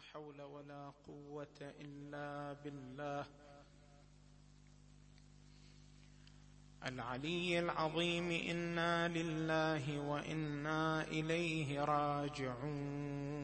حول 0.00 0.42
ولا 0.42 0.92
قوة 1.06 1.60
إلا 1.60 2.52
بالله. 2.52 3.26
العلي 6.86 7.58
العظيم 7.58 8.30
إنا 8.30 9.08
لله 9.08 10.00
وإنا 10.00 11.02
إليه 11.02 11.84
راجعون. 11.84 13.40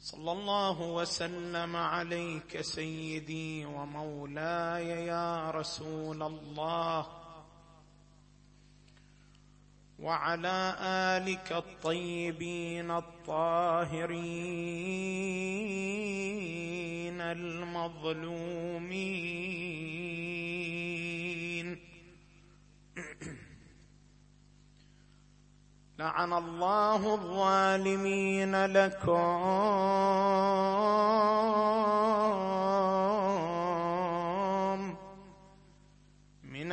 صلى 0.00 0.32
الله 0.32 0.80
وسلم 0.80 1.76
عليك 1.76 2.60
سيدي 2.60 3.66
ومولاي 3.66 4.88
يا 5.06 5.50
رسول 5.50 6.22
الله. 6.22 7.17
وعلى 9.98 10.76
آلك 10.80 11.52
الطيبين 11.52 12.90
الطاهرين 12.90 14.18
المظلومين. 17.20 18.88
لعن 25.98 26.32
الله 26.32 27.14
الظالمين 27.14 28.66
لكم. 28.66 29.48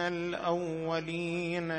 من 0.09 0.13
الأولين. 0.13 1.71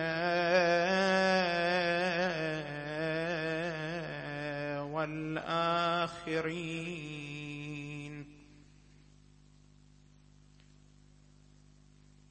والآخرين. 4.92 5.86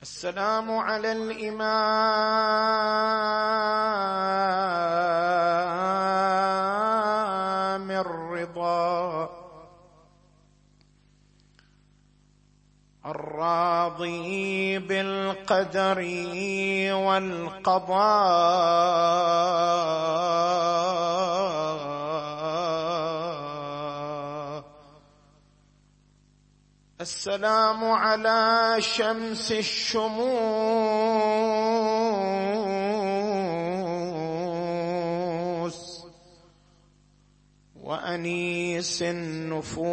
السلام 0.02 0.72
على 0.72 1.12
الإمام 1.12 1.92
الرضا. 7.92 9.45
الراضي 13.16 14.80
بالقدر 14.80 16.00
والقضاء. 17.06 17.96
السلام 27.02 27.86
على 27.86 28.76
شمس 28.80 29.52
الشموس 29.52 30.16
وأنيس 37.84 39.02
النفوس. 39.02 39.86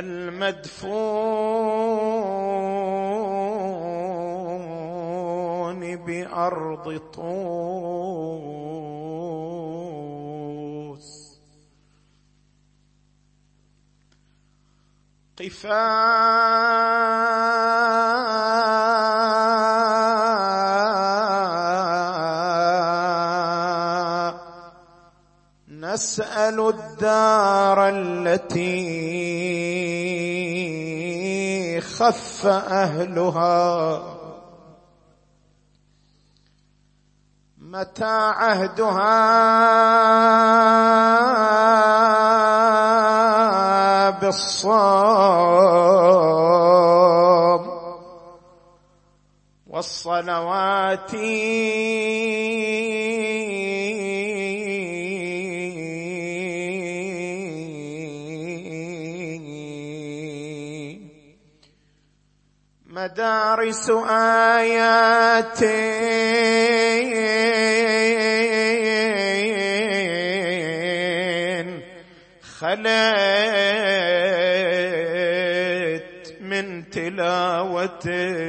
المدفون 0.00 1.06
بأرض 5.96 7.00
طول 7.14 8.50
قفاء 15.40 17.39
نسأل 25.90 26.60
الدار 26.68 27.88
التي 27.88 28.70
خف 31.80 32.46
أهلها. 32.46 34.02
متى 37.58 38.04
عهدها؟ 38.04 39.30
بالصوم 44.10 44.70
والصلوات 49.66 51.14
مدارس 63.10 63.90
آيات 64.10 65.58
خليت 75.00 76.34
من 76.40 76.90
تلاوته 76.90 78.40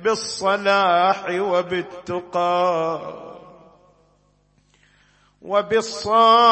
بالصلاح 0.04 1.26
وبالتقى 1.30 3.02
وبالصام 5.42 6.52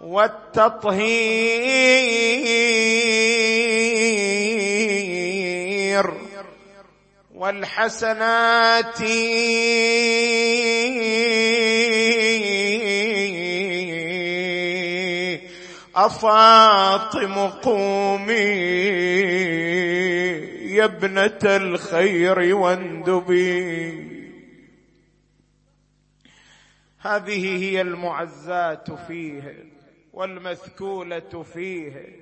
والتطهير. 0.00 1.02
والحسنات. 7.42 9.00
أفاطم 15.96 17.34
قومي 17.48 18.34
يا 20.76 20.84
ابنة 20.84 21.40
الخير 21.44 22.54
واندبي. 22.54 24.12
هذه 26.98 27.64
هي 27.64 27.80
المعزات 27.80 28.90
فيه 28.90 29.64
والمثكولة 30.12 31.42
فيه. 31.54 32.21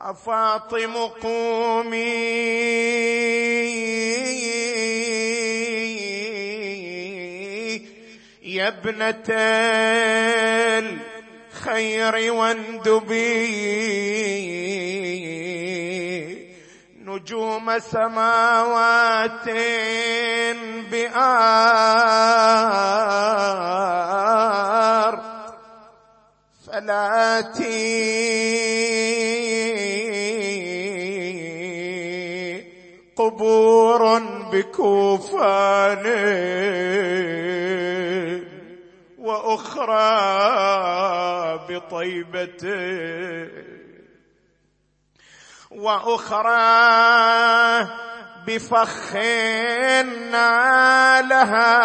أفاطم 0.00 0.96
قومي. 0.96 1.96
يا 8.42 8.68
ابنة 8.68 9.24
الخير 10.82 12.32
واندبي 12.32 13.46
نجوم 17.04 17.78
سماوات 17.78 19.48
بآر. 20.90 21.46
فلاتي 26.66 28.75
قبور 33.16 34.18
بكوفان 34.52 36.06
وأخرى 39.18 40.16
بطيبة 41.68 42.64
وأخرى 45.70 46.66
بفخ 48.46 49.14
نالها 50.30 51.76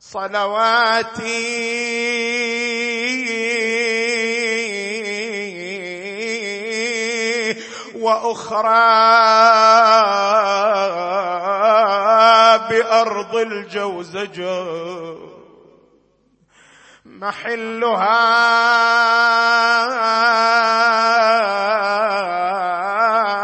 صلواتي 0.00 1.32
وأخرى 8.02 8.92
بأرض 12.70 13.36
الجوزجه 13.36 14.64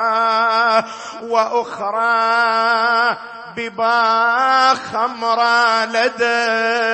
محلها 0.02 0.84
وأخرى 1.22 3.16
ببا 3.56 4.74
خمرة 4.74 5.84
لدى 5.84 6.88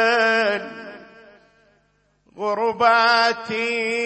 غرباتي 2.38 4.04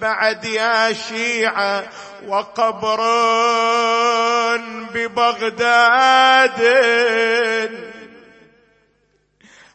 بعد 0.00 0.44
يا 0.44 0.92
شيعة 0.92 1.84
وقبر 2.26 3.00
ببغداد. 4.94 6.60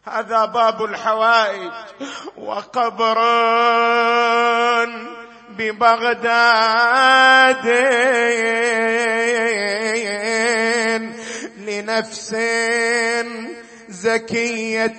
هذا 0.05 0.45
باب 0.45 0.83
الحوائج. 0.83 1.71
وقبر 2.37 3.19
ببغداد. 5.49 6.25
لنفس 11.57 12.35
زكية. 13.89 14.95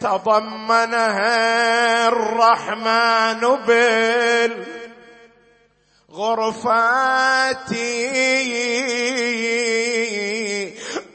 تضمنها 0.00 1.38
الرحمن 2.08 3.40
بالغرفات. 6.08 7.70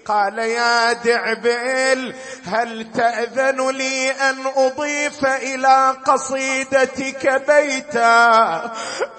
قال 0.06 0.40
يا 0.40 0.94
دعبل 0.94 2.16
هل 2.46 2.92
تأذن 2.92 3.70
لي 3.70 4.12
أن 4.12 4.36
أضيف 4.56 5.26
إلى 5.26 5.96
قصيدتك 6.06 7.44
بيتا؟ 7.48 8.72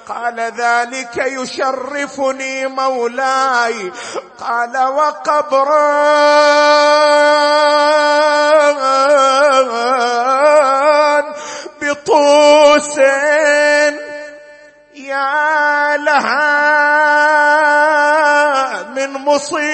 قال 0.09 0.41
ذلك 0.41 1.17
يشرفني 1.17 2.67
مولاي. 2.67 3.93
قال 4.41 4.77
وقبر 9.63 11.35
بطوس 11.83 12.99
يا 14.95 15.97
لها 15.97 16.53
من 18.83 19.11
مصيبتين. 19.13 19.73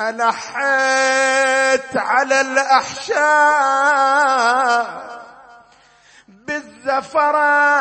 ألحيت 0.00 1.96
على 1.96 2.40
الأحشاء 2.40 3.20
بالزفرات. 6.28 7.80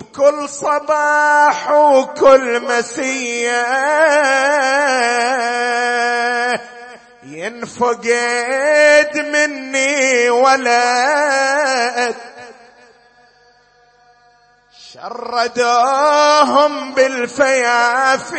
بكل 0.00 0.48
صباح 0.48 1.70
وكل 1.70 2.60
مسية. 2.60 3.66
ينفقد 7.36 9.12
مني 9.14 10.30
ولد 10.30 12.14
شردوهم 14.94 16.94
بالفيافي 16.94 18.36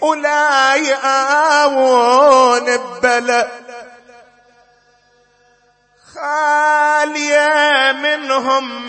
ولا 0.00 0.74
يآون 0.74 2.76
ببلد 2.76 3.63
خالية 6.14 7.92
منهم 7.92 8.86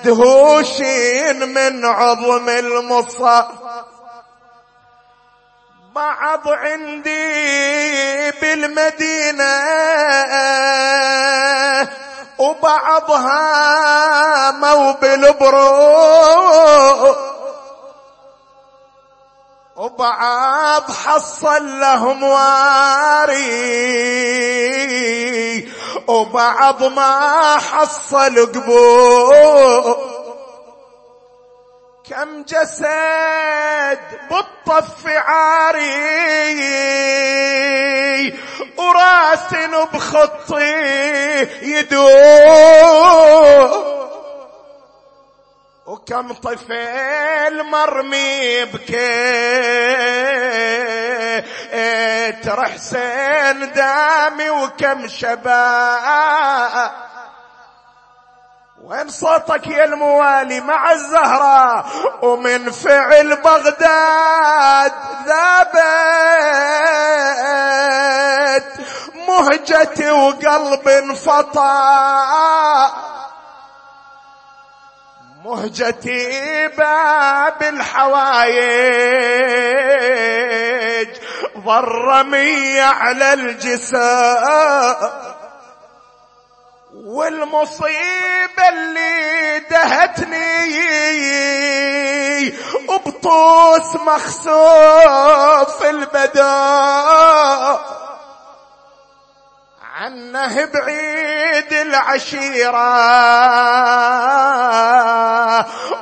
دهوشين 0.04 1.48
من 1.48 1.84
عظم 1.84 2.48
المصاب 2.48 3.48
بعض 5.94 6.48
عندي 6.48 8.30
بالمدينة 8.30 9.60
وبعضها 12.38 14.50
مو 14.50 14.92
بالبرو 14.92 15.70
وبعض 19.76 20.92
حصل 20.92 21.80
لهم 21.80 22.22
واري 22.22 23.40
وبعض 26.08 26.84
ما 26.84 27.56
حصل 27.58 28.46
قبور 28.46 30.19
كم 32.10 32.42
جسد 32.42 33.98
بالطف 34.30 35.06
عاري 35.06 35.80
وراسن 38.78 39.84
بخطي 39.92 40.72
يدور 41.62 42.90
وكم 45.86 46.32
طفل 46.32 47.62
مرمي 47.62 48.64
بكيت 48.64 49.00
حسين 52.48 53.72
دامي 53.72 54.50
وكم 54.50 55.08
شباب. 55.08 57.09
وين 58.90 59.08
صوتك 59.08 59.66
يا 59.66 59.84
الموالي 59.84 60.60
مع 60.60 60.92
الزهرة 60.92 61.84
ومن 62.24 62.70
فعل 62.70 63.36
بغداد 63.36 64.92
ذابت 65.26 65.80
مهجتي 69.28 70.10
وقلب 70.10 70.88
انفطر 70.88 71.60
مهجتي 75.44 76.68
باب 76.68 77.62
الحوايج 77.62 78.50
ضرمي 81.58 82.80
على 82.80 83.32
الجسام 83.32 84.96
والمصيبة 87.10 88.68
اللي 88.68 89.58
دهتني 89.70 90.70
وبطوس 92.88 93.96
مخسوف 93.96 95.84
البدار 95.84 97.80
عنه 99.94 100.64
بعيد 100.64 101.72
العشيرة. 101.72 102.90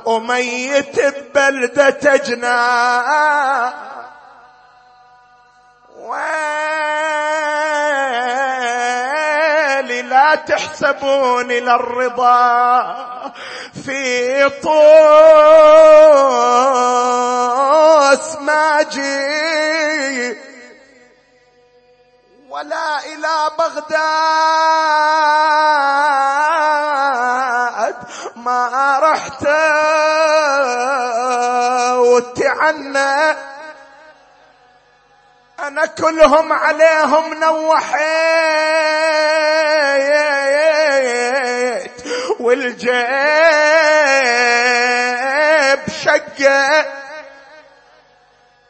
وميت 0.05 1.00
ببلدة 1.00 2.17
جنا 2.17 3.73
ويلي 5.97 6.78
لا 10.29 10.35
تحسبون 10.35 11.49
للرضا 11.49 12.85
في 13.85 14.49
طوس 14.49 14.77
ماجي 18.41 19.29
ولا 22.51 22.99
إلى 22.99 23.51
بغداد 23.59 23.99
ما 28.37 28.99
رحت. 29.03 29.47
وتعنى 31.99 33.37
أنا 35.61 35.87
كلهم 35.87 36.53
عليهم 36.53 37.35
نوحيت 37.35 38.09
والجيب 42.41 42.99
شقة. 45.88 46.87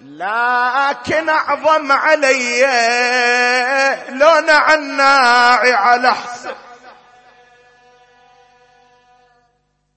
لكن 0.00 1.28
أعظم 1.28 1.92
علي 1.92 2.61
لو 4.09 4.40
نعناعي 4.40 5.73
على 5.73 6.14
حسب. 6.14 6.57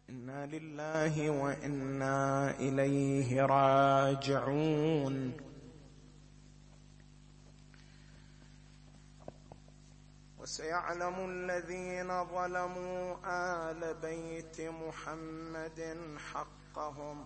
إنا 0.10 0.46
لله 0.46 1.30
وإنا 1.30 2.54
إليه 2.60 3.42
راجعون. 3.42 5.41
وسيعلم 10.52 11.16
الذين 11.30 12.12
ظلموا 12.24 13.16
آل 13.26 13.94
بيت 14.02 14.62
محمد 14.62 15.98
حقهم. 16.18 17.26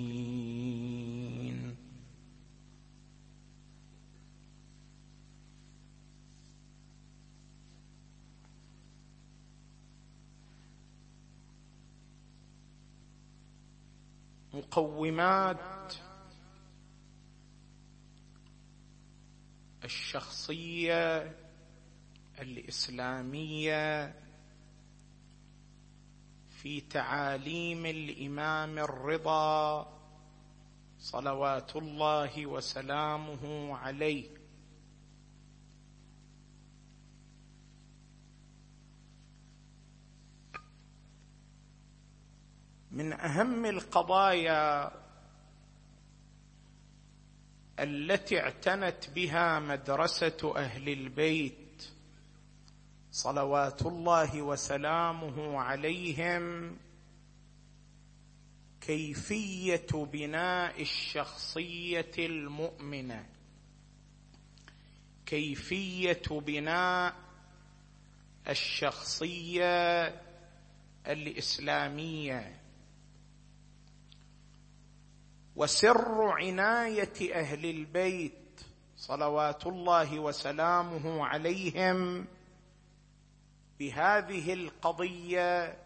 مقومات 14.54 15.94
الشخصية 19.84 21.36
الإسلامية 22.40 24.16
في 26.50 26.82
تعاليم 26.82 27.86
الإمام 27.86 28.80
الرضا 28.80 29.88
صلوات 31.00 31.76
الله 31.76 32.46
وسلامه 32.46 33.76
عليه. 33.78 34.41
من 42.92 43.14
أهم 43.14 43.66
القضايا 43.66 44.92
التي 47.80 48.40
اعتنت 48.40 49.10
بها 49.16 49.60
مدرسة 49.60 50.54
أهل 50.56 50.90
البيت. 50.90 51.84
صلوات 53.12 53.82
الله 53.82 54.42
وسلامه 54.42 55.60
عليهم. 55.60 56.78
كيفية 58.82 59.88
بناء 59.94 60.82
الشخصية 60.82 62.12
المؤمنة. 62.20 63.26
كيفية 65.26 66.22
بناء 66.30 67.16
الشخصية 68.50 70.08
الإسلامية. 71.08 72.61
وسر 75.56 76.22
عناية 76.22 77.34
أهل 77.40 77.66
البيت 77.66 78.62
صلوات 78.96 79.68
الله 79.68 80.20
وسلامه 80.20 81.26
عليهم 81.26 82.26
بهذه 83.80 84.54
القضية 84.54 85.78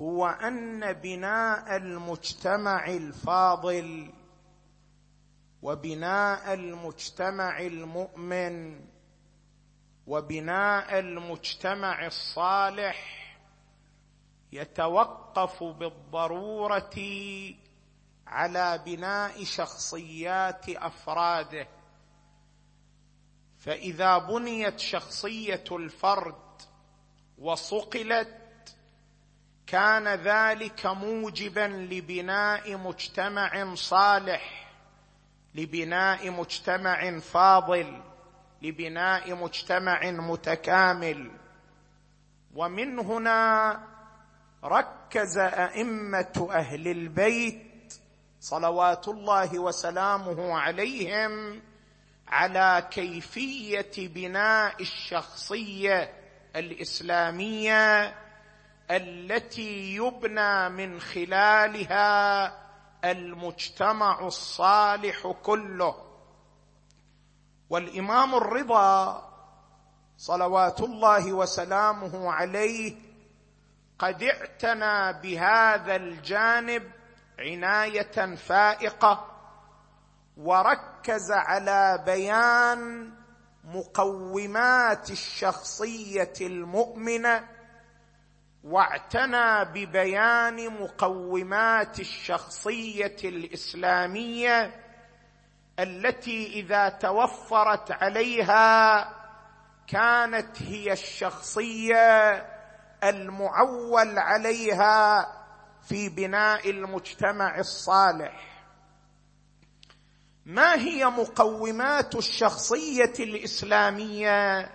هو 0.00 0.26
أن 0.26 0.92
بناء 0.92 1.76
المجتمع 1.76 2.86
الفاضل 2.86 4.12
وبناء 5.62 6.54
المجتمع 6.54 7.60
المؤمن 7.60 8.80
وبناء 10.06 10.98
المجتمع 10.98 12.06
الصالح 12.06 13.25
يتوقف 14.56 15.64
بالضرورة 15.64 16.96
على 18.26 18.82
بناء 18.86 19.44
شخصيات 19.44 20.68
أفراده. 20.68 21.68
فإذا 23.58 24.18
بنيت 24.18 24.78
شخصية 24.78 25.64
الفرد 25.72 26.62
وصقلت 27.38 28.76
كان 29.66 30.08
ذلك 30.08 30.86
موجبا 30.86 31.88
لبناء 31.90 32.76
مجتمع 32.76 33.74
صالح 33.74 34.72
لبناء 35.54 36.30
مجتمع 36.30 37.18
فاضل 37.18 38.02
لبناء 38.62 39.34
مجتمع 39.34 40.10
متكامل. 40.10 41.30
ومن 42.54 42.98
هنا 42.98 43.95
ركز 44.66 45.38
أئمة 45.38 46.48
أهل 46.50 46.88
البيت 46.88 47.94
صلوات 48.40 49.08
الله 49.08 49.58
وسلامه 49.58 50.58
عليهم 50.58 51.62
على 52.28 52.86
كيفية 52.90 54.08
بناء 54.08 54.82
الشخصية 54.82 56.12
الإسلامية 56.56 58.14
التي 58.90 59.94
يبنى 59.96 60.68
من 60.68 61.00
خلالها 61.00 62.46
المجتمع 63.04 64.26
الصالح 64.26 65.26
كله. 65.42 65.94
والإمام 67.70 68.34
الرضا 68.34 69.22
صلوات 70.18 70.80
الله 70.80 71.32
وسلامه 71.32 72.32
عليه 72.32 73.05
قد 73.98 74.22
اعتنى 74.22 75.20
بهذا 75.22 75.96
الجانب 75.96 76.90
عناية 77.38 78.34
فائقة 78.34 79.30
وركز 80.36 81.32
على 81.32 82.02
بيان 82.06 83.10
مقومات 83.64 85.10
الشخصية 85.10 86.32
المؤمنة 86.40 87.48
واعتنى 88.64 89.64
ببيان 89.64 90.82
مقومات 90.82 92.00
الشخصية 92.00 93.16
الإسلامية 93.24 94.80
التي 95.78 96.46
إذا 96.46 96.88
توفرت 96.88 97.92
عليها 97.92 99.08
كانت 99.86 100.62
هي 100.62 100.92
الشخصية 100.92 102.55
المعول 103.04 104.18
عليها 104.18 105.26
في 105.88 106.08
بناء 106.08 106.70
المجتمع 106.70 107.58
الصالح. 107.58 108.64
ما 110.46 110.74
هي 110.74 111.04
مقومات 111.04 112.14
الشخصية 112.14 113.12
الإسلامية 113.20 114.70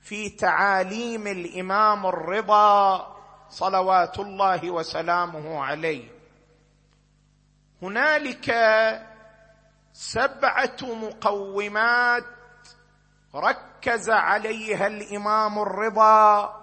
في 0.00 0.28
تعاليم 0.28 1.26
الإمام 1.26 2.06
الرضا 2.06 3.06
صلوات 3.48 4.18
الله 4.18 4.70
وسلامه 4.70 5.64
عليه؟ 5.64 6.08
هنالك 7.82 8.50
سبعة 9.92 10.76
مقومات 10.82 12.24
ركز 13.34 14.10
عليها 14.10 14.86
الإمام 14.86 15.58
الرضا 15.58 16.61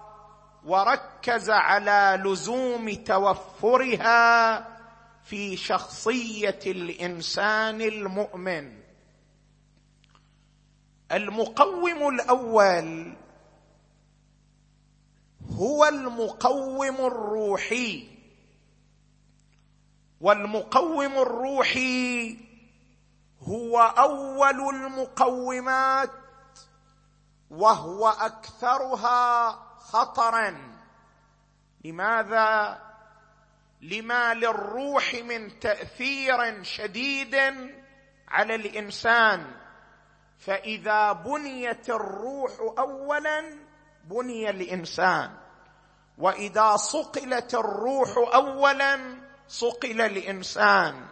وركز 0.66 1.50
على 1.50 2.22
لزوم 2.26 2.94
توفرها 2.94 4.60
في 5.24 5.58
شخصية 5.58 6.60
الإنسان 6.66 7.82
المؤمن. 7.82 8.80
المقوم 11.12 12.08
الأول 12.08 13.14
هو 15.52 15.86
المقوم 15.86 16.96
الروحي. 16.96 18.20
والمقوم 20.22 21.18
الروحي 21.18 22.38
هو 23.42 23.80
أول 23.80 24.76
المقومات 24.76 26.12
وهو 27.50 28.10
أكثرها 28.10 29.69
خطرا. 29.94 30.58
لماذا؟ 31.86 32.82
لما 33.82 34.34
للروح 34.34 35.16
من 35.16 35.60
تأثير 35.60 36.64
شديد 36.64 37.36
على 38.28 38.56
الإنسان. 38.56 39.52
فإذا 40.40 41.12
بنيت 41.12 41.90
الروح 41.90 42.52
اولا 42.78 43.60
بني 44.04 44.50
الإنسان. 44.50 45.32
وإذا 46.18 46.76
صقلت 46.76 47.56
الروح 47.56 48.10
اولا 48.34 49.18
صقل 49.48 50.02
الإنسان. 50.02 51.06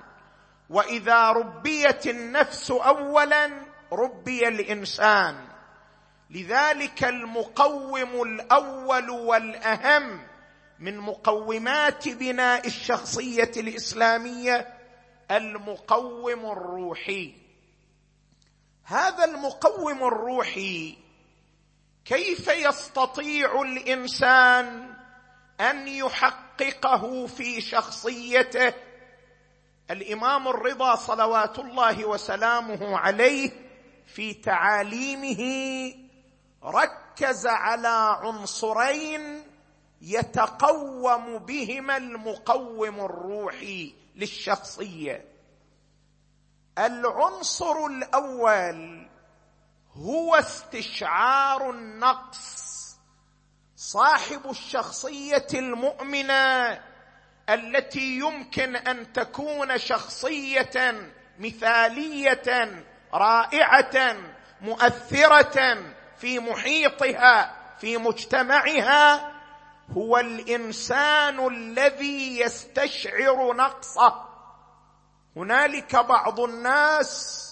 وإذا 0.70 1.32
ربيت 1.32 2.08
النفس 2.08 2.72
اولا 2.72 3.52
ربي 3.92 4.48
الإنسان. 4.48 5.47
لذلك 6.30 7.04
المقوم 7.04 8.22
الأول 8.22 9.10
والأهم 9.10 10.28
من 10.80 10.98
مقومات 10.98 12.10
بناء 12.10 12.68
الشخصية 12.68 13.52
الإسلامية 13.58 14.78
المقوم 15.32 16.52
الروحي. 16.52 17.34
هذا 18.84 19.26
المقوم 19.26 20.04
الروحي 20.04 20.98
كيف 22.06 22.48
يستطيع 22.48 23.62
الإنسان 23.62 24.94
أن 25.60 25.88
يحققه 25.88 27.28
في 27.28 27.62
شخصيته؟ 27.62 28.74
الإمام 29.92 30.48
الرضا 30.48 30.96
صلوات 30.96 31.60
الله 31.60 32.06
وسلامه 32.06 32.98
عليه 32.98 33.52
في 34.08 34.34
تعاليمه 34.34 36.07
ركز 36.68 37.48
على 37.48 38.18
عنصرين 38.22 39.44
يتقوم 40.02 41.38
بهما 41.38 41.98
المقوم 41.98 43.06
الروحي 43.06 43.96
للشخصية. 44.16 45.26
العنصر 46.78 47.86
الأول 47.86 49.08
هو 49.94 50.36
استشعار 50.36 51.70
النقص. 51.70 52.68
صاحب 53.76 54.50
الشخصية 54.50 55.48
المؤمنة 55.54 56.80
التي 57.50 58.20
يمكن 58.20 58.76
أن 58.76 59.14
تكون 59.14 59.78
شخصية 59.78 61.12
مثالية 61.40 62.84
رائعة 63.14 64.16
مؤثرة 64.62 65.78
في 66.20 66.40
محيطها 66.40 67.56
في 67.80 67.98
مجتمعها 67.98 69.32
هو 69.98 70.18
الإنسان 70.18 71.48
الذي 71.48 72.40
يستشعر 72.40 73.54
نقصه. 73.54 74.28
هنالك 75.36 75.96
بعض 75.96 76.40
الناس 76.40 77.44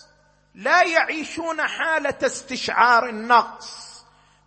لا 0.56 0.84
يعيشون 0.84 1.62
حالة 1.62 2.17
استشعار 2.23 3.10
النقص 3.10 3.86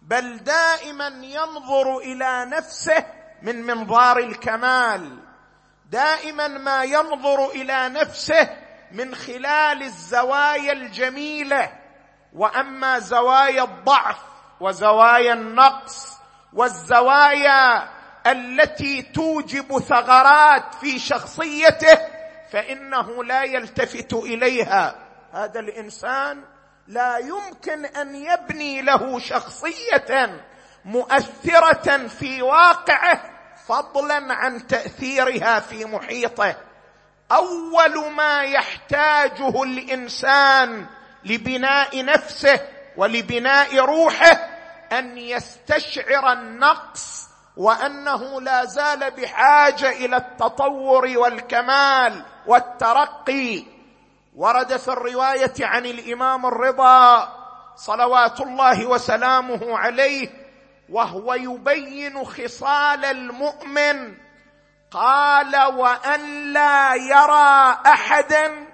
بل 0.02 0.37
دائما 0.37 1.07
ينظر 1.07 1.98
إلى 1.98 2.44
نفسه 2.44 3.04
من 3.42 3.62
منظار 3.62 4.18
الكمال. 4.18 5.18
دائما 5.90 6.48
ما 6.48 6.85
ينظر 6.85 7.50
إلى 7.50 7.88
نفسه 7.88 8.57
من 8.92 9.14
خلال 9.14 9.83
الزوايا 9.83 10.72
الجميلة. 10.72 11.78
وأما 12.33 12.99
زوايا 12.99 13.62
الضعف 13.64 14.19
وزوايا 14.61 15.33
النقص 15.33 16.19
والزوايا 16.53 17.88
التي 18.27 19.03
توجب 19.03 19.79
ثغرات 19.79 20.75
في 20.75 20.99
شخصيته 20.99 21.99
فإنه 22.53 23.25
لا 23.25 23.43
يلتفت 23.43 24.12
إليها. 24.14 24.95
هذا 25.33 25.61
الإنسان 25.61 26.45
لا 26.88 27.19
يمكن 27.19 27.85
أن 27.85 28.14
يبني 28.14 28.83
له 28.83 29.19
شخصية 29.19 30.41
مؤثرة 30.85 32.07
في 32.07 32.43
واقعه 32.43 33.23
فضلا 33.67 34.35
عن 34.35 34.67
تأثيرها 34.67 35.61
في 35.61 35.85
محيطه. 35.85 36.57
أول 37.33 38.11
ما 38.11 38.43
يحتاجه 38.43 39.62
الإنسان 39.62 40.87
لبناء 41.29 42.05
نفسه 42.05 42.61
ولبناء 42.97 43.79
روحه 43.79 44.49
أن 44.93 45.19
يستشعر 45.19 46.33
النقص 46.33 47.29
وأنه 47.57 48.41
لا 48.41 48.64
زال 48.64 49.11
بحاجة 49.11 49.91
إلى 49.91 50.17
التطور 50.17 51.19
والكمال 51.19 52.25
والترقي. 52.47 53.64
ورد 54.37 54.77
في 54.77 54.88
الرواية 54.88 55.55
عن 55.61 55.87
الإمام 55.87 56.47
الرضا 56.47 57.33
صلوات 57.77 58.41
الله 58.41 58.87
وسلامه 58.87 59.79
عليه 59.79 60.29
وهو 60.88 61.35
يبين 61.35 62.25
خصال 62.25 63.05
المؤمن 63.05 64.14
قال 64.91 65.57
وأن 65.57 66.53
لا 66.53 66.95
يرى 66.95 67.79
أحدا 67.87 68.67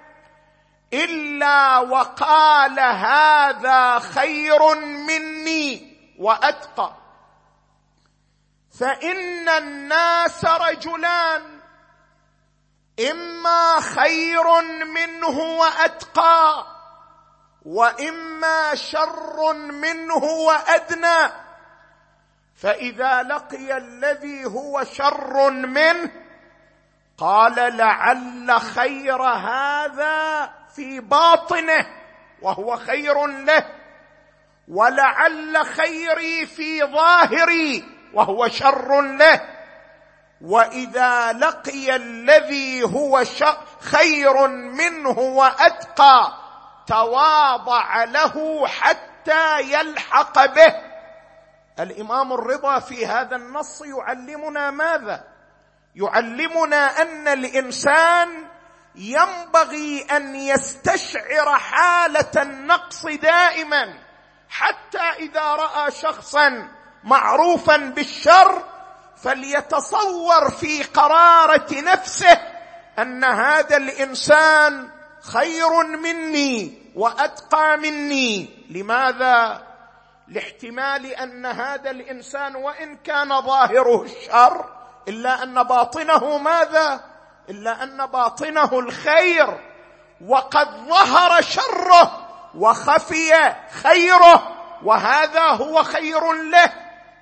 إلا 0.93 1.77
وقال 1.77 2.79
هذا 2.79 3.99
خير 3.99 4.75
مني 4.79 5.97
وأتقى. 6.19 6.93
فإن 8.79 9.49
الناس 9.49 10.45
رجلان 10.45 11.59
إما 13.11 13.79
خير 13.79 14.61
منه 14.85 15.39
وأتقى 15.39 16.65
وإما 17.65 18.75
شر 18.75 19.53
منه 19.53 20.23
وأدنى. 20.23 21.31
فإذا 22.55 23.23
لقي 23.23 23.77
الذي 23.77 24.45
هو 24.45 24.83
شر 24.83 25.49
منه 25.49 26.24
قال 27.17 27.77
لعل 27.77 28.61
خير 28.61 29.21
هذا 29.23 30.49
في 30.75 30.99
باطنه 30.99 31.85
وهو 32.41 32.77
خير 32.77 33.25
له 33.25 33.65
ولعل 34.67 35.65
خيري 35.65 36.45
في 36.45 36.83
ظاهري 36.83 37.83
وهو 38.13 38.47
شر 38.47 39.01
له. 39.01 39.41
وإذا 40.41 41.33
لقي 41.33 41.95
الذي 41.95 42.83
هو 42.83 43.23
خير 43.79 44.47
منه 44.47 45.19
وأتقى 45.19 46.33
تواضع 46.87 48.03
له 48.03 48.67
حتى 48.67 49.61
يلحق 49.61 50.45
به. 50.45 50.75
الإمام 51.79 52.33
الرضا 52.33 52.79
في 52.79 53.05
هذا 53.05 53.35
النص 53.35 53.81
يعلمنا 53.81 54.71
ماذا؟ 54.71 55.34
يعلمنا 55.95 57.01
أن 57.01 57.27
الإنسان 57.27 58.47
ينبغي 58.95 60.07
أن 60.11 60.35
يستشعر 60.35 61.59
حالة 61.59 62.41
النقص 62.41 63.05
دائما 63.05 63.93
حتى 64.49 65.01
إذا 65.19 65.41
رأى 65.41 65.91
شخصا 65.91 66.67
معروفا 67.03 67.77
بالشر 67.77 68.63
فليتصور 69.23 70.51
في 70.51 70.83
قرارة 70.83 71.67
نفسه 71.71 72.37
أن 72.99 73.23
هذا 73.23 73.77
الإنسان 73.77 74.89
خير 75.21 75.83
مني 75.83 76.85
وأتقى 76.95 77.77
مني. 77.77 78.49
لماذا؟ 78.69 79.63
لاحتمال 80.27 81.05
أن 81.05 81.45
هذا 81.45 81.91
الإنسان 81.91 82.55
وإن 82.55 82.97
كان 82.97 83.41
ظاهره 83.41 84.03
الشر 84.03 84.74
إلا 85.07 85.43
أن 85.43 85.63
باطنه 85.63 86.37
ماذا؟ 86.37 86.99
إلا 87.49 87.83
أن 87.83 88.05
باطنه 88.05 88.79
الخير. 88.79 89.59
وقد 90.25 90.67
ظهر 90.87 91.41
شره 91.41 92.27
وخفي 92.55 93.53
خيره 93.83 94.55
وهذا 94.83 95.41
هو 95.41 95.83
خير 95.83 96.31
له. 96.33 96.73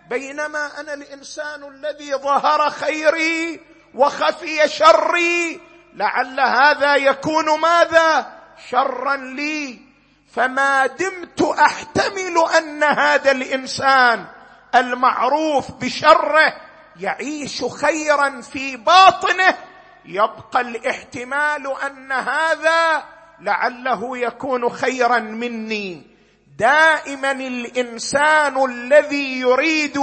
بينما 0.09 0.79
أنا 0.79 0.93
الإنسان 0.93 1.63
الذي 1.63 2.15
ظهر 2.15 2.69
خيري 2.69 3.59
وخفي 3.95 4.67
شري 4.67 5.61
لعل 5.93 6.39
هذا 6.39 6.95
يكون 6.95 7.59
ماذا؟ 7.59 8.33
شرا 8.69 9.15
لي. 9.15 9.79
فما 10.35 10.85
دمت 10.85 11.41
أحتمل 11.41 12.45
أن 12.57 12.83
هذا 12.83 13.31
الإنسان 13.31 14.25
المعروف 14.75 15.71
بشره 15.71 16.53
يعيش 16.99 17.63
خيرا 17.63 18.41
في 18.41 18.77
باطنه 18.77 19.57
يبقى 20.05 20.61
الاحتمال 20.61 21.73
أن 21.85 22.11
هذا 22.11 23.03
لعله 23.39 24.17
يكون 24.17 24.69
خيرا 24.69 25.19
مني. 25.19 26.07
دائما 26.57 27.31
الإنسان 27.31 28.65
الذي 28.69 29.39
يريد 29.39 29.97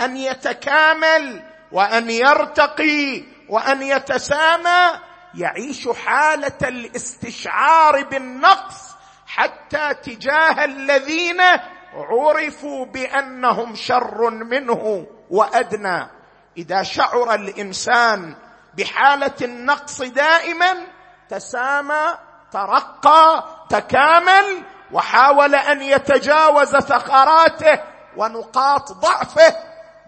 أن 0.00 0.16
يتكامل 0.16 1.42
وأن 1.72 2.10
يرتقي 2.10 3.22
وأن 3.48 3.82
يتسامى 3.82 4.98
يعيش 5.34 5.88
حالة 5.88 6.58
الاستشعار 6.62 8.04
بالنقص 8.04 8.92
حتى 9.26 9.94
تجاه 9.94 10.64
الذين 10.64 11.40
عرفوا 11.94 12.86
بأنهم 12.86 13.74
شر 13.74 14.30
منه 14.30 15.06
وأدنى. 15.30 16.06
إذا 16.56 16.82
شعر 16.82 17.34
الإنسان 17.34 18.34
بحالة 18.74 19.34
النقص 19.42 20.02
دائما 20.02 20.86
تسامى 21.28 22.18
ترقى 22.52 23.44
تكامل 23.68 24.62
وحاول 24.92 25.54
أن 25.54 25.82
يتجاوز 25.82 26.76
ثغراته 26.76 27.80
ونقاط 28.16 28.92
ضعفه 28.92 29.56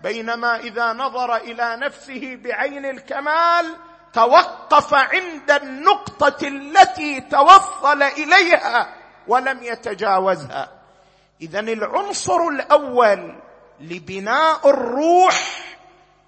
بينما 0.02 0.56
إذا 0.56 0.92
نظر 0.92 1.36
إلى 1.36 1.76
نفسه 1.76 2.38
بعين 2.44 2.86
الكمال 2.86 3.76
توقف 4.12 4.94
عند 4.94 5.50
النقطة 5.50 6.46
التي 6.46 7.20
توصل 7.20 8.02
إليها 8.02 8.94
ولم 9.28 9.62
يتجاوزها. 9.62 10.68
اذا 11.40 11.60
العنصر 11.60 12.48
الأول 12.48 13.34
لبناء 13.80 14.70
الروح 14.70 15.64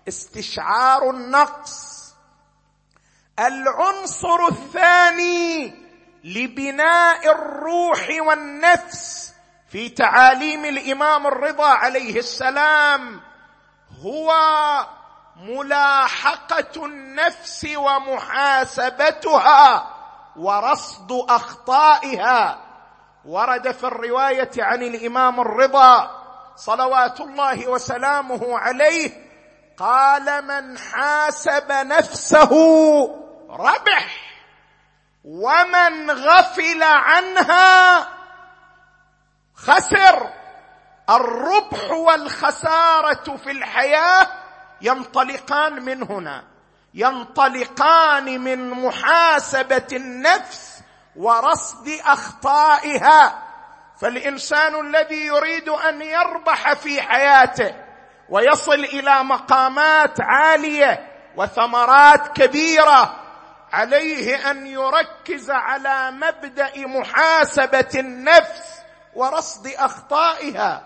استشعار 0.08 1.10
النقص. 1.10 1.96
العنصر 3.38 4.46
الثاني 4.50 5.74
لبناء 6.24 7.32
الروح 7.32 8.08
والنفس 8.20 9.32
في 9.68 9.88
تعاليم 9.88 10.64
الإمام 10.64 11.26
الرضا 11.26 11.68
عليه 11.68 12.18
السلام 12.18 13.20
هو 14.02 14.34
ملاحقة 15.36 16.84
النفس 16.86 17.66
ومحاسبتها 18.76 19.86
ورصد 20.36 21.12
أخطائها. 21.28 22.58
ورد 23.24 23.72
في 23.72 23.84
الرواية 23.84 24.50
عن 24.58 24.82
الإمام 24.82 25.40
الرضا 25.40 26.10
صلوات 26.56 27.20
الله 27.20 27.68
وسلامه 27.68 28.58
عليه 28.58 29.25
قال 29.78 30.44
من 30.44 30.78
حاسب 30.78 31.72
نفسه 31.72 32.50
ربح 33.50 34.16
ومن 35.24 36.10
غفل 36.10 36.82
عنها 36.82 38.08
خسر. 39.54 40.32
الربح 41.10 41.90
والخسارة 41.90 43.36
في 43.36 43.50
الحياة 43.50 44.26
ينطلقان 44.80 45.82
من 45.82 46.02
هنا 46.02 46.44
ينطلقان 46.94 48.40
من 48.40 48.70
محاسبة 48.70 49.86
النفس 49.92 50.80
ورصد 51.16 51.88
أخطائها. 52.04 53.42
فالإنسان 54.00 54.86
الذي 54.86 55.26
يريد 55.26 55.68
أن 55.68 56.02
يربح 56.02 56.72
في 56.72 57.02
حياته 57.02 57.85
ويصل 58.28 58.84
إلى 58.84 59.24
مقامات 59.24 60.20
عالية 60.20 61.12
وثمرات 61.36 62.28
كبيرة 62.42 63.16
عليه 63.72 64.50
أن 64.50 64.66
يركز 64.66 65.50
على 65.50 66.10
مبدأ 66.10 66.72
محاسبة 66.76 67.88
النفس 67.94 68.80
ورصد 69.14 69.66
أخطائها. 69.66 70.82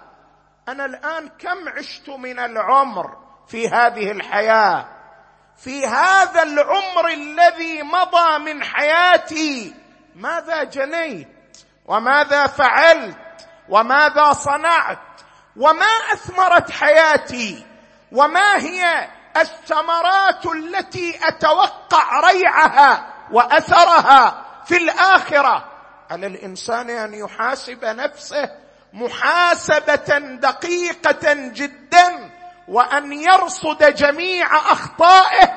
أنا 0.69 0.85
الآن 0.85 1.29
كم 1.29 1.69
عشت 1.69 2.09
من 2.09 2.39
العمر 2.39 3.17
في 3.49 3.69
هذه 3.69 4.11
الحياة؟ 4.11 4.89
في 5.57 5.87
هذا 5.87 6.43
العمر 6.43 7.09
الذي 7.09 7.83
مضى 7.83 8.39
من 8.39 8.65
حياتي 8.65 9.75
ماذا 10.15 10.65
جنيت؟ 10.65 11.29
وماذا 11.87 12.47
فعلت؟ 12.47 13.17
وماذا 13.69 14.33
صنعت؟ 14.33 14.99
وما 15.57 16.13
أثمرت 16.13 16.71
حياتي 16.71 17.67
وما 18.13 18.57
هي 18.57 19.09
الثمرات 19.37 20.47
التي 20.47 21.19
أتوقع 21.23 22.31
ريعها 22.31 23.07
وأثرها 23.33 24.45
في 24.67 24.77
الآخرة؟ 24.77 25.65
على 26.11 26.27
الإنسان 26.27 26.91
أن 26.91 27.15
يحاسب 27.15 27.85
نفسه 27.85 28.51
محاسبة 28.93 30.19
دقيقة 30.19 31.33
جدا 31.33 32.31
وأن 32.69 33.13
يرصد 33.13 33.95
جميع 33.95 34.57
أخطائه؟ 34.57 35.55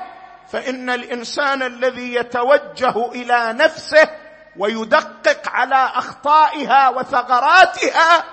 فإن 0.51 0.89
الإنسان 0.89 1.63
الذي 1.63 2.15
يتوجه 2.15 3.11
إلى 3.11 3.53
نفسه 3.53 4.09
ويدقق 4.57 5.49
على 5.49 5.91
أخطائها 5.95 6.89
وثغراتها 6.89 8.23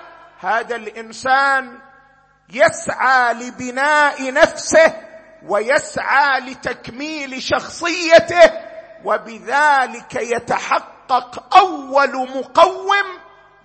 هذا 0.41 0.75
الإنسان 0.75 1.79
يسعى 2.49 3.33
لبناء 3.33 4.33
نفسه 4.33 4.93
ويسعى 5.47 6.39
لتكميل 6.39 7.41
شخصيته 7.41 8.51
وبذلك 9.05 10.15
يتحقق 10.15 11.57
أول 11.57 12.29
مقوم 12.37 13.05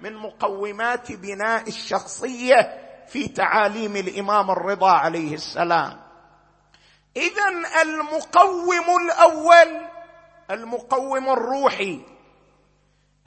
من 0.00 0.16
مقومات 0.16 1.12
بناء 1.12 1.68
الشخصية 1.68 2.82
في 3.08 3.28
تعاليم 3.28 3.96
الإمام 3.96 4.50
الرضا 4.50 4.90
عليه 4.90 5.34
السلام. 5.34 6.00
اذا 7.16 7.48
المقوم 7.82 8.84
الأول 9.02 9.86
المقوم 10.50 11.28
الروحي. 11.30 12.00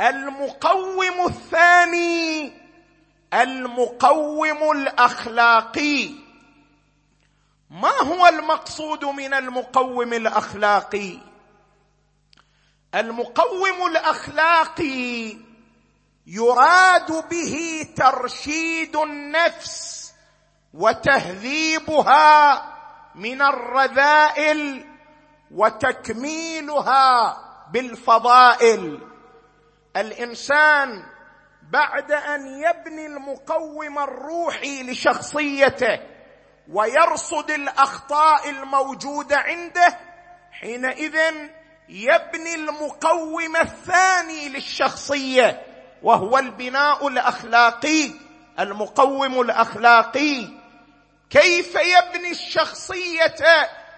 المقوم 0.01 1.25
الثاني 1.25 2.58
المقوم 3.33 4.71
الأخلاقي. 4.71 6.09
ما 7.69 7.91
هو 8.01 8.27
المقصود 8.27 9.05
من 9.05 9.33
المقوم 9.33 10.13
الأخلاقي؟ 10.13 11.17
المقوم 12.95 13.87
الأخلاقي 13.91 15.37
يراد 16.27 17.29
به 17.29 17.87
ترشيد 17.95 18.95
النفس 18.95 20.13
وتهذيبها 20.73 22.65
من 23.15 23.41
الرذائل 23.41 24.85
وتكميلها 25.51 27.37
بالفضائل. 27.71 28.99
الإنسان 29.95 31.08
بعد 31.69 32.11
أن 32.11 32.47
يبني 32.47 33.05
المقوم 33.05 33.99
الروحي 33.99 34.83
لشخصيته 34.83 35.99
ويرصد 36.71 37.51
الأخطاء 37.51 38.49
الموجودة 38.49 39.37
عنده 39.37 39.97
حينئذ 40.51 41.17
يبني 41.89 42.55
المقوم 42.55 43.55
الثاني 43.55 44.49
للشخصية 44.49 45.61
وهو 46.03 46.37
البناء 46.37 47.07
الأخلاقي 47.07 48.11
المقوم 48.59 49.41
الأخلاقي. 49.41 50.47
كيف 51.29 51.75
يبني 51.75 52.31
الشخصية 52.31 53.35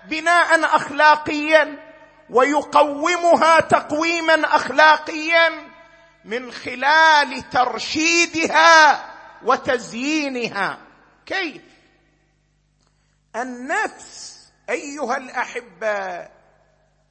بناء 0.06 0.66
اخلاقيا 0.76 1.78
ويقومها 2.30 3.60
تقويما 3.60 4.56
اخلاقيا؟ 4.56 5.71
من 6.26 6.52
خلال 6.52 7.50
ترشيدها 7.50 9.06
وتزيينها. 9.44 10.78
كيف؟ 11.26 11.62
النفس 13.36 14.42
أيها 14.70 15.18
الأحبة 15.18 16.28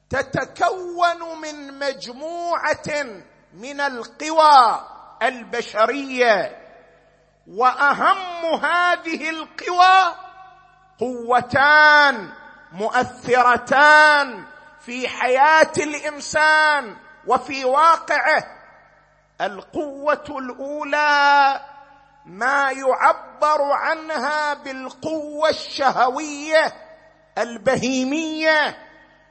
تتكون 0.09 1.41
من 1.41 1.79
مجموعة 1.79 3.05
من 3.53 3.81
القوى 3.81 4.87
البشرية 5.23 6.57
وأهم 7.47 8.65
هذه 8.65 9.29
القوى 9.29 10.15
قوتان 10.99 12.33
مؤثرتان 12.71 14.45
في 14.85 15.07
حياة 15.07 15.71
الإنسان 15.77 16.95
وفي 17.27 17.65
واقعه. 17.65 18.60
القوة 19.41 20.25
الأولى 20.29 21.61
ما 22.25 22.71
يعبر 22.71 23.61
عنها 23.71 24.53
بالقوة 24.53 25.49
الشهوية 25.49 26.73
البهيمية 27.37 28.77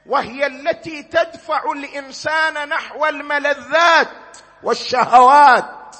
وهي 0.06 0.46
التي 0.46 1.02
تدفع 1.02 1.72
الإنسان 1.72 2.68
نحو 2.68 3.06
الملذات 3.06 4.08
والشهوات. 4.62 5.96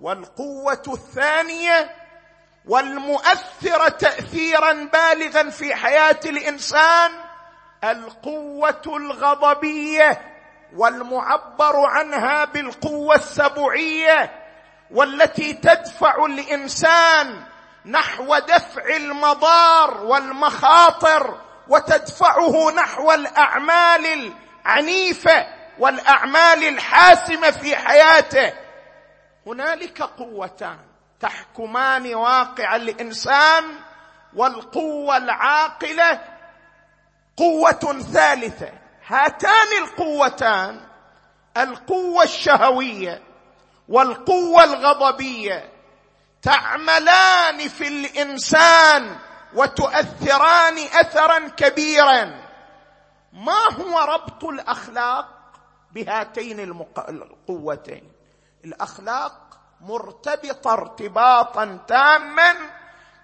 والقوة 0.00 0.82
الثانية 0.88 1.94
والمؤثره 2.68 3.88
تاثيرا 3.88 4.72
بالغا 4.72 5.50
في 5.50 5.74
حياة 5.74 6.20
الإنسان 6.24 7.10
القوة 7.84 8.82
الغضبية. 8.86 10.31
والمعبر 10.76 11.86
عنها 11.86 12.44
بالقوة 12.44 13.14
السبعية 13.14 14.30
والتي 14.90 15.52
تدفع 15.52 16.24
الإنسان 16.24 17.42
نحو 17.86 18.38
دفع 18.38 18.96
المضار 18.96 20.04
والمخاطر 20.04 21.40
وتدفعه 21.68 22.70
نحو 22.70 23.12
الأعمال 23.12 24.32
العنيفة 24.66 25.46
والأعمال 25.78 26.68
الحاسمة 26.68 27.50
في 27.50 27.76
حياته. 27.76 28.52
هنالك 29.46 30.02
قوتان 30.02 30.78
تحكمان 31.20 32.14
واقع 32.14 32.76
الإنسان 32.76 33.64
والقوة 34.36 35.16
العاقلة 35.16 36.20
قوة 37.36 38.02
ثالثة. 38.12 38.81
هاتان 39.12 39.82
القوتان 39.82 40.80
القوة 41.56 42.22
الشهوية 42.22 43.22
والقوة 43.88 44.64
الغضبية 44.64 45.72
تعملان 46.42 47.68
في 47.68 47.88
الإنسان 47.88 49.18
وتؤثران 49.54 50.78
اثرا 50.78 51.48
كبيرا. 51.48 52.42
ما 53.32 53.58
هو 53.80 53.98
ربط 53.98 54.44
الأخلاق 54.44 55.28
بهاتين 55.92 56.60
القوتين؟ 57.08 58.12
الأخلاق 58.64 59.58
مرتبطة 59.80 60.72
ارتباطا 60.72 61.78
تاما 61.88 62.54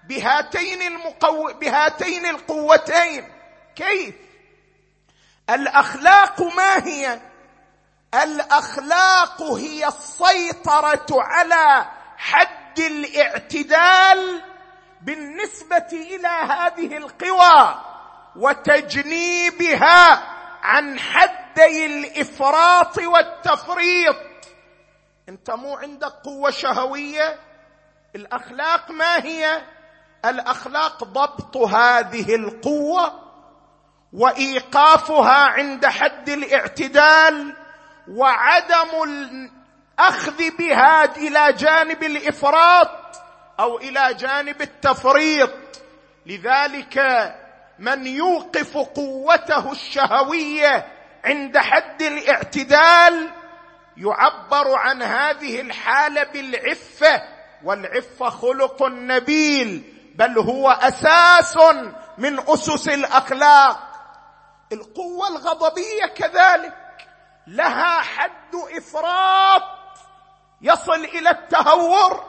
بهاتين 0.03 0.81
المقو... 0.81 1.53
بهاتين 1.53 2.25
القوتين. 2.25 3.31
كيف؟ 3.75 4.15
الأخلاق 5.49 6.41
ما 6.41 6.85
هي؟ 6.85 7.19
الأخلاق 8.23 9.41
هي 9.41 9.87
السيطرة 9.87 11.07
على 11.11 11.85
حد 12.17 12.79
الاعتدال 12.79 14.41
بالنسبة 15.01 15.87
إلى 15.93 16.27
هذه 16.27 16.97
القوى 16.97 17.81
وتجنيبها 18.35 20.23
عن 20.63 20.99
حدي 20.99 21.85
الإفراط 21.85 22.97
والتفريط. 22.97 24.15
أنت 25.29 25.51
مو 25.51 25.75
عندك 25.75 26.13
قوة 26.23 26.51
شهوية؟ 26.51 27.39
الأخلاق 28.15 28.91
ما 28.91 29.23
هي؟ 29.23 29.61
الأخلاق 30.25 31.03
ضبط 31.03 31.57
هذه 31.57 32.35
القوة 32.35 33.28
وإيقافها 34.13 35.45
عند 35.47 35.85
حد 35.85 36.29
الاعتدال 36.29 37.55
وعدم 38.07 39.03
الأخذ 39.03 40.49
بها 40.59 41.17
إلى 41.17 41.53
جانب 41.53 42.03
الإفراط 42.03 42.89
أو 43.59 43.77
إلى 43.77 44.13
جانب 44.13 44.61
التفريط. 44.61 45.51
لذلك 46.25 46.99
من 47.79 48.07
يوقف 48.07 48.77
قوته 48.77 49.71
الشهوية 49.71 50.87
عند 51.25 51.57
حد 51.57 52.01
الاعتدال 52.01 53.29
يعبر 53.97 54.75
عن 54.75 55.01
هذه 55.01 55.61
الحالة 55.61 56.23
بالعفة 56.23 57.21
والعفة 57.63 58.29
خلق 58.29 58.83
نبيل 58.83 59.83
بل 60.15 60.39
هو 60.39 60.69
أساس 60.69 61.57
من 62.17 62.39
أسس 62.47 62.89
الأخلاق. 62.89 63.88
القوة 64.71 65.27
الغضبية 65.27 66.05
كذلك 66.15 67.07
لها 67.47 68.01
حد 68.01 68.55
إفراط 68.77 69.63
يصل 70.61 71.05
إلى 71.05 71.29
التهور 71.29 72.23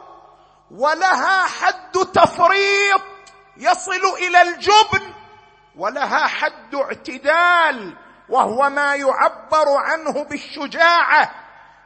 ولها 0.70 1.46
حد 1.46 1.92
تفريط 1.92 3.02
يصل 3.56 4.04
إلى 4.18 4.42
الجبن 4.42 5.14
ولها 5.76 6.26
حد 6.26 6.74
اعتدال 6.74 7.96
وهو 8.28 8.70
ما 8.70 8.94
يعبر 8.94 9.68
عنه 9.76 10.24
بالشجاعة. 10.24 11.30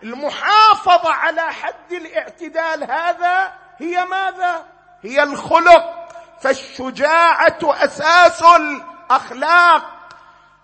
المحافظة 0.02 1.10
على 1.10 1.52
حد 1.52 1.92
الاعتدال 1.92 2.90
هذا 2.90 3.52
هي 3.78 4.04
ماذا؟ 4.04 4.66
هي 5.02 5.22
الخلق. 5.22 6.08
فالشجاعة 6.40 7.58
أساس 7.62 8.42
الأخلاق. 8.42 9.93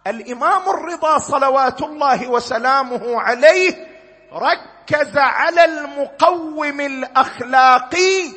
الإمام 0.07 0.69
الرضا 0.69 1.19
صلوات 1.19 1.83
الله 1.83 2.29
وسلامه 2.29 3.21
عليه 3.21 3.87
ركز 4.33 5.19
على 5.19 5.65
المقوم 5.65 6.81
الأخلاقي 6.81 8.33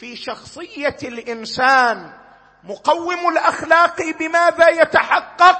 في 0.00 0.16
شخصية 0.16 0.96
الإنسان. 1.02 2.12
مقوم 2.64 3.28
الأخلاق 3.28 4.02
بماذا 4.18 4.68
يتحقق؟ 4.68 5.58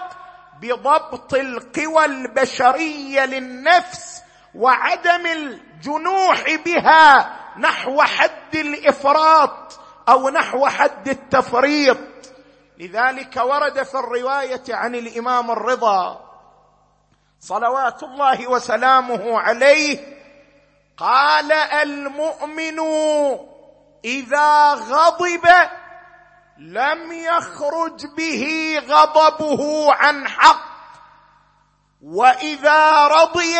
بضبط 0.61 1.35
القوى 1.35 2.05
البشرية 2.05 3.27
للنفس 3.27 4.23
وعدم 4.55 5.27
الجنوح 5.27 6.45
بها 6.65 7.37
نحو 7.59 8.03
حد 8.03 8.55
الإفراط 8.55 9.81
أو 10.09 10.29
نحو 10.29 10.67
حد 10.67 11.09
التفريط. 11.09 11.99
لذلك 12.79 13.37
ورد 13.37 13.83
في 13.83 13.95
الرواية 13.95 14.63
عن 14.71 14.95
الإمام 14.95 15.51
الرضا 15.51 16.27
صلوات 17.41 18.03
الله 18.03 18.51
وسلامه 18.51 19.39
عليه 19.41 20.17
قال 20.97 21.53
المؤمن 21.53 22.81
إذا 24.05 24.75
غضب 24.75 25.49
لم 26.59 27.13
يخرج 27.13 28.07
به 28.17 28.75
غضبه 28.89 29.93
عن 29.95 30.29
حق 30.29 30.67
وإذا 32.03 33.07
رضي 33.07 33.59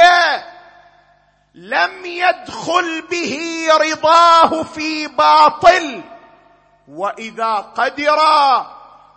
لم 1.55 2.05
يدخل 2.07 3.03
به 3.11 3.67
رضاه 3.81 4.63
في 4.63 5.07
باطل 5.07 6.03
وإذا 6.89 7.55
قدر 7.55 8.19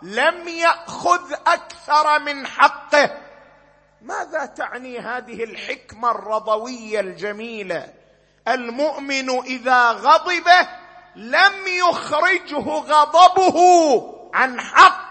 لم 0.02 0.48
يأخذ 0.48 1.32
أكثر 1.32 2.18
من 2.18 2.46
حقه. 2.46 3.10
ماذا 4.02 4.46
تعني 4.46 4.98
هذه 4.98 5.44
الحكمة 5.44 6.10
الرضوية 6.10 7.00
الجميلة؟ 7.00 7.92
المؤمن 8.48 9.30
إذا 9.30 9.90
غضب 9.90 10.48
لم 11.16 11.52
يخرجه 11.66 12.68
غضبه 12.68 13.60
عن 14.34 14.60
حق 14.60 15.10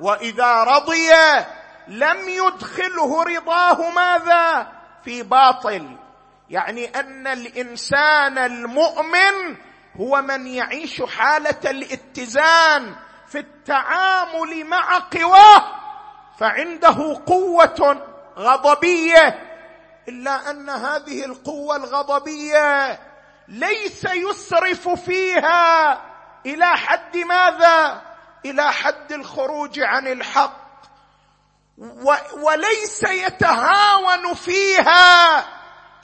وإذا 0.00 0.64
رضي 0.64 1.10
لم 1.88 2.28
يدخله 2.28 3.22
رضاه 3.22 3.90
ماذا؟ 3.90 4.72
في 5.04 5.22
باطل. 5.22 5.96
يعني 6.50 6.86
أن 6.86 7.26
الإنسان 7.26 8.38
المؤمن 8.38 9.56
هو 9.96 10.22
من 10.22 10.46
يعيش 10.46 11.02
حالة 11.02 11.70
الاتزان 11.70 12.94
في 13.32 13.38
التعامل 13.38 14.64
مع 14.64 14.98
قواه 14.98 15.64
فعنده 16.38 17.22
قوة 17.26 18.02
غضبية. 18.38 19.48
إلا 20.08 20.50
أن 20.50 20.70
هذه 20.70 21.24
القوة 21.24 21.76
الغضبية 21.76 22.98
ليس 23.48 24.04
يسرف 24.04 24.88
فيها 24.88 26.00
إلى 26.46 26.66
حد 26.66 27.16
ماذا؟ 27.16 28.02
إلى 28.44 28.72
حد 28.72 29.12
الخروج 29.12 29.80
عن 29.80 30.06
الحق. 30.06 30.62
وليس 32.42 33.02
يتهاون 33.02 34.34
فيها 34.34 35.44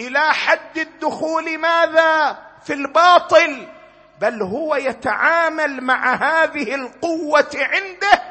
إلى 0.01 0.35
حد 0.35 0.79
الدخول 0.79 1.59
ماذا؟ 1.59 2.39
في 2.65 2.73
الباطل. 2.73 3.78
بل 4.21 4.43
هو 4.43 4.77
يتعامل 4.77 5.81
مع 5.85 6.15
هذه 6.15 6.75
القوة 6.75 7.51
عنده 7.55 8.23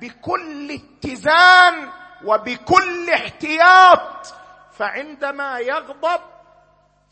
بكل 0.00 0.70
اتزان 0.80 1.88
وبكل 2.24 3.10
احتياط. 3.10 4.34
فعندما 4.78 5.58
يغضب 5.58 6.20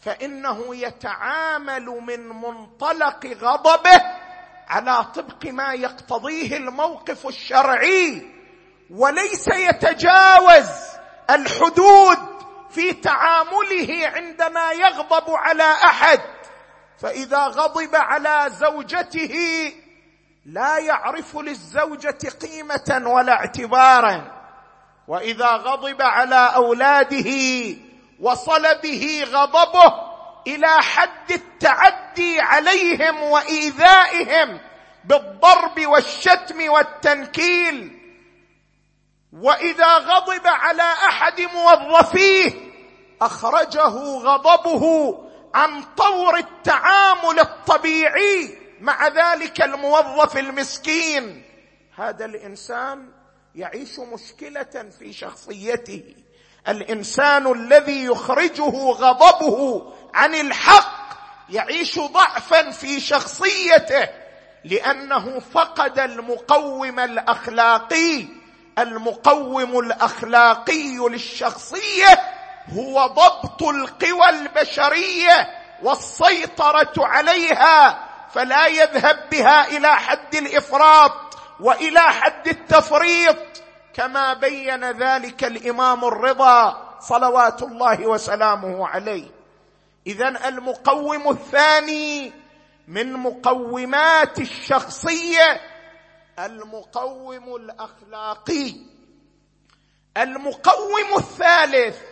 فإنه 0.01 0.77
يتعامل 0.77 1.85
من 1.85 2.29
منطلق 2.29 3.27
غضبه 3.27 4.03
على 4.69 5.05
طبق 5.05 5.47
ما 5.47 5.73
يقتضيه 5.75 6.57
الموقف 6.57 7.27
الشرعي 7.27 8.27
وليس 8.91 9.49
يتجاوز 9.49 10.71
الحدود 11.31 12.19
في 12.71 12.93
تعامله 12.93 14.13
عندما 14.15 14.73
يغضب 14.73 15.31
على 15.31 15.73
أحد. 15.73 16.21
فإذا 17.03 17.39
غضب 17.39 17.97
على 17.97 18.47
زوجته 18.51 19.35
لا 20.47 20.79
يعرف 20.79 21.37
للزوجة 21.37 22.19
قيمة 22.43 23.03
ولا 23.11 23.33
اعتبارا. 23.33 24.43
وإذا 25.09 25.47
غضب 25.47 26.03
على 26.03 26.53
أولاده 26.55 27.31
وصل 28.21 28.63
به 28.83 29.25
غضبه 29.27 29.95
إلى 30.47 30.69
حد 30.69 31.31
التعدي 31.31 32.41
عليهم 32.41 33.23
وإيذائهم 33.23 34.61
بالضرب 35.05 35.87
والشتم 35.87 36.71
والتنكيل. 36.71 37.99
وإذا 39.33 39.99
غضب 39.99 40.47
على 40.47 40.83
أحد 40.83 41.41
موظفيه 41.41 42.73
أخرجه 43.23 44.19
غضبه 44.19 45.15
عن 45.55 45.83
طور 45.97 46.37
التعامل 46.37 47.41
الطبيعي 47.41 48.59
مع 48.81 49.09
ذلك 49.09 49.63
الموظف 49.63 50.37
المسكين. 50.37 51.43
هذا 51.97 52.25
الإنسان 52.25 53.09
يعيش 53.55 53.99
مشكلة 53.99 54.91
في 54.99 55.13
شخصيته. 55.13 56.03
الإنسان 56.69 57.53
الذي 57.53 58.05
يخرجه 58.05 58.71
غضبه 58.91 59.93
عن 60.15 60.35
الحق 60.35 61.03
يعيش 61.51 61.99
ضعفا 61.99 62.71
في 62.71 63.01
شخصيته 63.01 64.09
لأنه 64.65 65.39
فقد 65.39 65.99
المقوم 65.99 67.01
الأخلاقي. 67.01 68.27
المقوم 68.79 69.79
الأخلاقي 69.79 70.97
للشخصية 70.97 72.32
هو 72.71 73.07
ضبط 73.07 73.63
القوى 73.63 74.29
البشرية 74.29 75.49
والسيطرة 75.83 76.93
عليها 76.99 78.09
فلا 78.33 78.67
يذهب 78.67 79.29
بها 79.31 79.69
إلى 79.77 79.97
حد 79.97 80.35
الإفراط 80.35 81.13
وإلى 81.61 82.01
حد 82.01 82.49
التفريط 82.49 83.37
كما 83.95 84.35
بين 84.35 84.91
ذلك 84.91 85.45
الإمام 85.45 86.05
الرضا 86.05 86.89
صلوات 87.01 87.63
الله 87.63 88.07
وسلامه 88.07 88.89
عليه. 88.89 89.29
اذا 90.07 90.49
المقوم 90.49 91.31
الثاني 91.31 92.33
من 92.89 93.13
مقومات 93.13 94.39
الشخصية 94.39 95.61
المقوم 96.39 97.57
الأخلاقي. 97.57 98.75
المقوم 100.17 101.17
الثالث 101.17 102.12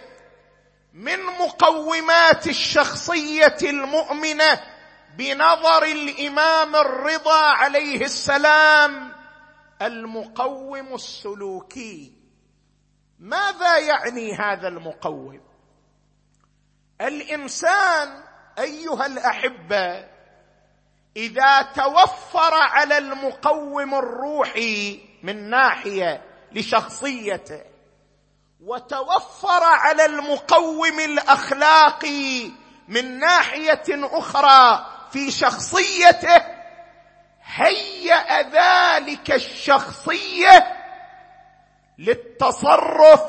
من 0.92 1.22
مقومات 1.22 2.46
الشخصية 2.46 3.57
المؤمنة 3.62 4.61
بنظر 5.16 5.83
الإمام 5.83 6.76
الرضا 6.76 7.42
عليه 7.42 8.05
السلام 8.05 9.12
المقوم 9.83 10.94
السلوكي. 10.94 12.12
ماذا 13.18 13.79
يعني 13.79 14.35
هذا 14.35 14.68
المقوم؟ 14.68 15.40
الإنسان 17.00 18.22
أيها 18.59 19.07
الأحبة 19.07 20.07
إذا 21.16 21.62
توفر 21.62 22.55
على 22.55 22.98
المقوم 22.98 23.94
الروحي 23.94 25.00
من 25.22 25.50
ناحية 25.50 26.22
لشخصيته 26.53 27.69
وتوفر 28.64 29.62
على 29.62 30.05
المقوم 30.05 31.01
الاخلاقي 31.01 32.51
من 32.88 33.18
ناحية 33.18 33.83
أخرى 33.88 34.87
في 35.11 35.31
شخصيته 35.31 36.42
هيأ 37.42 38.42
ذلك 38.42 39.33
الشخصية 39.33 40.77
للتصرف 41.99 43.23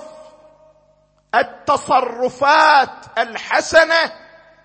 التصرفات 1.35 2.89
الحسنة 3.17 4.13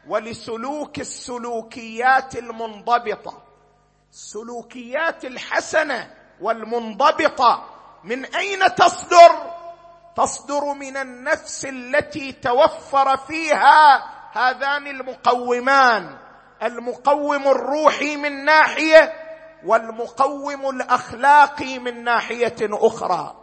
ولسلوك 0.09 0.99
السلوكيات 0.99 2.37
المنضبطة. 2.37 3.43
السلوكيات 4.13 5.25
الحسنة 5.25 6.15
والمنضبطة 6.41 7.71
من 8.05 8.25
أين 8.25 8.75
تصدر؟ 8.75 9.56
تصدر 10.17 10.65
من 10.65 10.97
النفس 10.97 11.65
التي 11.65 12.33
توفر 12.33 13.17
فيها 13.17 14.05
هذان 14.33 14.87
المقومان. 14.87 16.19
المقوم 16.63 17.49
الروحي 17.49 18.17
من 18.17 18.45
ناحية 18.45 19.13
والمقوم 19.65 20.71
الأخلاقي 20.71 21.79
من 21.79 22.05
ناحية 22.05 22.57
أخرى. 22.63 23.37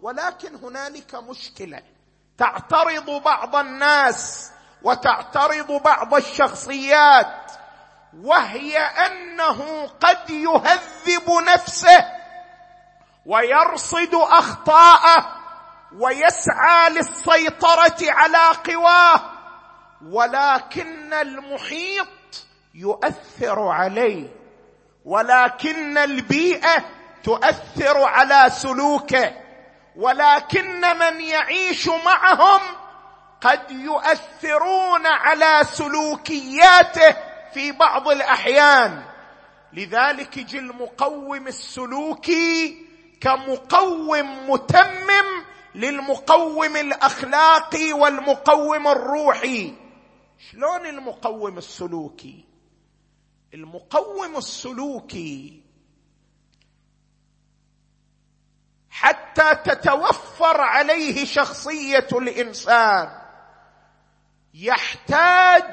ولكن 0.00 0.54
هنالك 0.54 1.14
مشكلة. 1.14 1.82
تعترض 2.38 3.22
بعض 3.22 3.56
الناس 3.56 4.50
وتعترض 4.82 5.82
بعض 5.82 6.14
الشخصيات 6.14 7.50
وهي 8.22 8.78
أنه 8.78 9.86
قد 9.86 10.30
يهذب 10.30 11.30
نفسه 11.46 12.04
ويرصد 13.26 14.14
أخطاءه 14.14 15.33
ويسعى 15.98 16.90
للسيطرة 16.90 17.96
على 18.02 18.56
قواه 18.64 19.30
ولكن 20.06 21.12
المحيط 21.12 22.08
يؤثر 22.74 23.68
عليه 23.68 24.28
ولكن 25.04 25.98
البيئة 25.98 26.84
تؤثر 27.24 28.02
على 28.02 28.50
سلوكه 28.50 29.32
ولكن 29.96 30.80
من 30.80 31.20
يعيش 31.20 31.88
معهم 31.88 32.60
قد 33.40 33.70
يؤثرون 33.70 35.06
على 35.06 35.60
سلوكياته 35.64 37.16
في 37.54 37.72
بعض 37.72 38.08
الأحيان. 38.08 39.02
لذلك 39.72 40.36
يجي 40.36 40.58
المقوم 40.58 41.46
السلوكي 41.46 42.86
كمقوم 43.20 44.50
متمم 44.50 45.43
للمقوم 45.74 46.76
الاخلاقي 46.76 47.92
والمقوم 47.92 48.88
الروحي. 48.88 49.74
شلون 50.38 50.86
المقوم 50.86 51.58
السلوكي؟ 51.58 52.44
المقوم 53.54 54.36
السلوكي 54.36 55.62
حتى 58.90 59.54
تتوفر 59.54 60.60
عليه 60.60 61.24
شخصية 61.24 62.06
الإنسان 62.12 63.20
يحتاج 64.54 65.64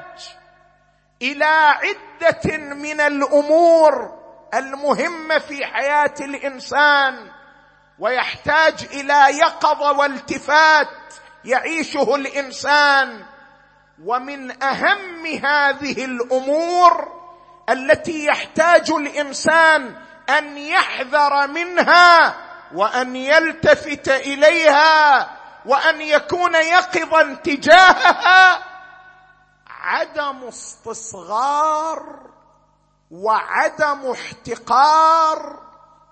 إلى 1.22 1.44
عدة 1.44 2.56
من 2.74 3.00
الأمور 3.00 4.22
المهمة 4.54 5.38
في 5.38 5.66
حياة 5.66 6.14
الإنسان. 6.20 7.30
ويحتاج 7.98 8.84
إلى 8.92 9.38
يقظه 9.38 9.92
والتفات 9.92 10.88
يعيشه 11.44 12.14
الإنسان. 12.14 13.24
ومن 14.04 14.62
أهم 14.62 15.26
هذه 15.26 16.04
الأمور 16.04 17.22
التي 17.68 18.24
يحتاج 18.24 18.90
الإنسان 18.90 19.96
أن 20.28 20.58
يحذر 20.58 21.46
منها 21.46 22.34
وأن 22.74 23.16
يلتفت 23.16 24.08
إليها 24.08 25.30
وأن 25.66 26.00
يكون 26.00 26.54
يقظا 26.54 27.34
تجاهها 27.34 28.64
عدم 29.66 30.44
استصغار 30.48 32.30
وعدم 33.10 34.10
احتقار 34.10 35.61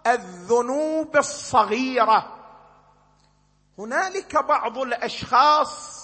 الذنوب 0.07 1.17
الصغيرة. 1.17 2.37
هنالك 3.79 4.45
بعض 4.45 4.79
الأشخاص 4.79 6.01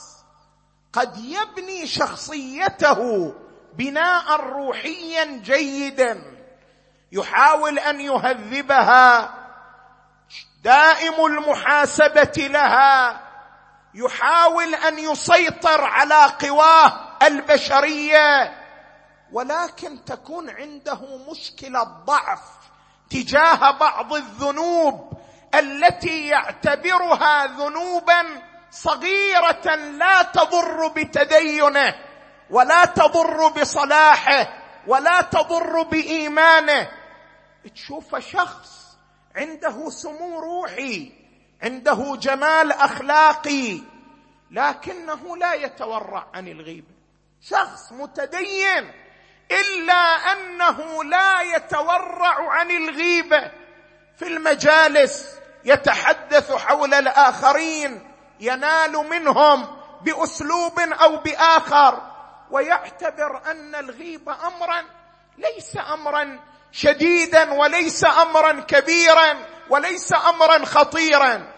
قد 0.93 1.17
يبني 1.17 1.87
شخصيته 1.87 3.33
بناء 3.75 4.41
روحيا 4.41 5.25
جيدا 5.25 6.37
يحاول 7.13 7.79
أن 7.79 8.01
يهذبها 8.01 9.35
دائم 10.65 11.27
المحاسبة 11.27 12.33
لها 12.37 13.21
يحاول 13.95 14.75
أن 14.75 14.99
يسيطر 14.99 15.85
على 15.85 16.33
قواه 16.41 17.17
البشرية 17.23 18.63
ولكن 19.33 20.05
تكون 20.05 20.51
عنده 20.51 21.01
مشكلة 21.31 21.83
ضعف. 21.83 22.56
تجاه 23.11 23.71
بعض 23.71 24.15
الذنوب 24.15 25.13
التي 25.55 26.27
يعتبرها 26.27 27.47
ذنوبا 27.47 28.27
صغيرة 28.71 29.75
لا 29.75 30.23
تضر 30.23 30.89
بتدينه 30.89 31.95
ولا 32.51 32.85
تضر 32.85 33.49
بصلاحه 33.49 34.49
ولا 34.87 35.21
تضر 35.21 35.83
بإيمانه. 35.83 36.91
تشوف 37.75 38.17
شخص 38.17 38.97
عنده 39.37 39.91
سمو 39.91 40.41
روحي 40.41 41.13
عنده 41.63 42.17
جمال 42.17 42.73
أخلاقي 42.73 43.81
لكنه 44.51 45.37
لا 45.37 45.55
يتورع 45.55 46.27
عن 46.35 46.49
الغيبه 46.49 46.95
شخص 47.43 47.93
متدين 47.93 48.93
إلا 49.51 50.33
أنه 50.33 51.05
لا 51.05 51.41
يتورع 51.43 52.53
عن 52.53 52.71
الغيبة 52.71 53.51
في 54.19 54.27
المجالس 54.27 55.37
يتحدث 55.65 56.53
حول 56.53 56.95
الآخرين 56.95 58.13
ينال 58.41 58.93
منهم 58.93 59.77
بأسلوب 60.03 60.81
أو 60.81 61.17
بآخر 61.17 62.03
ويعتبر 62.51 63.51
أن 63.51 63.75
الغيبه 63.75 64.47
امرا 64.47 64.85
ليس 65.39 65.77
امرا 65.77 66.41
شديدا 66.73 67.53
وليس 67.53 68.05
امرا 68.05 68.53
كبيرا 68.53 69.37
وليس 69.71 70.13
امرا 70.13 70.65
خطيرا. 70.65 71.53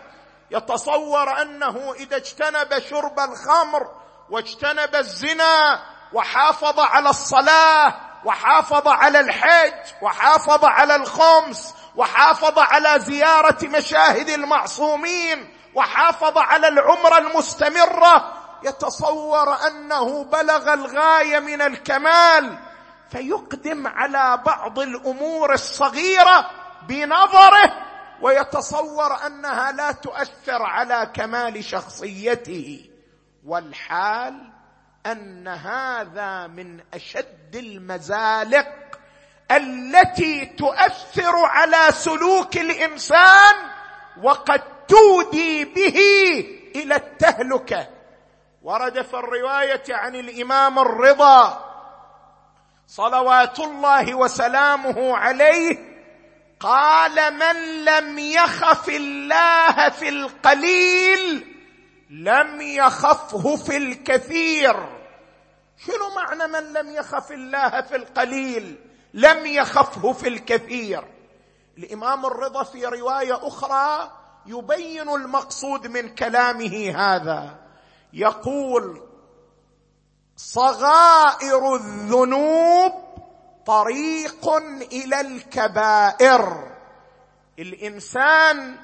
يتصور 0.50 1.42
أنه 1.42 1.94
إذا 1.94 2.16
اجتنب 2.16 2.78
شرب 2.78 3.20
الخمر 3.20 3.88
واجتنب 4.30 4.94
الزنا 4.94 5.82
وحافظ 6.12 6.80
على 6.80 7.10
الصلاة 7.10 7.94
وحافظ 8.24 8.88
على 8.88 9.20
الحج 9.20 9.72
وحافظ 10.02 10.64
على 10.64 10.96
الخمس 10.96 11.74
وحافظ 11.96 12.58
على 12.58 13.00
زيارة 13.00 13.58
مشاهد 13.62 14.28
المعصومين 14.28 15.54
وحافظ 15.74 16.38
على 16.38 16.68
العمرة 16.68 17.18
المستمرة. 17.18 18.34
يتصور 18.62 19.66
أنه 19.66 20.24
بلغ 20.24 20.74
الغاية 20.74 21.38
من 21.38 21.62
الكمال 21.62 22.58
فيقدم 23.10 23.86
على 23.86 24.42
بعض 24.46 24.78
الأمور 24.78 25.52
الصغيرة 25.52 26.50
بنظره 26.88 27.72
ويتصور 28.20 29.26
أنها 29.26 29.72
لا 29.72 29.92
تؤثر 29.92 30.62
على 30.62 31.10
كمال 31.14 31.64
شخصيته. 31.64 32.90
والحال 33.46 34.57
أن 35.06 35.48
هذا 35.48 36.46
من 36.46 36.80
أشد 36.94 37.56
المزالق 37.56 38.66
التي 39.50 40.46
تؤثر 40.46 41.36
على 41.36 41.86
سلوك 41.90 42.56
الإنسان 42.56 43.54
وقد 44.22 44.62
تودي 44.88 45.64
به 45.64 45.98
إلى 46.76 46.94
التهلكة. 46.96 47.88
ورد 48.62 49.02
في 49.02 49.14
الرواية 49.14 49.82
عن 49.90 50.14
الإمام 50.14 50.78
الرضا 50.78 51.64
صلوات 52.86 53.58
الله 53.60 54.14
وسلامه 54.14 55.16
عليه 55.16 55.88
قال 56.60 57.34
من 57.34 57.84
لم 57.84 58.18
يخف 58.18 58.88
الله 58.88 59.88
في 59.88 60.08
القليل 60.08 61.57
لم 62.10 62.60
يخفه 62.60 63.56
في 63.56 63.76
الكثير. 63.76 64.98
شنو 65.86 66.14
معنى 66.16 66.52
من 66.52 66.72
لم 66.72 66.90
يخف 66.90 67.32
الله 67.32 67.80
في 67.80 67.96
القليل؟ 67.96 68.78
لم 69.14 69.46
يخفه 69.46 70.12
في 70.12 70.28
الكثير. 70.28 71.04
الإمام 71.78 72.26
الرضا 72.26 72.62
في 72.62 72.86
رواية 72.86 73.48
أخرى 73.48 74.12
يبين 74.46 75.08
المقصود 75.08 75.86
من 75.86 76.14
كلامه 76.14 76.94
هذا. 76.96 77.58
يقول 78.12 79.02
صغائر 80.36 81.74
الذنوب 81.74 82.92
طريق 83.66 84.48
إلى 84.92 85.20
الكبائر. 85.20 86.72
الإنسان 87.58 88.76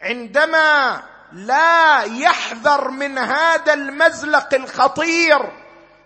عندما 0.00 1.02
لا 1.36 2.02
يحذر 2.02 2.90
من 2.90 3.18
هذا 3.18 3.72
المزلق 3.72 4.54
الخطير 4.54 5.52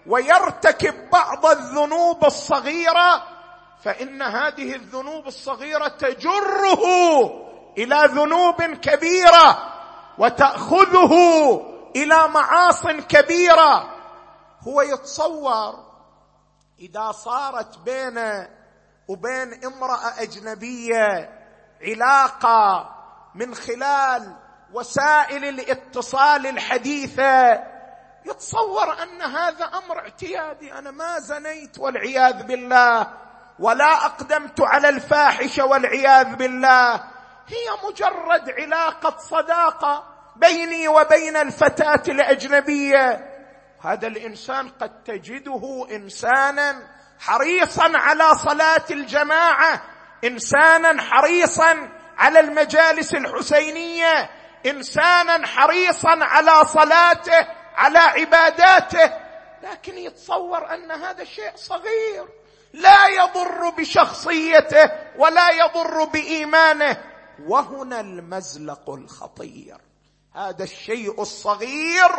ويرتكب 0.07 1.11
بعض 1.11 1.47
الذنوب 1.47 2.25
الصغيرة 2.25 3.23
فإن 3.85 4.23
هذه 4.23 4.75
الذنوب 4.75 5.27
الصغيرة 5.27 5.89
تجره 5.89 6.85
إلى 7.79 8.03
ذنوب 8.07 8.63
كبيرة 8.63 9.73
وتأخذه 10.19 11.13
إلى 11.97 12.29
معاص 12.29 12.87
كبيرة. 12.87 13.91
هو 14.61 14.83
يتصور 14.83 15.75
إذا 16.79 17.13
صارت 17.13 17.79
بينه 17.79 18.49
وبين 19.09 19.65
امرأة 19.65 20.23
أجنبية 20.23 21.31
علاقة 21.83 22.91
من 23.35 23.55
خلال 23.55 24.37
وسائل 24.73 25.45
الاتصال 25.45 26.47
الحديثه 26.47 27.53
يتصور 28.25 29.03
أن 29.03 29.23
هذا 29.23 29.65
أمر 29.65 29.99
اعتيادي. 29.99 30.73
أنا 30.73 30.91
ما 30.91 31.19
زنيت 31.19 31.79
والعياذ 31.79 32.43
بالله 32.43 33.07
ولا 33.59 34.05
أقدمت 34.07 34.61
على 34.61 34.89
الفاحشه 34.89 35.65
والعياذ 35.65 36.37
بالله. 36.37 36.95
هي 37.47 37.89
مجرد 37.89 38.51
علاقة 38.51 39.19
صداقة 39.19 40.05
بيني 40.37 40.89
وبين 40.89 41.37
الفتاة 41.37 42.03
الأجنبية. 42.09 43.27
هذا 43.83 44.07
الإنسان 44.07 44.69
قد 44.69 45.03
تجده 45.03 45.87
إنسانا 45.91 46.83
حريصا 47.21 47.93
على 47.95 48.35
صلاة 48.35 48.85
الجماعة 48.91 49.83
إنسانا 50.25 51.03
حريصا 51.03 51.89
على 52.19 52.41
المجالس 52.41 53.15
الحسينية. 53.15 54.31
إنسانا 54.67 55.47
حريصا 55.47 56.19
على 56.21 56.65
صلاته 56.65 57.47
على 57.75 57.99
عباداته. 57.99 59.13
لكن 59.63 59.99
يتصور 59.99 60.75
أن 60.75 60.91
هذا 60.91 61.25
شيء 61.25 61.53
صغير. 61.57 62.29
لا 62.73 63.07
يضر 63.07 63.71
بشخصيته 63.71 64.91
ولا 65.17 65.51
يضر 65.51 66.05
بإيمانه. 66.05 67.05
وهنا 67.47 68.01
المزلق 68.01 68.91
الخطير. 68.91 69.77
هذا 70.35 70.65
الشيء 70.65 71.23
الصغير 71.23 72.11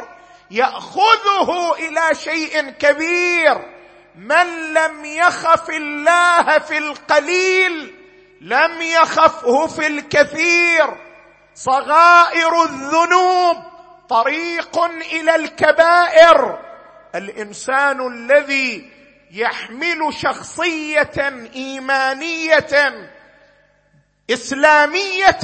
يأخذه 0.52 1.74
إلى 1.74 2.16
شيء 2.16 2.70
كبير. 2.70 3.82
من 4.16 4.74
لم 4.74 5.06
يخف 5.06 5.70
الله 5.70 6.60
في 6.60 6.78
القليل 6.78 7.96
لم 8.42 8.82
يخفه 8.82 9.68
في 9.68 9.88
الكثير. 9.88 11.11
صغائر 11.56 12.64
الذنوب 12.64 13.58
طريق 14.10 14.80
إلى 14.84 15.36
الكبائر. 15.36 16.60
الإنسان 17.16 18.08
الذي 18.08 18.92
يحمل 19.32 20.14
شخصية 20.14 21.50
إيمانية 21.56 23.10
إسلامية 24.30 25.40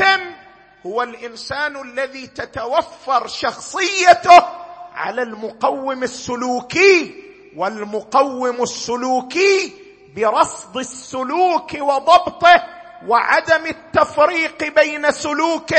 هو 0.85 1.03
الإنسان 1.03 1.81
الذي 1.81 2.27
تتوفر 2.27 3.27
شخصيته 3.27 4.45
على 4.93 5.21
المقوم 5.21 6.03
السلوكي 6.03 7.23
والمقوم 7.55 8.63
السلوكي 8.63 9.73
برصد 10.15 10.77
السلوك 10.77 11.73
وضبطه. 11.73 12.76
وعدم 13.05 13.65
التفريق 13.65 14.73
بين 14.75 15.11
سلوك 15.11 15.73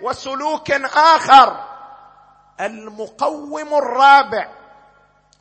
وسلوك 0.00 0.70
آخر. 0.96 1.64
المقوم 2.60 3.74
الرابع 3.74 4.48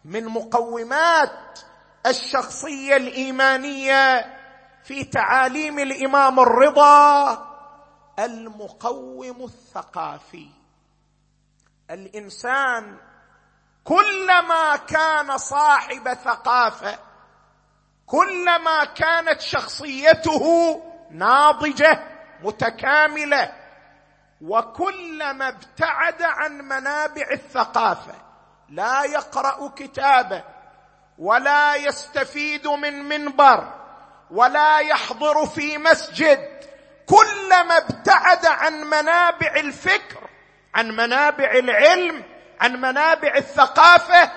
من 0.05 0.26
مقومات 0.26 1.59
الشخصية 2.05 2.95
الإيمانية 2.95 4.34
في 4.84 5.03
تعاليم 5.03 5.80
الإمام 5.80 6.39
الرضا 6.39 7.47
المقوم 8.19 9.43
الثقافي. 9.43 10.47
الإنسان 11.91 12.97
كلما 13.84 14.76
كان 14.76 15.38
صاحب 15.38 16.13
ثقافة 16.13 16.99
كلما 18.05 18.86
كانت 18.86 19.41
شخصيته 19.41 20.43
ناضجة 21.14 21.99
متكاملة 22.43 23.51
وكلما 24.41 25.49
ابتعد 25.49 26.22
عن 26.22 26.57
منابع 26.61 27.26
الثقافة 27.32 28.14
لا 28.70 29.03
يقرأ 29.03 29.68
كتابه 29.76 30.43
ولا 31.18 31.76
يستفيد 31.76 32.68
من 32.68 33.03
منبر 33.03 33.74
ولا 34.32 34.80
يحضر 34.80 35.45
في 35.45 35.78
مسجد 35.78 36.64
كلما 37.05 37.78
ابتعد 37.78 38.45
عن 38.45 38.74
منابع 38.84 39.55
الفكر 39.55 40.30
عن 40.76 40.91
منابع 40.91 41.51
العلم 41.51 42.24
عن 42.61 42.82
منابع 42.82 43.36
الثقافة 43.36 44.32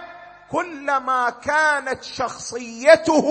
كلما 0.51 1.31
كانت 1.31 2.03
شخصيته 2.03 3.27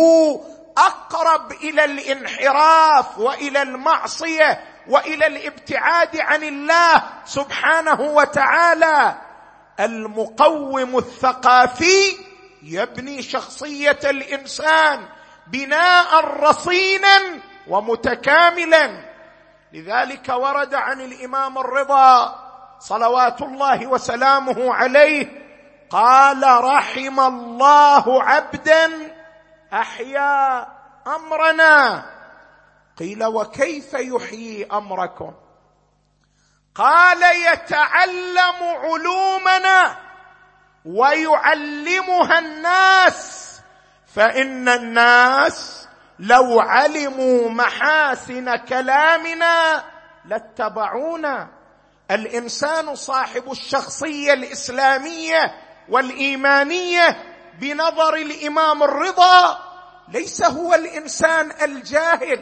أقرب 0.77 1.51
إلى 1.51 1.85
الانحراف 1.85 3.17
وإلى 3.17 3.61
المعصية 3.61 4.63
وإلى 4.87 5.27
الابتعاد 5.27 6.17
عن 6.19 6.43
الله 6.43 7.03
سبحانه 7.25 8.01
وتعالى. 8.01 9.15
المقوم 9.79 10.97
الثقافي 10.97 12.17
يبني 12.63 13.21
شخصية 13.21 13.99
الإنسان 14.03 15.07
بناء 15.47 16.25
رصينا 16.25 17.39
ومتكاملا. 17.67 19.15
لذلك 19.73 20.29
ورد 20.29 20.73
عن 20.73 21.01
الإمام 21.01 21.57
الرضا 21.57 22.35
صلوات 22.79 23.41
الله 23.41 23.87
وسلامه 23.87 24.73
عليه 24.73 25.45
قال 25.89 26.43
رحم 26.63 27.19
الله 27.19 28.23
عبدا 28.23 29.14
أحيا 29.75 30.67
أمرنا. 31.07 32.05
قيل 32.99 33.25
وكيف 33.25 33.93
يحيي 33.93 34.67
أمركم؟ 34.71 35.33
قال 36.75 37.23
يتعلم 37.53 38.63
علومنا 38.63 39.97
ويعلمها 40.85 42.39
الناس 42.39 43.51
فإن 44.15 44.69
الناس 44.69 45.87
لو 46.19 46.59
علموا 46.59 47.49
محاسن 47.49 48.55
كلامنا 48.55 49.83
لاتبعونا. 50.25 51.47
الإنسان 52.11 52.95
صاحب 52.95 53.51
الشخصية 53.51 54.33
الإسلامية 54.33 55.55
والإيمانية 55.89 57.23
بنظر 57.59 58.13
الإمام 58.15 58.83
الرضا 58.83 59.64
ليس 60.07 60.43
هو 60.43 60.73
الإنسان 60.73 61.51
الجاهل 61.63 62.39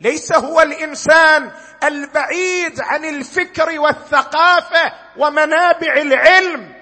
ليس 0.00 0.32
هو 0.32 0.60
الإنسان 0.60 1.50
البعيد 1.84 2.80
عن 2.80 3.04
الفكر 3.04 3.80
والثقافة 3.80 4.92
ومنابع 5.16 5.92
العلم 5.96 6.72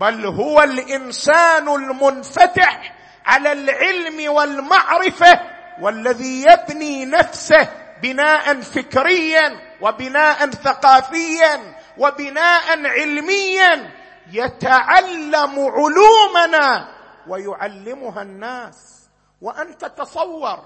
بل 0.00 0.26
هو 0.26 0.62
الإنسان 0.62 1.68
المنفتح 1.68 2.94
على 3.26 3.52
العلم 3.52 4.32
والمعرفة 4.32 5.40
والذي 5.80 6.42
يبني 6.42 7.04
نفسه 7.04 7.68
بناء 8.02 8.60
فكريا 8.60 9.60
وبناء 9.80 10.50
ثقافيا 10.50 11.74
وبناء 11.98 12.86
علميا 12.86 13.90
يتعلم 14.32 15.58
علومنا 15.60 16.88
ويعلمها 17.28 18.22
الناس. 18.22 19.01
وانت 19.42 19.84
تصور 19.84 20.58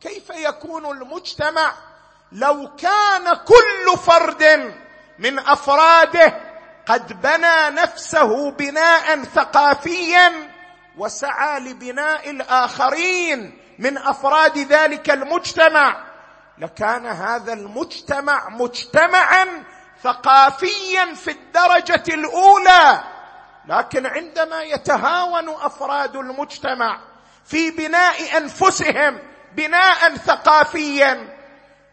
كيف 0.00 0.30
يكون 0.30 0.86
المجتمع 0.86 1.72
لو 2.32 2.70
كان 2.76 3.34
كل 3.34 3.98
فرد 3.98 4.74
من 5.18 5.38
أفراده 5.38 6.40
قد 6.86 7.22
بنى 7.22 7.70
نفسه 7.70 8.50
بناء 8.50 9.24
ثقافيا 9.24 10.50
وسعى 10.98 11.60
لبناء 11.60 12.30
الآخرين 12.30 13.58
من 13.78 13.98
أفراد 13.98 14.58
ذلك 14.58 15.10
المجتمع 15.10 16.04
لكان 16.58 17.06
هذا 17.06 17.52
المجتمع 17.52 18.48
مجتمعا 18.48 19.64
ثقافيا 20.02 21.14
في 21.14 21.30
الدرجة 21.30 22.14
الأولى 22.14 23.00
لكن 23.66 24.06
عندما 24.06 24.62
يتهاون 24.62 25.48
أفراد 25.48 26.16
المجتمع 26.16 27.09
في 27.50 27.70
بناء 27.70 28.36
أنفسهم 28.36 29.18
بناء 29.52 30.14
ثقافيا. 30.16 31.36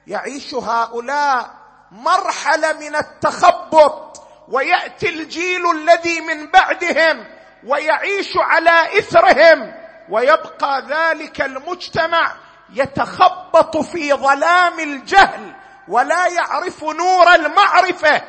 يعيش 0.07 0.53
هؤلاء 0.53 1.49
مرحلة 1.91 2.73
من 2.73 2.95
التخبط 2.95 4.21
ويأتي 4.47 5.09
الجيل 5.09 5.71
الذي 5.71 6.21
من 6.21 6.51
بعدهم 6.51 7.27
ويعيش 7.63 8.37
على 8.37 8.99
إثرهم 8.99 9.73
ويبقى 10.09 10.85
ذلك 10.89 11.41
المجتمع 11.41 12.35
يتخبط 12.73 13.77
في 13.77 14.13
ظلام 14.13 14.79
الجهل 14.79 15.55
ولا 15.87 16.27
يعرف 16.27 16.83
نور 16.83 17.35
المعرفة. 17.35 18.21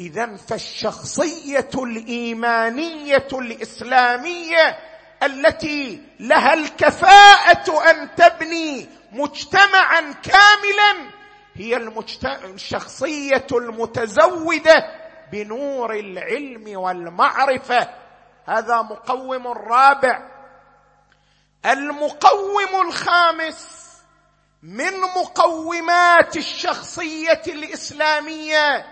اذا 0.00 0.36
فالشخصية 0.36 1.70
الإيمانية 1.74 3.28
الإسلامية 3.32 4.89
التي 5.22 6.02
لها 6.20 6.54
الكفاءة 6.54 7.90
أن 7.90 8.14
تبني 8.14 8.88
مجتمعا 9.12 10.00
كاملا 10.00 11.10
هي 11.54 11.76
الشخصية 12.44 13.46
المتزودة 13.52 14.84
بنور 15.32 15.94
العلم 15.94 16.78
والمعرفة. 16.78 17.88
هذا 18.46 18.82
مقوم 18.82 19.46
رابع 19.46 20.30
المقوم 21.66 22.86
الخامس 22.88 23.80
من 24.62 25.00
مقومات 25.00 26.36
الشخصية 26.36 27.42
الإسلامية 27.46 28.86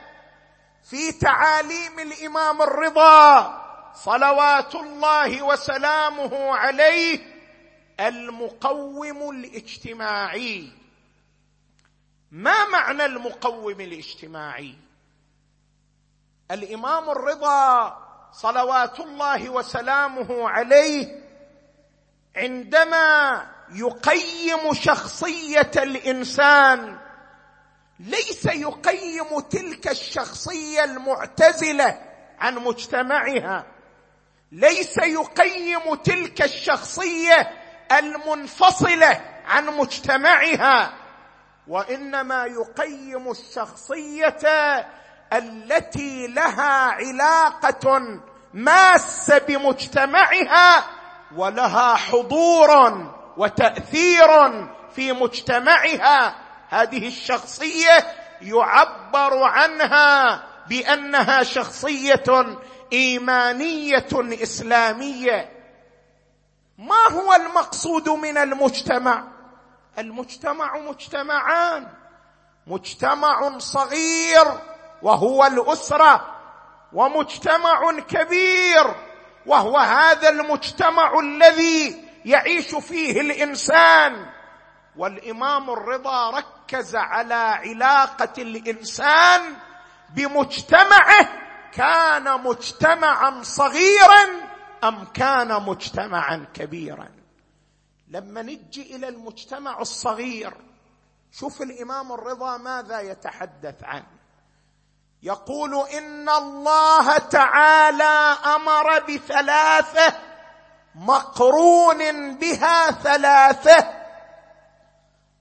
في 0.91 1.12
تعاليم 1.12 1.99
الإمام 1.99 2.62
الرضا. 2.62 3.68
صلوات 4.05 4.74
الله 4.74 5.42
وسلامه 5.42 6.57
عليه 6.57 7.20
المقوم 8.01 9.30
الاجتماعي. 9.30 10.72
ما 12.30 12.66
معنى 12.66 13.05
المقوم 13.05 13.80
الاجتماعي؟ 13.80 14.74
الإمام 16.51 17.11
الرضا 17.11 17.99
صلوات 18.32 19.01
الله 19.01 19.51
وسلامه 19.51 20.49
عليه 20.49 21.24
عندما 22.36 23.46
يقيم 23.72 24.74
شخصية 24.74 25.70
الإنسان 25.76 26.99
ليس 28.01 28.46
يقيم 28.46 29.40
تلك 29.51 29.88
الشخصية 29.88 30.84
المعتزلة 30.84 32.01
عن 32.38 32.55
مجتمعها. 32.55 33.78
ليس 34.53 34.99
يقيم 34.99 35.94
تلك 35.94 36.42
الشخصية 36.42 37.51
المنفصلة 37.99 39.20
عن 39.46 39.66
مجتمعها 39.66 40.92
وإنما 41.68 42.46
يقيم 42.46 43.30
الشخصية 43.30 44.38
التي 45.32 46.26
لها 46.26 46.90
علاقة 46.90 48.01
ماسة 48.55 49.38
بمجتمعها 49.38 50.84
ولها 51.36 51.94
حضور 51.94 52.70
وتأثير 53.36 54.28
في 54.94 55.12
مجتمعها. 55.12 56.34
هذه 56.68 57.09
الشخصية 57.09 58.07
يعبر 58.42 59.42
عنها 59.42 60.42
بأنها 60.68 61.42
شخصية 61.42 62.59
إيمانية 62.93 64.09
إسلامية. 64.14 65.53
ما 66.78 67.09
هو 67.11 67.34
المقصود 67.34 68.09
من 68.09 68.39
المجتمع؟ 68.39 69.24
المجتمع 69.99 70.78
مجتمعان. 70.78 71.89
مجتمع 72.66 73.59
صغير 73.59 74.47
وهو 75.03 75.47
الأسرة 75.47 76.34
ومجتمع 76.93 78.01
كبير 78.01 78.95
وهو 79.47 79.78
هذا 79.78 80.28
المجتمع 80.28 81.18
الذي 81.18 82.05
يعيش 82.24 82.74
فيه 82.74 83.20
الإنسان. 83.20 84.26
والإمام 84.97 85.70
الرضا 85.70 86.30
ركز 86.30 86.97
على 86.97 87.34
علاقة 87.34 88.32
الإنسان 88.39 89.57
بمجتمعه 90.14 91.28
كان 91.79 92.41
مجتمعا 92.41 93.43
صغيرا 93.43 94.24
أم 94.85 95.05
كان 95.05 95.62
مجتمعا 95.62 96.47
كبيرا؟ 96.55 97.09
لما 98.09 98.43
نجي 98.43 98.97
إلى 98.97 99.09
المجتمع 99.09 99.81
الصغير 99.81 100.57
شوف 101.33 101.62
الإمام 101.62 102.12
الرضا 102.12 102.57
ماذا 102.57 103.01
يتحدث 103.01 103.85
عنه. 103.85 104.07
يقول 105.22 105.89
إن 105.89 106.29
الله 106.29 107.18
تعالى 107.18 108.37
أمر 108.55 109.01
بثلاثة 109.01 110.14
مقرون 110.95 112.35
بها 112.35 112.91
ثلاثة. 112.91 113.89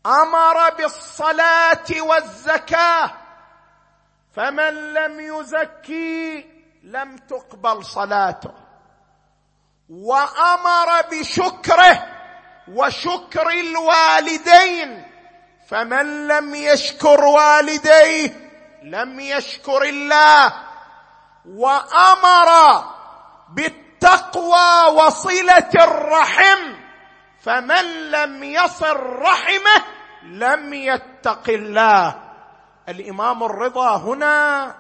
أمر 0.06 0.70
بالصلاة 0.70 2.02
والزكاة. 2.02 3.27
فمن 4.38 4.94
لم 4.94 5.20
يزكي 5.20 6.46
لم 6.84 7.18
تقبل 7.18 7.86
صلاته. 7.86 8.54
وأمر 9.90 11.02
بشكره 11.12 12.06
وشكر 12.68 13.50
الوالدين. 13.50 15.12
فمن 15.70 16.28
لم 16.28 16.56
يشكر 16.56 17.22
والديه 17.22 18.50
لم 18.84 19.20
يشكر 19.20 19.84
الله. 19.84 20.54
وأمر 21.46 22.84
بالتقوى 23.50 24.88
وصلة 24.94 25.72
الرحم. 25.76 26.74
فمن 27.42 28.12
لم 28.12 28.44
يصل 28.44 28.98
رحمه 29.00 29.84
لم 30.24 30.74
يتق 30.74 31.50
الله. 31.50 32.27
الإمام 32.90 33.44
الرضا 33.44 33.98
هنا 33.98 34.76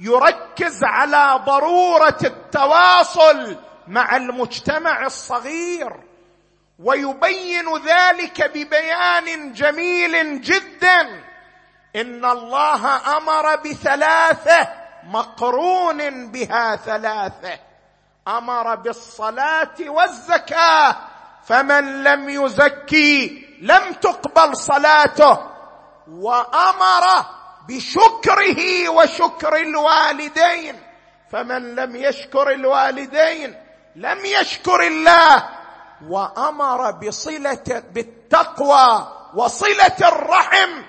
يركز 0.00 0.84
على 0.84 1.40
ضرورة 1.44 2.18
التواصل 2.24 3.56
مع 3.88 4.16
المجتمع 4.16 5.06
الصغير 5.06 5.96
ويبين 6.78 7.76
ذلك 7.76 8.50
ببيان 8.54 9.52
جميل 9.52 10.40
جدا. 10.40 11.24
إن 11.96 12.24
الله 12.24 13.16
أمر 13.16 13.56
بثلاثة 13.56 14.68
مقرون 15.04 16.30
بها 16.30 16.76
ثلاثة. 16.76 17.58
أمر 18.28 18.74
بالصلاة 18.74 19.74
والزكاة 19.80 20.96
فمن 21.44 22.04
لم 22.04 22.28
يزكي 22.28 23.46
لم 23.62 23.92
تقبل 23.92 24.56
صلاته. 24.56 25.38
وأمر 26.10 27.04
بشكره 27.68 28.88
وشكر 28.88 29.56
الوالدين. 29.56 30.82
فمن 31.32 31.74
لم 31.74 31.96
يشكر 31.96 32.50
الوالدين 32.50 33.54
لم 33.96 34.24
يشكر 34.24 34.86
الله 34.86 35.48
وأمر 36.08 36.90
بصلة 36.90 37.82
بالتقوى 37.92 39.12
وصلة 39.34 39.96
الرحم 40.00 40.82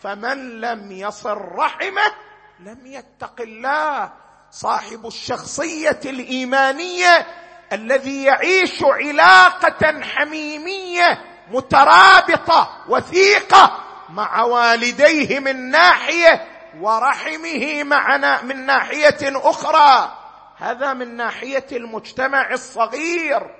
فمن 0.00 0.60
لم 0.60 0.92
يصل 0.92 1.38
رحمه 1.56 2.12
لم 2.60 2.86
يتق 2.86 3.40
الله. 3.40 4.12
صاحب 4.50 5.06
الشخصية 5.06 6.00
الإيمانية 6.04 7.26
الذي 7.72 8.24
يعيش 8.24 8.82
علاقة 8.82 10.00
حميمية 10.02 11.24
مترابطة 11.50 12.84
وثيقة 12.88 13.83
مع 14.08 14.42
والديه 14.42 15.38
من 15.38 15.70
ناحية 15.70 16.48
ورحمه 16.80 17.82
معنا 17.84 18.42
من 18.42 18.66
ناحية 18.66 19.18
أخرى. 19.22 20.18
هذا 20.56 20.92
من 20.92 21.16
ناحية 21.16 21.66
المجتمع 21.72 22.52
الصغير 22.52 23.54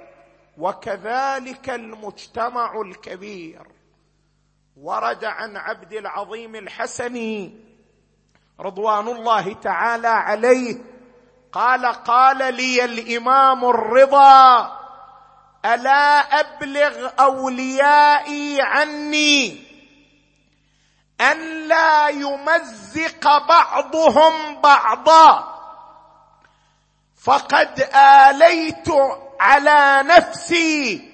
وكذلك 0.58 1.70
المجتمع 1.70 2.80
الكبير. 2.80 3.66
ورد 4.76 5.24
عن 5.24 5.56
عبد 5.56 5.92
العظيم 5.92 6.54
الحسني 6.54 7.60
رضوان 8.60 9.08
الله 9.08 9.52
تعالى 9.52 10.08
عليه 10.08 10.76
قال 11.52 11.86
قال 11.86 12.54
لي 12.54 12.84
الإمام 12.84 13.64
الرضا 13.64 14.78
ألا 15.64 16.18
أبلغ 16.40 17.10
أوليائي 17.20 18.60
عني 18.60 19.63
أن 21.32 21.68
لا 21.68 22.08
يمزق 22.08 23.46
بعضهم 23.48 24.60
بعضا. 24.60 25.54
فقد 27.24 27.88
آليت 27.94 28.88
على 29.40 30.02
نفسي 30.06 31.10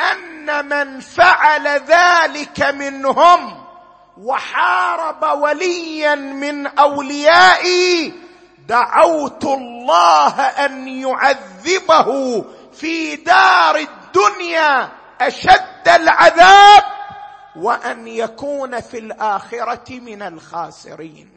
أن 0.00 0.68
من 0.68 1.00
فعل 1.00 1.68
ذلك 1.68 2.62
منهم 2.62 3.64
وحارب 4.18 5.22
وليا 5.40 6.14
من 6.14 6.66
أوليائي 6.66 8.12
دعوت 8.68 9.44
الله 9.44 10.40
أن 10.40 10.88
يعذبه 10.88 12.44
في 12.72 13.16
دار 13.16 13.76
الدنيا 13.76 14.88
أشد 15.20 15.88
العذاب. 15.88 16.91
وأن 17.56 18.08
يكون 18.08 18.80
في 18.80 18.98
الآخرة 18.98 20.00
من 20.00 20.22
الخاسرين. 20.22 21.30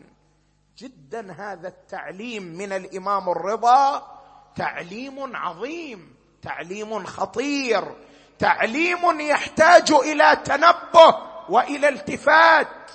جدا 0.78 1.32
هذا 1.32 1.68
التعليم 1.68 2.44
من 2.44 2.74
الإمام 2.74 3.30
الرضا. 3.30 4.08
تعليم 4.56 5.36
عظيم 5.36 6.16
تعليم 6.42 7.06
خطير 7.06 7.96
تعليم 8.40 9.20
يحتاج 9.20 9.92
إلى 9.92 10.42
تنبه 10.46 11.16
وإلى 11.50 11.90
التفات. 11.90 12.92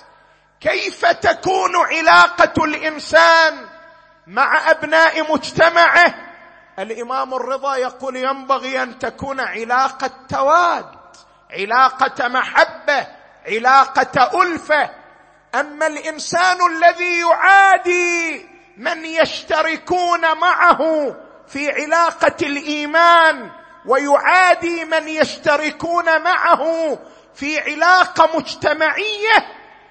كيف 0.59 1.05
تكون 1.05 1.75
علاقة 1.75 2.65
الإنسان 2.65 3.65
مع 4.27 4.71
أبناء 4.71 5.33
مجتمعه؟ 5.33 6.15
الإمام 6.79 7.33
الرضا 7.33 7.75
يقول 7.75 8.15
ينبغي 8.15 8.83
أن 8.83 8.99
تكون 8.99 9.39
علاقة 9.39 10.11
تواد. 10.29 11.00
علاقة 11.51 12.27
محبة 12.27 13.07
علاقة 13.47 14.41
ألفة. 14.43 14.89
أما 15.55 15.87
الإنسان 15.87 16.57
الذي 16.71 17.19
يعادي 17.19 18.45
من 18.77 19.05
يشتركون 19.05 20.37
معه 20.37 20.79
في 21.47 21.71
علاقة 21.71 22.35
الإيمان 22.41 23.51
ويعادي 23.85 24.85
من 24.85 25.07
يشتركون 25.07 26.21
معه 26.21 26.97
في 27.35 27.59
علاقة 27.59 28.37
مجتمعية 28.37 29.45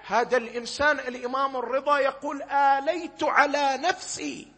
هذا 0.06 0.36
الإنسان 0.36 0.98
الإمام 0.98 1.56
الرضا 1.56 1.98
يقول 1.98 2.42
آليت 2.42 3.22
على 3.22 3.78
نفسي. 3.82 4.48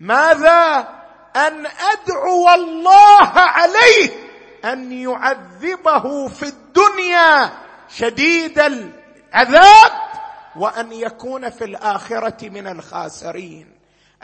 ماذا؟ 0.00 0.88
أن 1.36 1.66
أدعو 1.66 2.48
الله 2.54 3.30
عليه. 3.34 4.23
أن 4.64 4.92
يعذبه 4.92 6.28
في 6.28 6.42
الدنيا 6.42 7.50
شديد 7.88 8.58
العذاب 8.58 9.92
وأن 10.56 10.92
يكون 10.92 11.50
في 11.50 11.64
الآخرة 11.64 12.48
من 12.48 12.66
الخاسرين. 12.66 13.74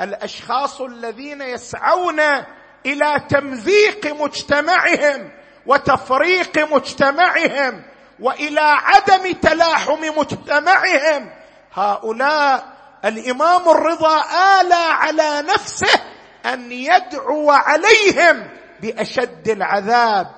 الأشخاص 0.01 0.81
الذين 0.81 1.43
يسعون 1.43 2.21
إلى 2.87 3.27
تمزيق 3.29 4.07
مجتمعهم 4.07 5.31
وتفريق 5.67 6.73
مجتمعهم 6.75 7.83
وإلى 8.21 8.61
عدم 8.61 9.33
تلاحم 9.33 10.19
مجتمعهم. 10.19 11.31
هؤلاء 11.75 12.81
الإمام 13.05 13.69
الرضا 13.69 14.23
آلى 14.61 14.75
على 14.75 15.43
نفسه 15.43 16.01
أن 16.47 16.73
يدعو 16.73 17.51
عليهم 17.51 18.60
بأشد 18.83 19.49
العذاب. 19.49 20.31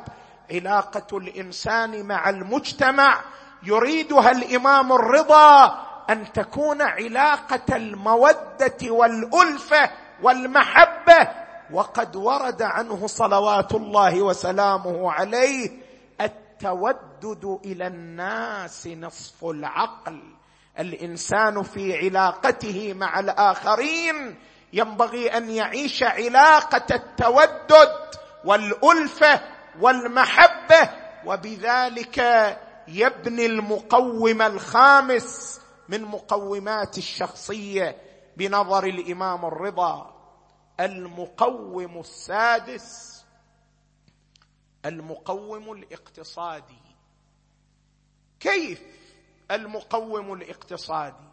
علاقة 0.51 1.19
الإنسان 1.19 2.07
مع 2.07 2.31
المجتمع 2.31 3.21
يريدها 3.63 4.31
الإمام 4.31 4.93
الرضا 4.93 5.79
أن 6.11 6.33
تكون 6.33 6.83
علاقة 6.83 7.77
المودة 7.77 8.79
والألفة 8.83 9.91
والمحبة. 10.23 11.29
وقد 11.73 12.17
ورد 12.17 12.63
عنه 12.63 13.07
صلوات 13.07 13.75
الله 13.75 14.23
وسلامه 14.23 15.13
عليه 15.13 15.71
التودد 16.21 17.61
إلى 17.65 17.87
الناس 17.87 18.87
نصف 18.87 19.45
العقل. 19.45 20.23
الإنسان 20.79 21.63
في 21.63 21.97
علاقته 21.97 22.95
مع 22.95 23.21
الآخرين 23.21 24.39
ينبغي 24.73 25.37
أن 25.37 25.51
يعيش 25.51 26.03
علاقة 26.03 26.95
التودد. 26.95 28.22
والألفة 28.45 29.41
والمحبة 29.81 30.91
وبذلك 31.27 32.19
يبني 32.89 33.47
المقوم 33.47 34.43
الخامس 34.43 35.61
من 35.89 36.03
مقومات 36.03 36.99
الشخصية 36.99 37.97
بنظر 38.37 38.85
الإمام 38.85 39.45
الرضا 39.45 40.13
المقوم 40.81 42.01
السادس 42.01 43.23
المقوم 44.87 45.73
الاقتصادي. 45.73 46.83
كيف 48.41 48.83
المقوم 49.51 50.33
الاقتصادي؟ 50.33 51.29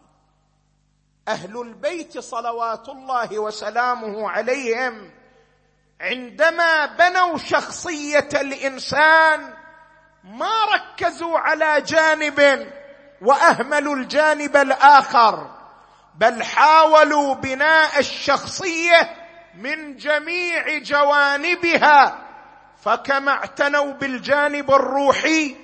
أهل 1.28 1.62
البيت 1.62 2.18
صلوات 2.18 2.90
الله 2.90 3.40
وسلامه 3.40 4.30
عليهم 4.30 5.12
عندما 6.02 6.86
بنوا 6.86 7.38
شخصية 7.38 8.30
الإنسان 8.34 9.54
ما 10.24 10.66
ركزوا 10.76 11.40
على 11.40 11.82
جانب 11.82 12.68
وأهملوا 13.22 13.96
الجانب 13.96 14.58
الآخر 14.58 15.52
بل 16.16 16.44
حاولوا 16.44 17.36
بناء 17.36 18.00
الشخصية 18.00 19.16
من 19.58 19.96
جميع 19.96 20.78
جوانبها. 20.78 22.26
فكما 22.84 23.32
اعتنوا 23.32 23.94
بالجانب 23.94 24.72
الروحي 24.72 25.56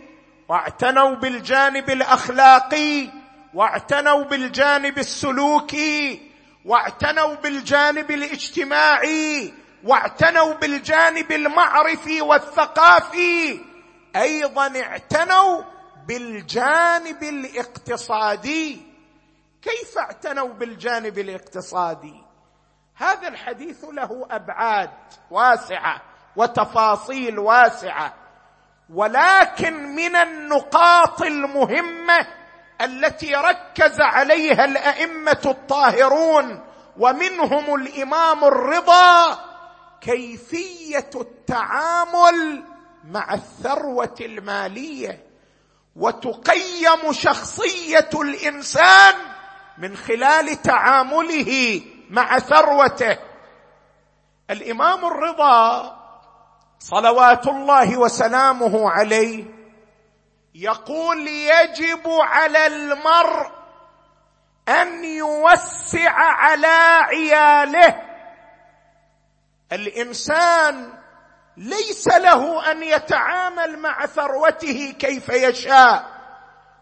واعتنوا 0.50 1.16
بالجانب 1.16 1.90
الأخلاقي 1.90 3.10
واعتنوا 3.54 4.24
بالجانب 4.24 4.98
السلوكي 4.98 6.32
واعتنوا 6.66 7.36
بالجانب 7.36 8.12
الاجتماعي 8.12 9.54
واعتنوا 9.86 10.54
بالجانب 10.54 11.32
المعرفي 11.32 12.22
والثقافي. 12.22 13.60
أيضا 14.16 14.82
اعتنوا 14.82 15.62
بالجانب 16.08 17.24
الاقتصادي. 17.24 18.82
كيف 19.62 19.98
اعتنوا 19.98 20.54
بالجانب 20.54 21.20
الاقتصادي؟ 21.20 22.24
هذا 22.96 23.28
الحديث 23.28 23.84
له 23.84 24.28
أبعاد 24.32 24.90
واسعة 25.32 26.02
وتفاصيل 26.36 27.40
واسعة 27.40 28.14
ولكن 28.94 29.96
من 29.96 30.16
النقاط 30.16 31.22
المهمة 31.22 32.28
التي 32.82 33.36
ركز 33.36 34.02
عليها 34.02 34.66
الأئمة 34.66 35.42
الطاهرون 35.46 36.64
ومنهم 36.98 37.76
الإمام 37.76 38.44
الرضا 38.44 39.40
كيفية 40.06 41.10
التعامل 41.16 42.64
مع 43.04 43.34
الثروة 43.34 44.16
المالية 44.22 45.24
وتقيم 45.96 47.12
شخصية 47.12 48.10
الإنسان 48.14 49.14
من 49.78 49.98
خلال 49.98 50.62
تعامله 50.62 51.82
مع 52.10 52.40
ثروته. 52.40 53.18
الإمام 54.50 55.06
الرضا 55.06 55.96
صلوات 56.80 57.48
الله 57.48 57.98
وسلامه 57.98 58.90
عليه 58.90 59.46
يقول 60.56 61.28
يجب 61.28 62.08
على 62.08 62.68
المرء 62.68 63.52
أن 64.70 65.04
يوسع 65.04 66.12
على 66.12 67.02
عياله 67.02 68.15
الإنسان 69.72 70.94
ليس 71.58 72.08
له 72.08 72.72
أن 72.72 72.84
يتعامل 72.84 73.80
مع 73.80 74.06
ثروته 74.06 74.96
كيف 75.00 75.30
يشاء 75.30 76.06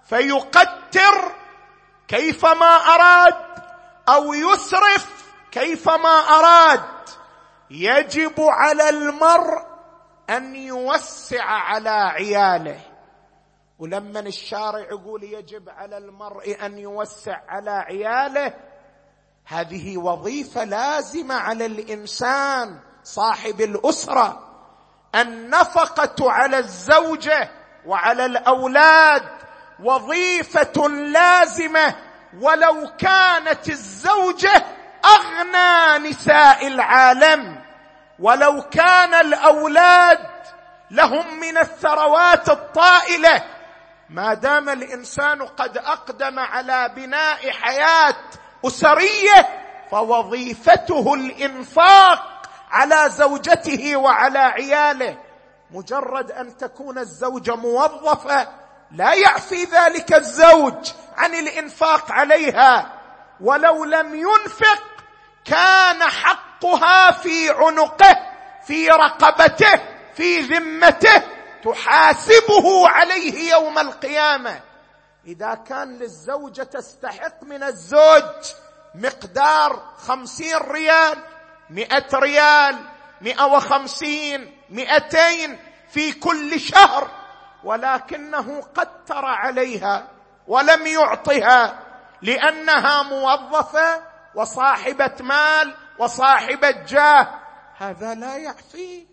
فيقتر 0.03 1.35
كيفما 2.07 2.75
أراد 2.75 3.35
أو 4.09 4.33
يسرف 4.33 5.33
كيفما 5.51 6.09
أراد. 6.09 6.83
يجب 7.69 8.33
على 8.37 8.89
المرء 8.89 9.65
أن 10.29 10.55
يوسع 10.55 11.43
على 11.43 11.89
عياله. 11.89 12.79
ولما 13.79 14.19
الشارع 14.19 14.79
يقول 14.79 15.23
يجب 15.23 15.69
على 15.69 15.97
المرء 15.97 16.65
أن 16.65 16.77
يوسع 16.77 17.41
على 17.47 17.71
عياله 17.71 18.53
هذه 19.45 19.97
وظيفة 19.97 20.63
لازمة 20.63 21.35
على 21.35 21.65
الإنسان 21.65 22.79
صاحب 23.03 23.61
الأسرة. 23.61 24.49
النفقة 25.15 26.31
على 26.31 26.57
الزوجة 26.57 27.51
وعلى 27.85 28.25
الأولاد 28.25 29.23
وظيفة 29.79 30.87
لازمة. 30.87 31.95
ولو 32.41 32.89
كانت 32.97 33.69
الزوجة 33.69 34.65
أغنى 35.05 36.09
نساء 36.09 36.67
العالم 36.67 37.63
ولو 38.19 38.61
كان 38.61 39.13
الأولاد 39.13 40.19
لهم 40.91 41.39
من 41.39 41.57
الثروات 41.57 42.49
الطائلة 42.49 43.43
ما 44.09 44.33
دام 44.33 44.69
الإنسان 44.69 45.41
قد 45.41 45.77
أقدم 45.77 46.39
على 46.39 46.91
بناء 46.95 47.51
حياة 47.51 48.15
اسريه 48.65 49.49
فوظيفته 49.91 51.13
الإنفاق 51.13 52.49
على 52.71 53.09
زوجته 53.09 53.95
وعلى 53.95 54.39
عياله. 54.39 55.17
مجرد 55.71 56.31
أن 56.31 56.57
تكون 56.57 56.97
الزوجة 56.97 57.55
موظفة 57.55 58.47
لا 58.91 59.13
يعفي 59.13 59.63
ذلك 59.63 60.13
الزوج 60.13 60.91
عن 61.17 61.33
الإنفاق 61.33 62.11
عليها. 62.11 62.91
ولو 63.41 63.85
لم 63.85 64.15
ينفق 64.15 64.83
كان 65.45 66.03
حقها 66.03 67.11
في 67.11 67.49
عنقه 67.49 68.17
في 68.67 68.87
رقبته 68.87 69.79
في 70.15 70.39
ذمته 70.39 71.23
تحاسبه 71.63 72.89
عليه 72.89 73.51
يوم 73.51 73.79
القيامة. 73.79 74.72
إذا 75.27 75.53
كان 75.53 75.97
للزوجة 75.97 76.63
تستحق 76.63 77.43
من 77.43 77.63
الزوج 77.63 78.53
مقدار 78.95 79.93
خمسين 79.97 80.57
ريال 80.57 81.17
مئة 81.69 82.19
ريال 82.19 82.85
مئة 83.21 83.45
وخمسين 83.45 84.57
مئتين 84.69 85.59
في 85.89 86.11
كل 86.11 86.59
شهر 86.59 87.11
ولكنه 87.63 88.61
قتر 88.75 89.25
عليها 89.25 90.07
ولم 90.47 90.87
يعطها 90.87 91.79
لأنها 92.21 93.03
موظفة 93.03 94.03
وصاحبة 94.35 95.15
مال 95.19 95.75
وصاحبة 95.99 96.71
جاه. 96.71 97.39
هذا 97.77 98.13
لا 98.13 98.37
يعفيه 98.37 99.05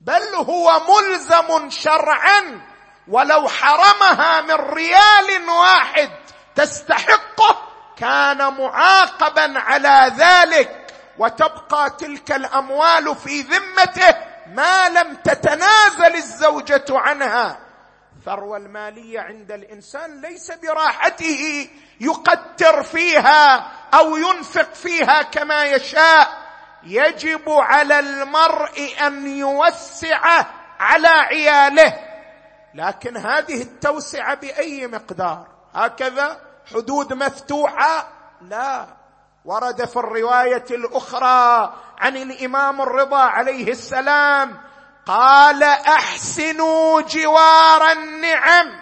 بل 0.00 0.34
هو 0.34 0.80
ملزم 0.80 1.70
شرعا 1.70 2.71
ولو 3.08 3.48
حرمها 3.48 4.40
من 4.40 4.54
ريال 4.54 5.48
واحد 5.48 6.10
تستحقه 6.54 7.68
كان 7.96 8.38
معاقبا 8.38 9.58
على 9.58 10.12
ذلك 10.16 10.86
وتبقى 11.18 11.90
تلك 11.90 12.32
الأموال 12.32 13.16
في 13.16 13.40
ذمته 13.40 14.16
ما 14.46 14.88
لم 14.88 15.14
تتنازل 15.14 16.14
الزوجة 16.14 16.84
عنها. 16.90 17.58
الثروه 18.18 18.56
المالية 18.56 19.20
عند 19.20 19.52
الإنسان 19.52 20.20
ليس 20.20 20.52
براحته 20.52 21.68
يقتر 22.00 22.82
فيها 22.82 23.70
أو 23.94 24.16
ينفق 24.16 24.74
فيها 24.74 25.22
كما 25.22 25.64
يشاء. 25.64 26.42
يجب 26.82 27.42
على 27.48 27.98
المرء 27.98 28.94
أن 29.06 29.36
يوسع 29.36 30.44
على 30.80 31.08
عياله. 31.08 32.11
لكن 32.74 33.16
هذه 33.16 33.62
التوسعة 33.62 34.34
بأي 34.34 34.86
مقدار؟ 34.86 35.46
هكذا 35.74 36.40
حدود 36.74 37.12
مفتوحة؟ 37.12 38.08
لا. 38.42 38.86
ورد 39.44 39.84
في 39.84 39.96
الرواية 39.96 40.64
الأخرى 40.70 41.74
عن 41.98 42.16
الإمام 42.16 42.80
الرضا 42.80 43.18
عليه 43.22 43.70
السلام 43.70 44.58
قال 45.06 45.62
أحسنوا 45.62 47.00
جوار 47.00 47.92
النعم 47.92 48.80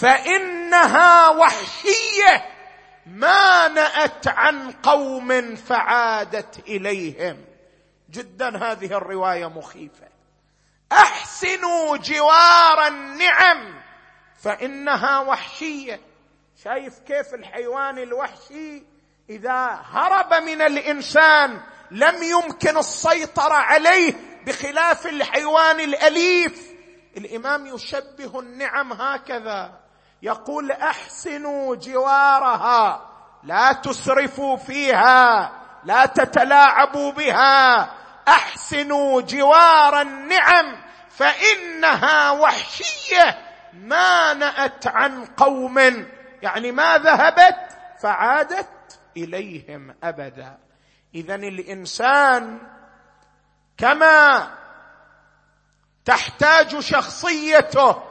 فإنها 0.00 1.28
وحشية 1.28 2.44
ما 3.06 3.68
نأت 3.68 4.28
عن 4.28 4.72
قوم 4.72 5.56
فعادت 5.56 6.58
إليهم. 6.68 7.44
جدا 8.10 8.56
هذه 8.56 8.96
الرواية 8.96 9.46
مخيفة. 9.46 10.09
أحسنوا 10.92 11.96
جوار 11.96 12.86
النعم. 12.86 13.80
فإنها 14.42 15.20
وحشية. 15.20 16.00
شايف 16.64 16.98
كيف 16.98 17.34
الحيوان 17.34 17.98
الوحشي 17.98 18.82
إذا 19.30 19.82
هرب 19.92 20.34
من 20.34 20.62
الإنسان 20.62 21.60
لم 21.90 22.22
يمكن 22.22 22.78
السيطرة 22.78 23.54
عليه 23.54 24.14
بخلاف 24.46 25.06
الحيوان 25.06 25.80
الأليف. 25.80 26.70
الإمام 27.16 27.66
يشبه 27.66 28.40
النعم 28.40 28.92
هكذا. 28.92 29.80
يقول 30.22 30.72
أحسنوا 30.72 31.76
جوارها. 31.76 33.10
لا 33.44 33.72
تسرفوا 33.72 34.56
فيها. 34.56 35.52
لا 35.84 36.06
تتلاعبوا 36.06 37.12
بها. 37.12 37.90
أحسنوا 38.30 39.20
جوار 39.20 40.00
النعم 40.00 40.76
فإنها 41.10 42.30
وحشية 42.30 43.38
ما 43.72 44.34
نأت 44.34 44.86
عن 44.86 45.24
قوم. 45.24 45.78
يعني 46.42 46.72
ما 46.72 46.98
ذهبت 46.98 47.56
فعادت 48.02 49.00
إليهم 49.16 49.94
أبدا. 50.02 50.58
اذا 51.14 51.34
الإنسان 51.34 52.58
كما 53.78 54.50
تحتاج 56.04 56.78
شخصيته 56.78 58.02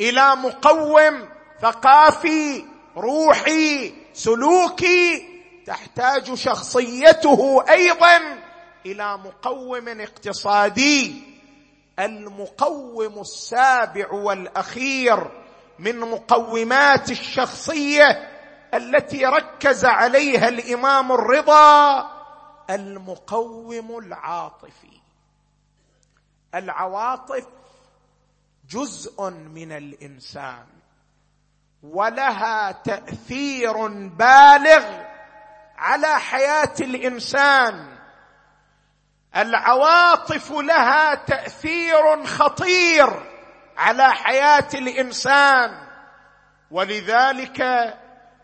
إلى 0.00 0.36
مقوم 0.36 1.28
ثقافي 1.62 2.64
روحي 2.96 3.94
سلوكي 4.12 5.28
تحتاج 5.66 6.34
شخصيته 6.34 7.64
أيضا 7.68 8.18
إلى 8.86 9.18
مقوم 9.18 10.00
اقتصادي. 10.00 11.22
المقوم 11.98 13.20
السابع 13.20 14.12
والأخير 14.12 15.30
من 15.78 15.98
مقومات 15.98 17.10
الشخصية 17.10 18.08
التي 18.74 19.26
ركز 19.26 19.84
عليها 19.84 20.48
الإمام 20.48 21.12
الرضا 21.12 22.10
المقوم 22.70 23.98
العاطفي. 23.98 25.00
العواطف 26.54 27.46
جزء 28.70 29.30
من 29.30 29.72
الإنسان 29.72 30.66
ولها 31.82 32.72
تأثير 32.72 33.86
بالغ 34.08 34.84
على 35.76 36.20
حياة 36.20 36.74
الإنسان. 36.80 37.95
العواطف 39.36 40.52
لها 40.52 41.14
تأثير 41.14 42.24
خطير 42.26 43.22
على 43.76 44.12
حياة 44.12 44.68
الإنسان. 44.74 45.86
ولذلك 46.70 47.62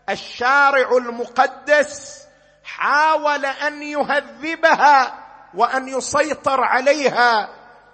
الشارع 0.09 0.97
المقدس 0.97 2.23
حاول 2.63 3.45
أن 3.45 3.83
يهذبها 3.83 5.19
وأن 5.53 5.87
يسيطر 5.87 6.63
عليها 6.63 7.49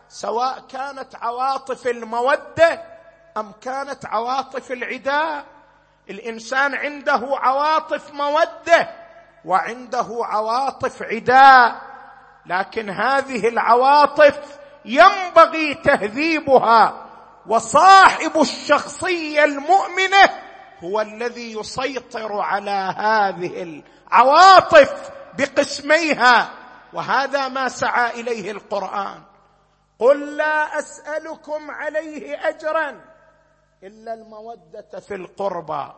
سواء 0.10 0.60
كانت 0.60 1.16
عواطف 1.16 1.88
المودة 1.88 2.84
أم 3.38 3.52
كانت 3.62 4.06
عواطف 4.06 4.72
العداء. 4.72 5.46
الإنسان 6.10 6.76
عنده 6.76 7.22
عواطف 7.24 8.14
مودة 8.14 8.90
وعنده 9.46 10.08
عواطف 10.22 11.04
عداء. 11.04 11.89
لكن 12.50 12.90
هذه 12.90 13.48
العواطف 13.48 14.60
ينبغي 14.86 15.74
تهذيبها 15.74 17.06
وصاحب 17.48 18.42
الشخصية 18.42 19.44
المؤمنة 19.44 20.30
هو 20.84 21.02
الذي 21.02 21.60
يسيطر 21.60 22.42
على 22.42 22.96
هذه 22.98 23.82
العواطف 24.12 25.12
بقسميها 25.38 26.50
وهذا 26.94 27.48
ما 27.48 27.70
سعى 27.70 28.22
إليه 28.22 28.52
القرآن. 28.52 29.24
قل 30.00 30.38
لا 30.38 30.80
أسألكم 30.80 31.72
عليه 31.72 32.50
اجرا 32.50 33.02
إلا 33.84 34.14
المودة 34.14 35.00
في 35.00 35.16
القربى. 35.16 35.94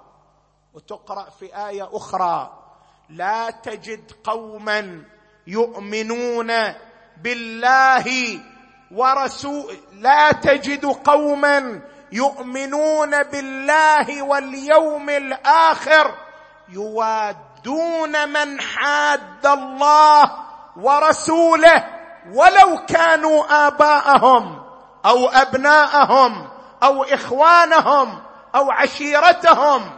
وتقرأ 0.73 1.29
في 1.29 1.67
آية 1.67 1.89
أخرى 1.93 2.63
لا 3.09 3.49
تجد 3.49 4.11
قوما 4.23 5.03
يؤمنون 5.47 6.51
بالله 7.23 8.39
ورسول 8.91 9.77
لا 9.93 10.31
تجد 10.31 10.85
قوما 10.85 11.81
يؤمنون 12.11 13.23
بالله 13.23 14.21
واليوم 14.21 15.09
الآخر 15.09 16.15
يوادون 16.69 18.29
من 18.29 18.61
حاد 18.61 19.45
الله 19.45 20.31
ورسوله 20.77 21.87
ولو 22.33 22.85
كانوا 22.87 23.67
آباءهم 23.67 24.63
أو 25.05 25.29
أبناءهم 25.29 26.47
أو 26.83 27.03
إخوانهم 27.03 28.19
أو 28.55 28.71
عشيرتهم. 28.71 29.89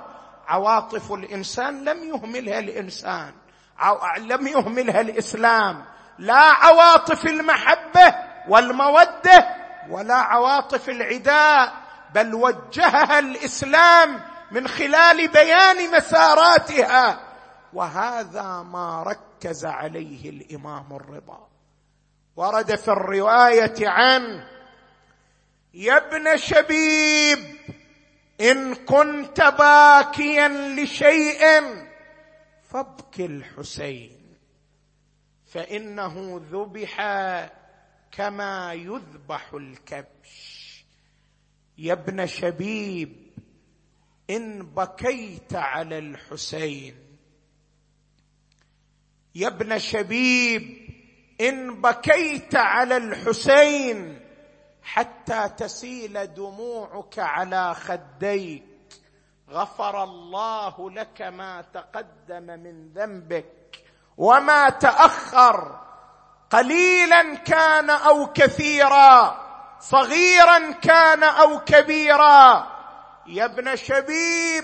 عواطف 0.47 1.11
الإنسان 1.11 1.83
لم 1.83 2.03
يهملها 2.03 2.59
الإنسان. 2.59 3.31
لم 4.17 4.47
يهملها 4.47 5.01
الإسلام. 5.01 5.85
لا 6.19 6.35
عواطف 6.35 7.25
المحبة 7.25 8.15
والمودة 8.47 9.55
ولا 9.89 10.15
عواطف 10.15 10.89
العداء 10.89 11.73
بل 12.13 12.35
وجهها 12.35 13.19
الإسلام 13.19 14.21
من 14.51 14.67
خلال 14.67 15.27
بيان 15.27 15.91
مساراتها. 15.97 17.19
وهذا 17.73 18.65
ما 18.71 19.03
ركز 19.03 19.65
عليه 19.65 20.29
الإمام 20.29 20.85
الرضا. 20.95 21.47
ورد 22.35 22.75
في 22.75 22.87
الرواية 22.87 23.89
عنه 23.89 24.47
يا 25.73 25.97
ابن 25.97 26.37
شبيب 26.37 27.39
إن 28.41 28.75
كنت 28.75 29.41
باكيا 29.41 30.47
لشيء 30.47 31.43
فابك 32.73 33.19
الحسين 33.19 34.37
فإنه 35.45 36.41
ذبح 36.51 36.95
كما 38.11 38.73
يذبح 38.73 39.53
الكبش. 39.53 40.85
يا 41.77 41.93
ابن 41.93 42.27
شبيب 42.27 43.15
إن 44.29 44.63
بكيت 44.65 45.55
على 45.55 45.97
الحسين. 45.97 46.95
يا 49.35 49.47
ابن 49.47 49.79
شبيب 49.79 50.89
إن 51.41 51.81
بكيت 51.81 52.55
على 52.55 52.97
الحسين 52.97 54.19
حتى 54.83 55.49
تسيل 55.57 56.33
دموعك 56.33 57.19
على 57.19 57.73
خديك. 57.75 58.72
غفر 59.49 60.03
الله 60.03 60.91
لك 60.91 61.21
ما 61.21 61.63
تقدم 61.73 62.43
من 62.43 62.93
ذنبك 62.93 63.83
وما 64.17 64.69
تأخر. 64.69 65.79
قليلا 66.49 67.35
كان 67.35 67.89
أو 67.89 68.27
كثيرا 68.33 69.43
صغيرا 69.79 70.71
كان 70.71 71.23
أو 71.23 71.59
كبيرا. 71.59 72.67
يا 73.27 73.45
ابن 73.45 73.75
شبيب 73.75 74.63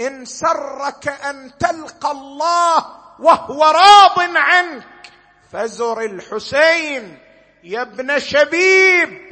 إن 0.00 0.24
سرك 0.24 1.08
أن 1.08 1.58
تلقى 1.58 2.10
الله 2.10 2.86
وهو 3.18 3.64
راض 3.64 4.36
عنك. 4.36 5.12
فزر 5.52 6.00
الحسين. 6.00 7.18
يا 7.64 7.82
ابن 7.82 8.18
شبيب 8.18 9.28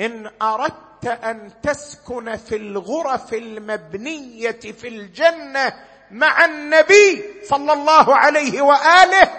إن 0.00 0.30
أردت 0.42 0.87
أن 1.06 1.60
تسكن 1.62 2.36
في 2.36 2.56
الغرف 2.56 3.34
المبنية 3.34 4.60
في 4.60 4.88
الجنة 4.88 5.72
مع 6.10 6.44
النبي 6.44 7.24
صلى 7.44 7.72
الله 7.72 8.16
عليه 8.16 8.62
وآله 8.62 9.30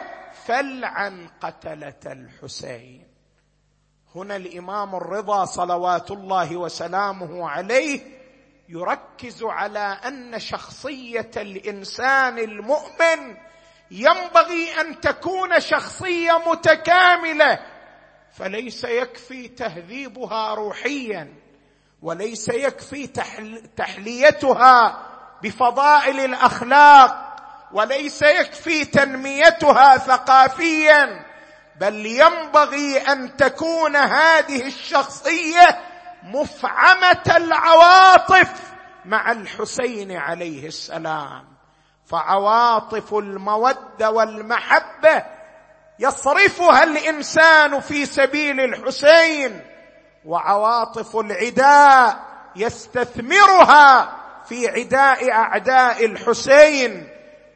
فلعن 0.46 1.28
قتلة 1.42 2.00
الحسين. 2.06 3.08
هنا 4.16 4.36
الإمام 4.36 4.96
الرضا 4.96 5.46
صلوات 5.46 6.12
الله 6.12 6.58
وسلامه 6.58 7.50
عليه 7.50 8.02
يركز 8.70 9.44
على 9.44 10.00
أن 10.06 10.40
شخصية 10.40 11.32
الإنسان 11.38 12.40
المؤمن 12.40 13.38
ينبغي 13.92 14.82
أن 14.82 15.00
تكون 15.00 15.60
شخصية 15.60 16.42
متكاملة 16.52 17.60
فليس 18.32 18.84
يكفي 18.84 19.48
تهذيبها 19.48 20.54
روحيا. 20.54 21.34
وليس 22.02 22.50
يكفي 22.50 23.08
تحليتها 23.78 25.06
بفضائل 25.44 26.20
الأخلاق 26.20 27.36
وليس 27.72 28.22
يكفي 28.22 28.86
تنميتها 28.86 29.98
ثقافيا 29.98 31.26
بل 31.80 32.06
ينبغي 32.06 32.98
أن 32.98 33.38
تكون 33.38 33.96
هذه 33.96 34.68
الشخصية 34.68 35.80
مفعمة 36.24 37.34
العواطف 37.38 38.52
مع 39.06 39.32
الحسين 39.32 40.12
عليه 40.12 40.68
السلام. 40.68 41.48
فعواطف 42.06 43.14
المودة 43.14 44.12
والمحبة 44.12 45.24
يصرفها 46.00 46.84
الإنسان 46.84 47.80
في 47.80 48.06
سبيل 48.06 48.60
الحسين 48.60 49.62
وعواطف 50.26 51.18
العداء 51.18 52.20
يستثمرها 52.56 54.16
في 54.46 54.68
عداء 54.68 55.32
أعداء 55.32 56.06
الحسين. 56.06 57.10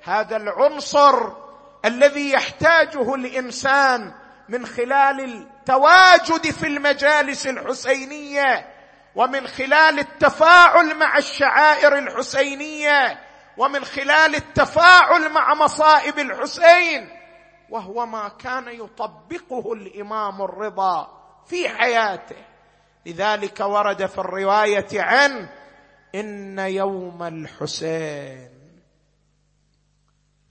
هذا 0.03 0.37
العنصر 0.37 1.31
الذي 1.85 2.31
يحتاجه 2.31 3.15
الإنسان 3.15 4.13
من 4.49 4.65
خلال 4.65 5.19
التواجد 5.19 6.51
في 6.51 6.67
المجالس 6.67 7.47
الحسينية 7.47 8.67
ومن 9.15 9.47
خلال 9.47 9.99
التفاعل 9.99 10.95
مع 10.95 11.17
الشعائر 11.17 11.97
الحسينية 11.97 13.19
ومن 13.57 13.85
خلال 13.85 14.35
التفاعل 14.35 15.29
مع 15.29 15.53
مصائب 15.53 16.19
الحسين. 16.19 17.09
وهو 17.69 18.05
ما 18.05 18.27
كان 18.27 18.67
يطبقه 18.67 19.73
الإمام 19.73 20.41
الرضا 20.41 21.07
في 21.45 21.69
حياته. 21.69 22.52
لذلك 23.05 23.59
ورد 23.59 24.05
في 24.05 24.17
الرواية 24.17 24.87
عنه 25.01 25.49
إن 26.15 26.59
يوم 26.59 27.23
الحسين. 27.23 28.81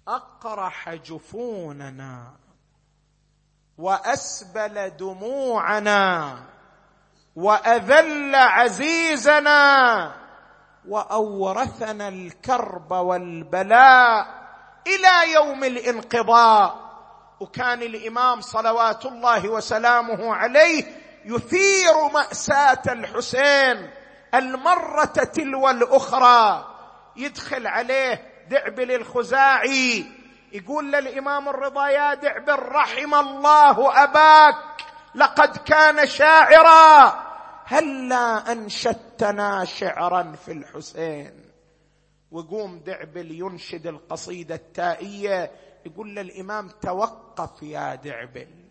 أقرح 0.08 0.94
جفوننا 0.94 2.32
وأسبل 3.78 4.90
دموعنا 4.90 6.38
وأذل 7.36 8.34
عزيزنا 8.34 10.14
وأورثنا 10.88 12.08
الكرب 12.08 12.90
والبلاء 12.90 14.26
إلى 14.86 15.32
يوم 15.34 15.64
الانقضاء. 15.64 16.82
وكان 17.40 17.82
الإمام 17.82 18.40
صلوات 18.40 19.06
الله 19.06 19.48
وسلامه 19.48 20.34
عليه 20.34 21.01
يثير 21.24 22.08
مأساة 22.14 22.82
الحسين. 22.88 23.90
المرة 24.34 25.04
تلو 25.04 25.70
الأخرى. 25.70 26.68
يدخل 27.16 27.66
عليه 27.66 28.44
دعبل 28.48 28.92
الخزاعي 28.92 30.04
يقول 30.52 30.92
للإمام 30.92 31.48
الرضا 31.48 31.88
يا 31.88 32.14
دعبل 32.14 32.58
رحم 32.58 33.14
الله 33.14 34.04
أباك. 34.04 34.54
لقد 35.14 35.56
كان 35.56 36.06
شاعرا. 36.06 37.22
هلا 37.64 38.52
أنشدتنا 38.52 39.64
شعرا 39.64 40.32
في 40.44 40.52
الحسين? 40.52 41.52
وقوم 42.30 42.78
دعبل 42.78 43.30
ينشد 43.30 43.86
القصيدة 43.86 44.54
التائية. 44.54 45.50
يقول 45.86 46.14
للإمام 46.14 46.68
توقف 46.68 47.62
يا 47.62 47.94
دعبل 47.94 48.61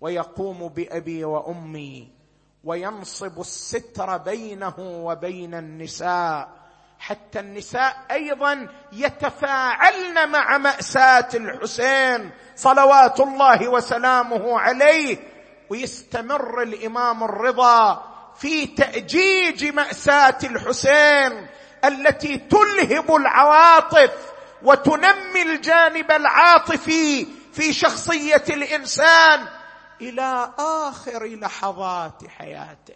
ويقوم 0.00 0.68
بأبي 0.68 1.24
وأمي 1.24 2.08
وينصب 2.64 3.40
الستر 3.40 4.16
بينه 4.16 4.74
وبين 4.78 5.54
النساء 5.54 6.48
حتى 6.98 7.40
النساء 7.40 7.96
أيضا 8.10 8.68
يتفاعلن 8.92 10.28
مع 10.28 10.58
مأساة 10.58 11.28
الحسين 11.34 12.30
صلوات 12.56 13.20
الله 13.20 13.68
وسلامه 13.68 14.60
عليه 14.60 15.18
ويستمر 15.70 16.62
الإمام 16.62 17.24
الرضا 17.24 18.02
في 18.38 18.66
تأجيج 18.66 19.64
مأساة 19.74 20.38
الحسين 20.44 21.46
التي 21.84 22.36
تلهب 22.36 23.14
العواطف 23.14 24.10
وتنمي 24.62 25.42
الجانب 25.42 26.10
العاطفي 26.10 27.26
في 27.52 27.72
شخصية 27.72 28.44
الإنسان. 28.50 29.46
إلى 30.00 30.50
آخر 30.58 31.24
لحظات 31.24 32.26
حياته. 32.26 32.94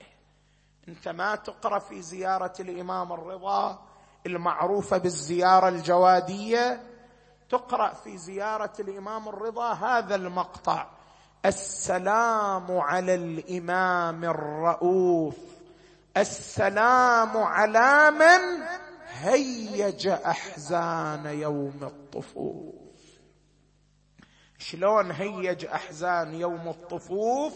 أنت 0.88 1.08
ما 1.08 1.34
تقرأ 1.36 1.78
في 1.78 2.02
زيارة 2.02 2.52
الإمام 2.60 3.12
الرضا 3.12 3.78
المعروفة 4.26 4.98
بالزيارة 4.98 5.68
الجوادية. 5.68 6.82
تقرأ 7.50 7.94
في 7.94 8.18
زيارة 8.18 8.72
الإمام 8.80 9.28
الرضا 9.28 9.72
هذا 9.72 10.14
المقطع. 10.14 10.86
السلام 11.46 12.78
على 12.78 13.14
الإمام 13.14 14.24
الرؤوف. 14.24 15.36
السلام 16.16 17.36
على 17.36 18.10
من 18.10 18.64
هيج 19.08 20.08
أحزان 20.08 21.26
يوم 21.26 21.78
الطفوف 21.82 22.87
شلون 24.58 25.10
هيج 25.10 25.64
أحزان 25.66 26.34
يوم 26.34 26.68
الطفوف 26.68 27.54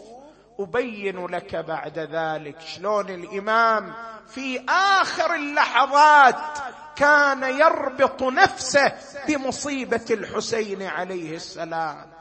أبين 0.60 1.26
لك 1.26 1.56
بعد 1.56 1.98
ذلك؟ 1.98 2.60
شلون 2.60 3.10
الإمام 3.10 3.94
في 4.26 4.64
آخر 4.68 5.34
اللحظات 5.34 6.58
كان 6.96 7.42
يربط 7.42 8.22
نفسه 8.22 8.92
بمصيبة 9.28 10.04
الحسين 10.10 10.82
عليه 10.82 11.36
السلام 11.36 12.12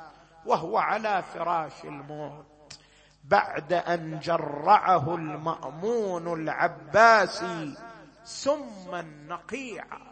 وهو 0.46 0.78
على 0.78 1.24
فراش 1.34 1.84
الموت. 1.84 2.46
بعد 3.24 3.74
أن 3.74 4.20
جرعه 4.20 5.16
المأمون 5.16 6.42
العباسي 6.42 7.74
سما 8.24 9.02
نقيعا 9.28 10.12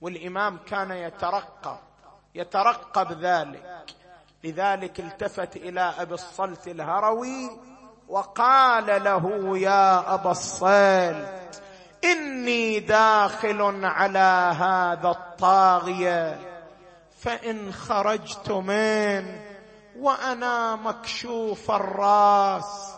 والإمام 0.00 0.58
كان 0.66 0.90
يترقب. 0.90 1.78
يترقب 2.34 3.12
ذلك. 3.12 3.84
لذلك 4.44 5.00
التفت 5.00 5.56
إلى 5.56 5.94
أبي 5.98 6.14
الصلت 6.14 6.68
الهروي 6.68 7.50
وقال 8.08 9.04
له 9.04 9.58
يا 9.58 10.14
أبا 10.14 10.30
الصلت 10.30 11.62
إني 12.04 12.80
داخل 12.80 13.84
على 13.84 14.54
هذا 14.58 15.08
الطاغية 15.10 16.38
فإن 17.18 17.72
خرجت 17.72 18.50
منه 18.50 19.42
وأنا 19.98 20.76
مكشوف 20.76 21.70
الرأس 21.70 22.92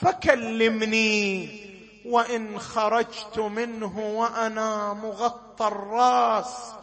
فكلمني 0.00 1.60
وإن 2.06 2.58
خرجت 2.58 3.38
منه 3.38 3.98
وأنا 3.98 4.92
مغطى 4.92 5.66
الرأس. 5.66 6.74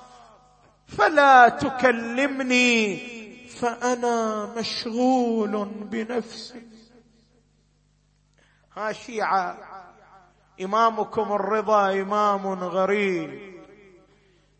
فلا 0.98 1.50
تكلمني 1.50 2.98
فأنا 3.48 4.46
مشغول 4.58 5.66
بنفسي. 5.66 6.62
ها 8.78 8.92
شيعة 8.92 9.58
إمامكم 10.62 11.34
الرضا 11.34 11.92
إمام 12.02 12.48
غريب. 12.48 13.52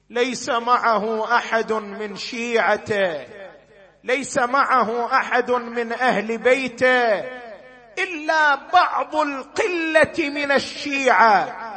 ليس 0.10 0.50
معه 0.50 1.36
أحد 1.36 1.74
من 1.74 2.16
شيعته 2.16 3.26
ليس 4.04 4.38
معه 4.38 5.06
أحد 5.06 5.52
من 5.52 5.92
أهل 5.92 6.38
بيته 6.38 7.20
إلا 7.98 8.56
بعض 8.56 9.16
القلة 9.16 10.30
من 10.30 10.52
الشيعة. 10.52 11.71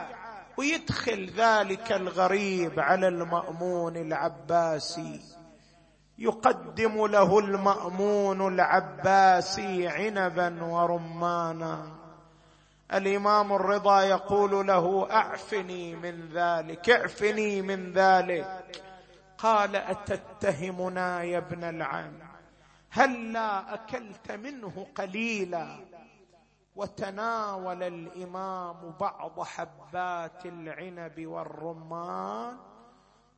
ويدخل 0.56 1.30
ذلك 1.36 1.92
الغريب 1.92 2.80
على 2.80 3.08
المأمون 3.08 3.96
العباسي. 3.96 5.20
يقدم 6.18 7.06
له 7.06 7.38
المأمون 7.38 8.54
العباسي 8.54 9.88
عنبا 9.88 10.64
ورمانا. 10.64 11.92
الإمام 12.94 13.52
الرضا 13.52 14.02
يقول 14.02 14.66
له 14.66 15.10
أعفني 15.10 15.96
من 15.96 16.28
ذلك 16.32 16.90
اعفني 16.90 17.62
من 17.62 17.92
ذلك. 17.92 18.82
قال 19.38 19.76
أتتهمنا 19.76 21.22
يا 21.22 21.38
ابن 21.38 21.64
العم 21.64 22.18
هلا 22.90 23.74
أكلت 23.74 24.32
منه 24.32 24.86
قليلا؟ 24.94 25.78
وتناول 26.76 27.82
الإمام 27.82 28.94
بعض 29.00 29.40
حبات 29.40 30.46
العنب 30.46 31.26
والرمان 31.26 32.56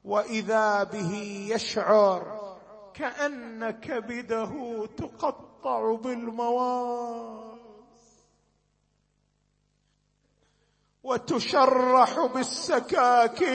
وإذا 0.04 0.84
به 0.84 1.14
يشعر 1.50 2.56
كان 2.94 3.70
كبده 3.70 4.86
تقطع 4.86 5.94
بالمواس 5.94 7.56
وتشرح 11.02 12.26
بالسكاكين 12.34 13.46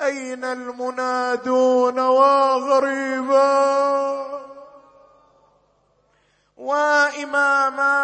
أين 0.00 0.44
المنادون 0.44 1.98
وغريبا؟ 1.98 3.60
وإماما 6.60 7.94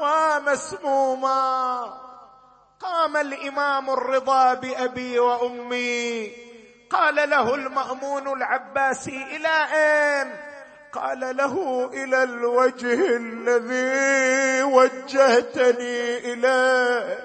ومسموما. 0.00 1.34
قام 2.80 3.16
الإمام 3.16 3.90
الرضا 3.90 4.54
بأبي 4.54 5.18
وأمي. 5.18 6.32
قال 6.90 7.30
له 7.30 7.54
المأمون 7.54 8.28
العباسي 8.32 9.22
إلى 9.36 9.66
أين؟ 9.74 10.36
قال 10.92 11.36
له 11.36 11.90
إلى 11.92 12.22
الوجه 12.22 13.16
الذي 13.16 14.62
وجهتني 14.62 16.18
إليه. 16.18 17.18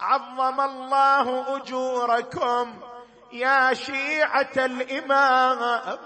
عظم 0.00 0.60
الله 0.60 1.56
أجوركم 1.56 2.74
يا 3.32 3.74
شيعة 3.74 4.56
الإمام. 4.56 5.98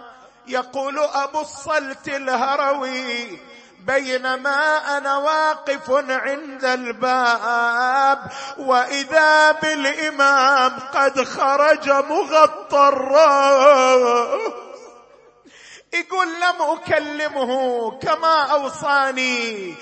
يقول 0.49 0.99
أبو 0.99 1.40
الصلت 1.40 2.09
الهروي 2.09 3.38
بينما 3.86 4.76
أنا 4.99 5.16
واقف 5.16 5.90
عند 6.11 6.64
الباب 6.64 8.18
وإذا 8.59 9.53
بالإمام 9.53 10.78
قد 10.94 11.24
خرج 11.24 11.90
مغطى 11.90 12.88
الراس 12.88 14.40
يقول 15.92 16.26
لم 16.28 16.62
أكلمه 16.62 17.90
كما 17.99 18.42
أوصاني. 18.42 19.74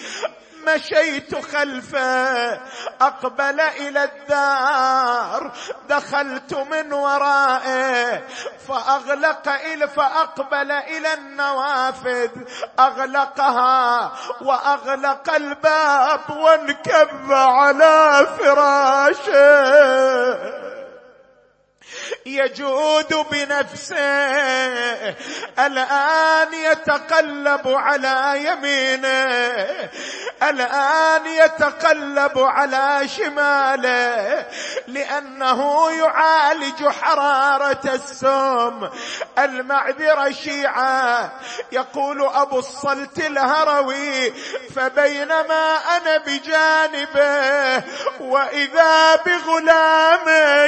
مشيت 0.67 1.35
خلفه 1.35 2.61
أقبل 3.01 3.61
إلى 3.61 4.05
الدار 4.05 5.53
دخلت 5.89 6.55
من 6.55 6.93
ورائه 6.93 8.23
فأغلق 8.69 9.49
إلى 9.49 9.89
فأقبل 9.89 10.71
إلى 10.73 11.15
النوافذ 11.15 12.31
أغلقها 12.79 14.13
وأغلق 14.41 15.35
الباب 15.35 16.31
وانكب 16.31 17.33
على 17.33 18.27
فراشه. 18.39 19.77
يجود 22.27 23.15
بنفسه 23.31 23.97
الآن 25.59 26.55
يتقلب 26.55 27.69
على 27.69 28.45
يمينه. 28.45 29.91
الآن 30.43 31.27
يتقلب 31.27 32.39
على 32.39 33.09
شماله 33.09 34.47
لأنه 34.87 35.91
يعالج 35.91 36.89
حرارة 36.89 37.81
السم. 37.85 38.89
المعذرة 39.39 40.31
شيعه 40.31 41.33
يقول 41.73 42.23
أبو 42.35 42.59
الصلت 42.59 43.19
الهروي 43.19 44.31
فبينما 44.77 45.77
أنا 45.97 46.17
بجانبه 46.19 47.85
وإذا 48.21 49.17
بغلامين 49.17 50.67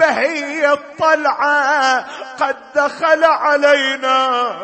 بهي 0.00 0.72
الطلعة 0.72 2.06
قد 2.40 2.56
دخل 2.74 3.24
علينا. 3.24 4.56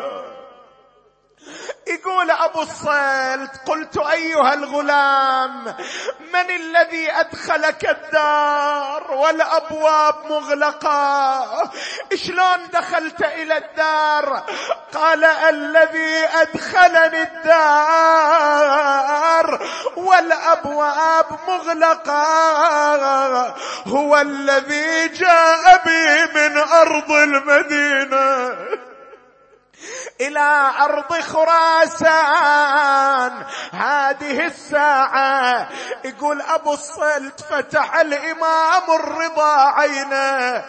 يقول 1.87 2.31
أبو 2.31 2.61
الصلت 2.61 3.51
قلت 3.67 3.97
أيها 3.97 4.53
الغلام 4.53 5.65
من 6.33 6.49
الذي 6.49 7.11
أدخلك 7.11 7.89
الدار 7.89 9.11
والأبواب 9.11 10.15
مغلقة؟ 10.29 11.71
شلون 12.15 12.69
دخلت 12.73 13.21
إلى 13.21 13.57
الدار؟ 13.57 14.43
قال 14.93 15.23
الذي 15.25 16.25
أدخلني 16.25 17.21
الدار 17.21 18.65
والأبواب 19.97 21.25
مغلقة 21.47 22.25
هو 23.87 24.17
الذي 24.17 25.07
جاء 25.07 25.81
بي 25.85 26.25
من 26.35 26.57
أرض 26.57 27.11
المدينة. 27.11 28.55
إلى 30.21 30.71
أرض 30.81 31.21
خراسان. 31.21 32.15
هذه 33.73 34.45
الساعة 34.45 35.69
يقول 36.03 36.41
أبو 36.41 36.73
الصلت 36.73 37.41
فتح 37.41 37.95
الإمام 37.95 38.83
الرضا 38.95 39.71
عينه. 39.71 40.65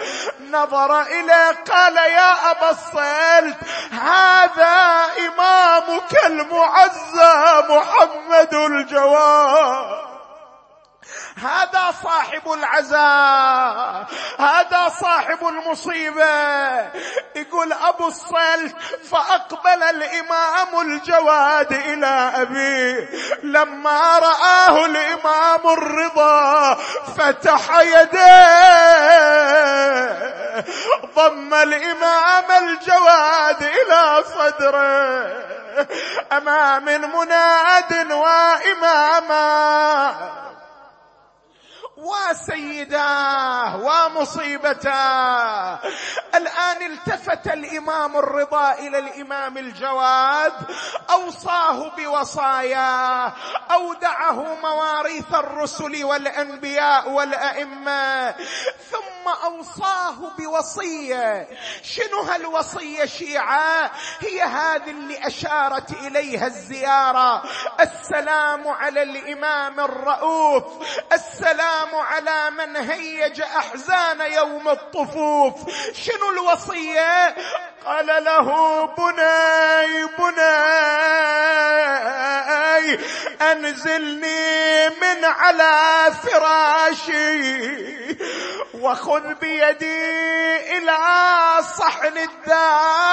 نظر 0.50 1.02
إليه 1.02 1.56
قال 1.70 1.96
يا 1.96 2.50
أبا 2.50 2.70
الصلت 2.70 3.56
هذا 3.92 5.06
إمامك 5.18 6.24
المعزى 6.26 7.62
محمد 7.68 8.54
الجواد. 8.54 10.15
هذا 11.42 11.94
صاحب 12.02 12.52
العزاء 12.52 14.06
هذا 14.38 14.88
صاحب 15.00 15.48
المصيبة. 15.48 16.26
يقول 17.36 17.72
أبو 17.72 18.08
الصلت 18.08 18.76
فأقبل 19.10 19.82
الإمام 19.82 20.80
الجواد 20.80 21.72
إلى 21.72 22.32
ابيه 22.34 23.08
لما 23.42 24.18
رآه 24.18 24.84
الإمام 24.86 25.66
الرضا 25.66 26.74
فتح 27.18 27.78
يديه. 27.80 28.26
ضم 31.16 31.54
الإمام 31.54 32.50
الجواد 32.64 33.62
إلى 33.62 34.24
صدره. 34.24 35.46
أمام 36.32 36.84
مناد 36.84 38.12
وإماما. 38.12 39.46
وسيداه 42.06 43.76
ومصيبتاه 43.76 45.78
الآن 46.34 46.82
التفت 46.82 47.46
الإمام 47.46 48.16
الرضا 48.16 48.72
إلى 48.72 48.98
الإمام 48.98 49.58
الجواد 49.58 50.52
أوصاه 51.10 51.90
بوصاياه 51.96 53.32
أودعه 53.72 54.54
مواريث 54.62 55.34
الرسل 55.34 56.04
والأنبياء 56.04 57.10
والأئمة 57.10 58.30
ثم 58.90 59.28
أوصاه 59.44 60.14
بوصية. 60.38 61.48
شنو 61.82 62.20
هالوصية 62.20 63.04
شيعة؟ 63.04 63.90
هي 64.20 64.42
هذه 64.42 64.90
اللي 64.90 65.26
أشارت 65.26 65.92
إليها 65.92 66.46
الزيارة. 66.46 67.42
السلام 67.80 68.68
على 68.68 69.02
الإمام 69.02 69.80
الرؤوف. 69.80 70.64
السلام 71.12 71.94
على 72.02 72.50
من 72.50 72.76
هيج 72.76 73.40
أحزان 73.40 74.20
يوم 74.32 74.68
الطفوف. 74.68 75.54
شنو 75.92 76.30
الوصية؟ 76.30 77.34
قال 77.86 78.06
له 78.06 78.86
بني 78.86 80.04
بني 80.18 80.56
أنزلني 83.52 84.88
من 84.88 85.24
على 85.24 86.12
فراشي 86.22 88.16
وخذ 88.74 89.34
بيدي 89.34 90.78
إلى 90.78 90.98
صحن 91.78 92.18
الدار. 92.18 93.06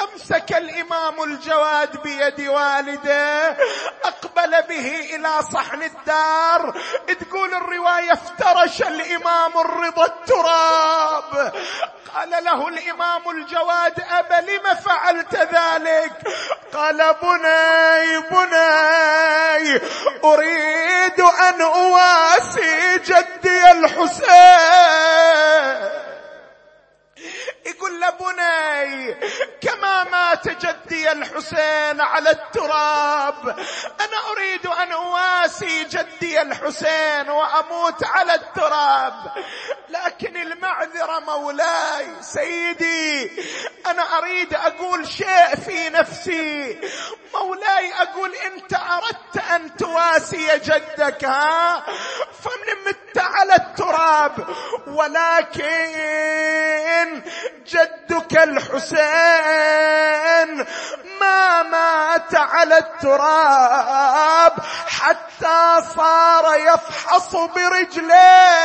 أمسك 0.00 0.56
الإمام 0.56 1.22
الجواد 1.22 2.02
بيد 2.02 2.48
والده 2.48 3.56
أقبل 4.04 4.62
به 4.68 5.16
إلى 5.16 5.42
صحن 5.52 5.82
الدار. 5.82 6.80
تقول 7.20 7.54
الرواية 7.54 8.12
افترش 8.12 8.82
الإمام 8.82 9.58
الرضا 9.58 10.04
التراب. 10.04 11.52
قال 12.14 12.30
له 12.30 12.68
الإمام 12.68 13.30
الجواد 13.30 14.00
ابا 14.10 14.34
لم 14.34 14.74
فعلت 14.74 15.34
ذلك؟ 15.34 16.12
قال 16.74 17.14
بني 17.22 18.18
بني 18.18 19.80
أريد 20.24 21.20
أن 21.20 21.60
أواسي 21.62 22.98
جدي 22.98 23.70
الحسين. 23.70 24.59
الحسين 31.90 32.00
على 32.00 32.30
التراب. 32.30 33.48
أنا 34.00 34.30
أريد 34.32 34.66
أن 34.66 34.92
أواسي 34.92 35.84
جدي 35.84 36.42
الحسين 36.42 37.28
وأموت 37.28 38.04
على 38.04 38.34
التراب. 38.34 39.32
لكن 39.88 40.36
المعذرة 40.36 41.18
مولاي 41.18 42.08
سيدي 42.20 43.30
أنا 43.86 44.18
أريد 44.18 44.54
أقول 44.54 45.08
شيء 45.08 45.56
في 45.66 45.88
نفسي. 45.90 46.80
مولاي 47.34 47.92
أقول 47.94 48.34
إنت 48.34 48.72
أردت 48.74 49.36
أن 49.54 49.76
تواسي 49.76 50.58
جدك 50.58 51.24
ها؟ 51.24 51.82
فمن 52.42 52.84
مت 52.86 53.18
على 53.18 53.54
التراب 53.54 54.32
ولكن 54.86 55.62
جدك 57.66 58.38
الحسين 58.38 59.00
ما 61.20 61.62
مات 61.62 62.00
مات 62.10 62.34
على 62.34 62.78
التراب 62.78 64.52
حتى 64.86 65.82
صار 65.96 66.56
يفحص 66.58 67.36
برجليه. 67.36 68.60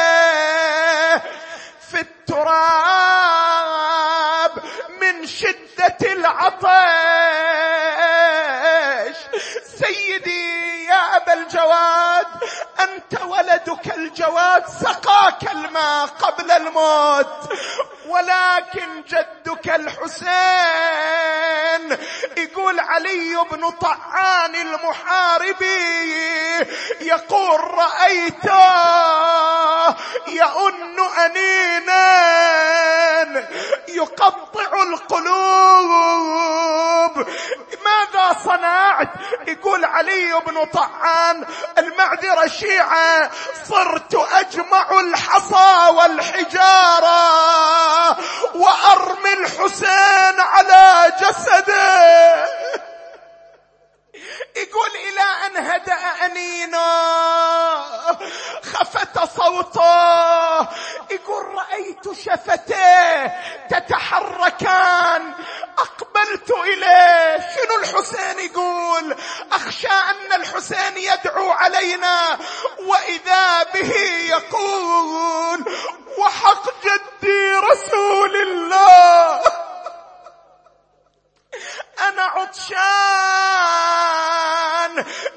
في 1.92 2.00
التراب 2.00 3.04
من 5.02 5.26
شدة 5.28 5.98
العطش 6.02 6.66
سیدی 9.64 10.86
یا 10.88 11.15
أبا 11.26 11.34
الجواد 11.34 12.28
أنت 12.80 13.22
ولدك 13.24 13.96
الجواد 13.98 14.64
سقاك 14.68 15.52
الماء 15.52 16.06
قبل 16.06 16.52
الموت 16.52 17.54
ولكن 18.08 19.04
جدك 19.08 19.70
الحسين 19.70 20.36
يقول 22.38 22.80
علي 22.80 23.46
بن 23.52 23.70
طعان 23.70 24.56
المحاربي 24.56 25.86
يقول 27.02 27.60
رأيته 27.62 28.66
يؤن 30.28 31.00
أنينا 31.26 32.06
يقطع 33.88 34.84
القلوب. 34.84 35.36
ماذا 37.86 38.34
صنعت؟ 38.44 39.10
يقول 39.48 39.86
علي 39.86 40.42
بن 40.48 40.66
طعان 40.66 41.15
المعذرة 41.78 42.48
شيعة 42.48 43.32
صرت 43.70 44.16
أجمع 44.34 45.00
الحصى 45.00 45.96
والحجارة 45.96 47.20
وأرمي 48.56 49.34
الحسين 49.34 50.40
على 50.40 51.12
جسده. 51.22 52.46
يقول 54.56 54.90
إلى 54.90 55.22
أن 55.46 55.58
هدأ 55.58 56.26
أنينا 56.26 56.86
خفت 58.64 59.20
صوته. 59.38 60.62
يقول 61.12 61.46
رأيت 61.56 62.12
شفتيه 62.12 63.42
تتحركان. 63.70 65.34
أقبلت 65.78 66.52
إليه. 66.52 67.38
شنو 67.56 67.76
الحسين 67.80 68.40
يقول؟ 68.40 69.16
أخشى 69.52 69.88
أن 69.88 70.34
الحسين 70.34 70.98
يدعو 70.98 71.52
علينا. 71.52 72.38
وإذا 72.80 73.64
به 73.64 73.94
يقول 74.30 75.66
وحق 76.18 76.64
جدي 76.84 77.54
رسول 77.54 78.36
الله. 78.36 79.42
أنا 82.00 82.22
عطشان. 82.22 82.76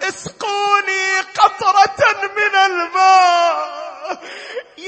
اسقوني 0.02 1.20
قطرة 1.20 2.28
من 2.36 2.56
الماء. 2.56 4.22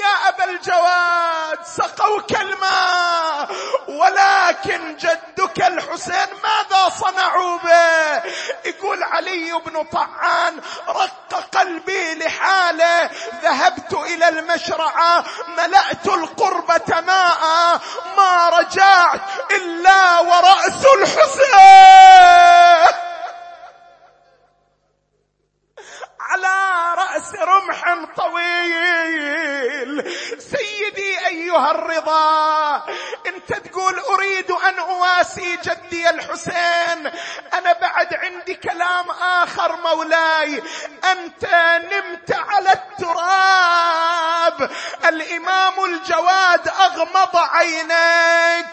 يا 0.00 0.28
أبا 0.28 0.44
الجواد 0.44 1.58
سقوك 1.64 2.32
الماء 2.40 3.48
ولكن 3.88 4.96
جدك 4.96 5.58
الحسين 5.66 6.26
ماذا 6.42 6.88
صنعوا 6.88 7.58
به؟ 7.58 8.22
يقول 8.64 9.02
علي 9.02 9.52
بن 9.66 9.82
طعان 9.82 10.60
رق 10.88 11.44
قلبي 11.54 12.14
لحاله 12.14 13.10
ذهبت 13.42 13.92
إلى 13.92 14.28
المشرعة 14.28 15.24
ملأت 15.48 16.06
القربة 16.06 17.00
ماء 17.00 17.80
ما 18.16 18.48
رجعت 18.48 19.20
إلا 19.50 20.18
ورأس 20.20 20.84
الحسين. 20.98 22.89
رمح 27.90 28.08
طويل. 28.16 30.12
سيدي 30.38 31.26
أيها 31.26 31.70
الرضا 31.70 32.84
انت 33.26 33.52
تقول 33.52 33.98
أريد 33.98 34.50
أن 34.50 34.78
أواسي 34.78 35.58
جدي 35.64 36.10
الحسين. 36.10 37.12
أنا 37.54 37.72
بعد 37.72 38.14
عندي 38.14 38.54
كلام 38.54 39.10
آخر 39.10 39.76
مولاي. 39.76 40.62
أنت 41.12 41.44
نمت 41.92 42.32
على 42.32 42.72
التراب. 42.72 44.70
الإمام 45.08 45.84
الجواد 45.84 46.68
أغمض 46.68 47.36
عينيك 47.36 48.66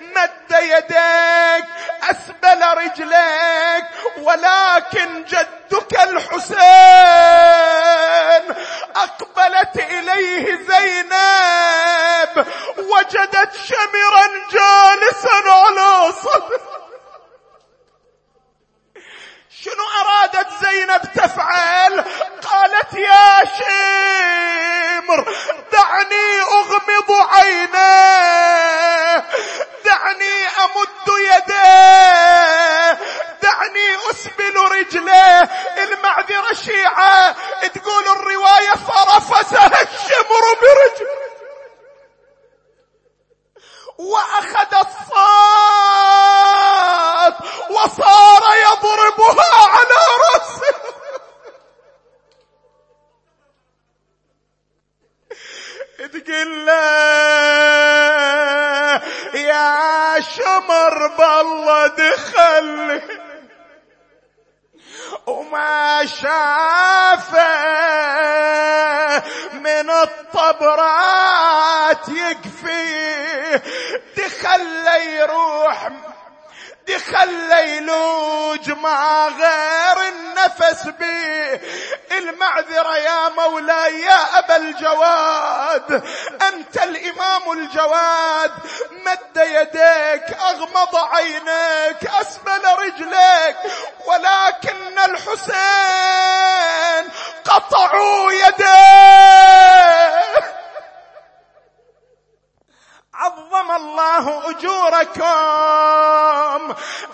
مد 0.00 0.58
يديك 0.60 1.66
أسبل 2.02 2.62
رجليك. 2.78 3.84
ولكن 4.18 5.24
جدك 5.72 5.92
الحسين. 6.00 6.64
أقبلت 8.96 9.76
إليه 9.76 10.44
زينب 10.68 12.46
وجدت 12.78 13.52
شمرا 13.56 14.26
جالسا 14.52 15.50
على 15.50 16.12
صدر 16.12 16.60
شنو 19.60 19.84
أرادت 20.00 20.48
زينب 20.64 21.02
تفعل؟ 21.14 22.04
قالت 22.42 22.92
يا 22.94 23.44
شمر 23.58 25.20
دعني 25.72 26.40
أغمض 26.40 27.10
عينيه 27.34 29.24
دعني 29.84 30.46
أمد 30.64 31.08
يديه. 31.08 32.43
دعني 33.74 34.10
أسبل 34.10 34.56
رجليه. 34.56 35.40
المعذرة 35.82 36.52
شيعة 36.54 37.36
تقول 37.68 38.08
الرواية 38.08 38.74
فرفسها. 38.74 39.82
الشمر 39.82 40.44
برجله. 40.60 41.24
وأخذ 43.98 44.74
الصاد. 44.74 45.34
وصار 47.70 48.42
يضربها 48.56 49.68
على 49.68 50.00
رأسه. 50.34 50.74
تقول 55.98 56.68
يا 59.34 60.20
شمر 60.20 61.06
بالله 61.06 61.86
دخل 61.86 63.23
وما 65.26 66.06
شافه 66.06 67.54
من 69.54 69.90
الطبرات 69.90 71.28
يكفي 72.08 73.60
دخل 74.16 74.86
يروح 75.06 75.88
دخل 76.88 77.52
يلوج 77.52 78.70
مع 78.70 79.28
غير 79.28 80.08
النفس 80.08 80.82
بي. 80.86 81.60
المعذرة 82.18 82.96
يا 82.96 83.28
مولاي 83.28 84.00
يا 84.00 84.38
أبا 84.38 84.56
الجواد 84.56 86.02
أنت 86.42 86.76
الإمام 86.82 87.52
الجواد. 87.52 88.52
مد 89.06 89.36
يديك 89.36 90.36
أغمض 90.40 90.96
عينيك 90.96 92.10
أسبل 92.20 92.62
رجليك 92.78 93.56
ولكن 94.06 94.98
الحسين 94.98 95.44
قطعوا 97.44 98.32
يديه. 98.32 99.54
عظم 103.14 103.70
الله 103.70 104.50
أجوركم. 104.50 105.24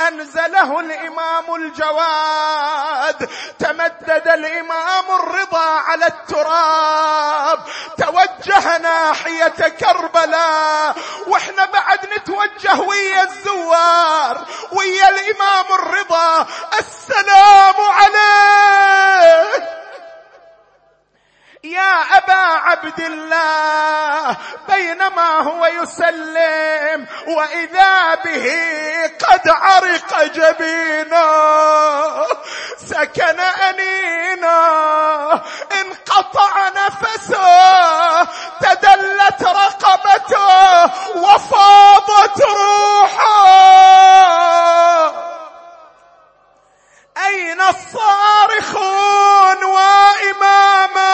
أنزله 0.09 0.81
الإمام 0.81 1.55
الجواد. 1.55 3.31
تمدد 3.59 4.29
الإمام 4.29 5.05
الرضا 5.11 5.81
على 5.81 6.07
التراب. 6.07 7.59
توجه 7.99 8.79
ناحية 8.79 9.69
كربلاء. 9.69 10.97
وإحنا 11.27 11.65
بعد 11.65 12.07
نتوجه 12.17 12.81
ويا 12.81 13.23
الزوار. 13.23 14.47
ويا 14.73 15.09
الإمام 15.09 15.73
الرضا. 15.73 16.47
السلام 16.79 17.75
عليه 17.81 19.70
يا 21.71 22.19
أبا 22.19 22.35
عبد 22.35 23.01
الله 23.01 24.37
بينما 24.69 25.39
هو 25.43 25.67
يسلم 25.67 27.07
وإذا 27.27 28.15
به 28.15 28.47
قد 29.29 29.49
عرق 29.49 30.23
جبينا 30.25 31.27
سكن 32.79 33.41
انينا 33.41 34.61
انقطع 35.81 36.69
نفسه 36.69 38.23
تدلت 38.61 39.43
رقبته 39.43 40.85
وفاضت 41.17 42.43
روحه. 42.43 43.61
أين 47.27 47.61
الصارخون 47.61 49.65
وإماما؟ 49.65 51.11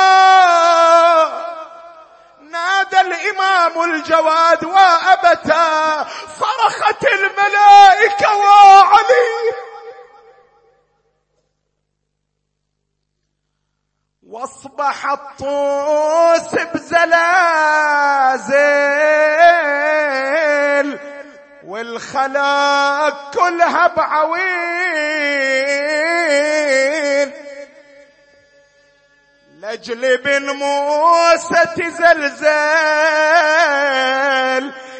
نادى 2.40 3.00
الإمام 3.00 3.82
الجواد 3.92 4.64
وأبتا 4.64 6.06
صرخت 6.40 7.04
الملائكة 7.04 8.36
وعلي. 8.36 9.52
وأصبح 14.26 15.06
الطوس 15.06 16.54
بزلازل. 16.74 18.56
والخلاق 21.76 23.34
كلها 23.34 23.86
بعوين 23.86 24.46
لاجل 29.60 30.16
بن 30.22 30.50
موسى 30.50 31.66
تزلزل 31.76 32.46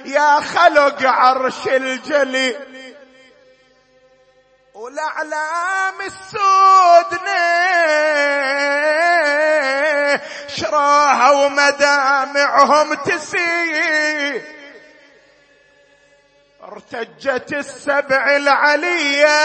يا 0.04 0.40
خلق 0.40 1.02
عرش 1.06 1.66
الجلي 1.68 2.56
والأعلام 4.74 6.00
السودنة 6.00 7.46
شراها 10.48 11.30
ومدامعهم 11.30 12.94
تسيل 12.94 14.55
ارتجت 16.66 17.52
السبع 17.52 18.36
العلية 18.36 19.36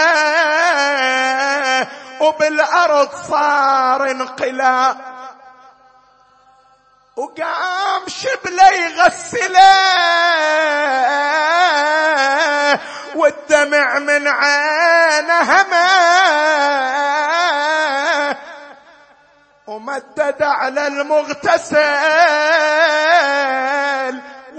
وبالأرض 2.20 3.08
صار 3.28 4.10
انقلاب 4.10 4.96
وقام 7.16 8.02
شبلة 8.08 8.68
يغسله 8.70 9.78
والدمع 13.14 13.98
من 13.98 14.28
عينه 14.28 15.66
ما 15.70 16.12
ومدد 19.66 20.42
على 20.42 20.86
المغتسل 20.86 21.82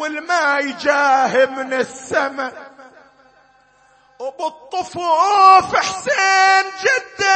والماء 0.04 0.72
جاه 0.72 1.46
من 1.46 1.74
السماء. 1.74 2.54
وبالطفوف 4.20 5.76
حسين 5.76 6.66
جدة. 6.84 7.34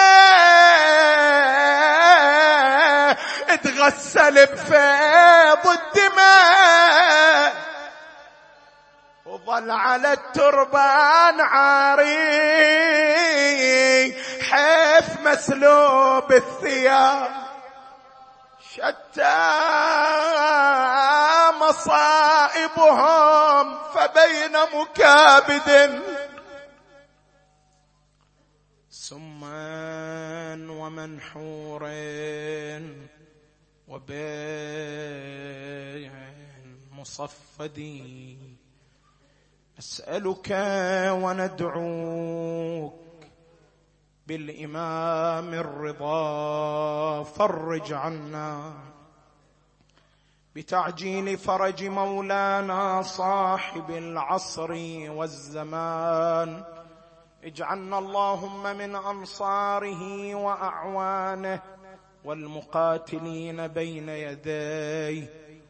اتغسل 3.49 4.45
بفيض 4.45 5.67
الدماء. 5.67 7.53
وظل 9.25 9.71
على 9.71 10.13
التربان 10.13 11.41
عاري 11.41 12.07
حيف 14.51 15.21
مسلوب 15.21 16.31
الثياب. 16.33 17.31
شتى 18.73 19.37
مصائبهم 21.69 23.65
فبين 23.93 24.55
مكابد. 24.81 25.69
سما 28.89 30.67
ومنحور 30.69 31.83
وبين 33.87 35.27
مصفد. 36.91 37.79
أسألك 39.79 40.49
وندعوك 41.21 42.93
بالإمام 44.27 45.53
الرضا 45.53 47.23
فرج 47.23 47.93
عنا 47.93 48.73
بتعجيل 50.57 51.37
فرج 51.37 51.83
مولانا 51.83 53.01
صاحب 53.01 53.91
العصر 53.91 54.71
والزمان. 55.09 56.63
اجعلنا 57.43 57.99
اللهم 57.99 58.77
من 58.77 58.95
أنصاره 58.95 60.35
وأعوانه 60.35 61.61
والمقاتلين 62.25 63.67
بين 63.67 64.09
يديه 64.09 65.29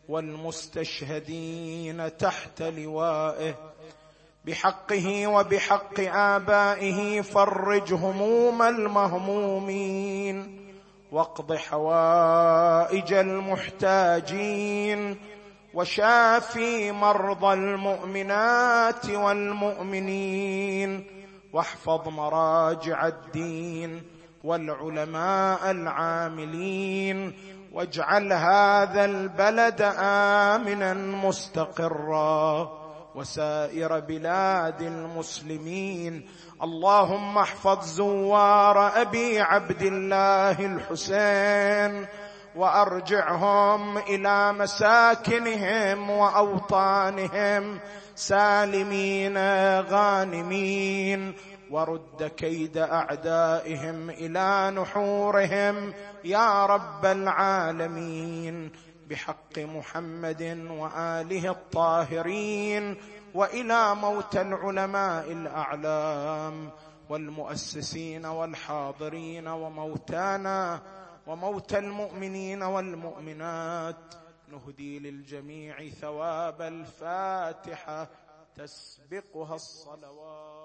والمستشهدين 0.09 2.17
تحت 2.17 2.61
لوائه. 2.61 3.55
بحقه 4.45 5.27
وبحق 5.27 5.99
آبائه 5.99 7.21
فرج 7.21 7.93
هموم 7.93 8.61
المهمومين. 8.61 10.66
واقض 11.11 11.53
حوائج 11.55 13.13
المحتاجين 13.13 15.17
وشافي 15.73 16.91
مرضى 16.91 17.53
المؤمنات 17.53 19.09
والمؤمنين 19.09 21.05
واحفظ 21.53 22.07
مراجع 22.07 23.07
الدين 23.07 24.03
والعلماء 24.43 25.71
العاملين 25.71 27.33
واجعل 27.73 28.33
هذا 28.33 29.05
البلد 29.05 29.81
آمنا 29.99 30.93
مستقرا 30.93 32.71
وسائر 33.15 33.99
بلاد 33.99 34.81
المسلمين 34.81 36.25
اللهم 36.63 37.37
احفظ 37.37 37.85
زوار 37.85 39.01
أبي 39.01 39.41
عبد 39.41 39.81
الله 39.81 40.65
الحسين 40.65 42.07
وأرجعهم 42.55 43.97
إلى 43.97 44.53
مساكنهم 44.53 46.09
وأوطانهم 46.09 47.79
سالمين 48.15 49.37
غانمين 49.81 51.33
ورد 51.71 52.31
كيد 52.37 52.77
أعدائهم 52.77 54.09
إلى 54.09 54.71
نحورهم 54.81 55.93
يا 56.23 56.65
رب 56.65 57.05
العالمين 57.05 58.71
بحق 59.09 59.57
محمد 59.59 60.67
وآله 60.69 61.51
الطاهرين 61.51 62.97
وإلى 63.33 63.95
موتى 63.95 64.41
العلماء 64.41 65.31
الأعلام 65.31 66.69
والمؤسسين 67.09 68.25
والحاضرين 68.25 69.47
وموتانا 69.47 70.79
وموتى 71.27 71.77
المؤمنين 71.77 72.63
والمؤمنات. 72.63 73.95
نهدي 74.47 74.99
للجميع 74.99 75.89
ثواب 75.89 76.61
الفاتحة. 76.61 78.07
تسبقها 78.55 79.55
الصلوات. 79.55 80.56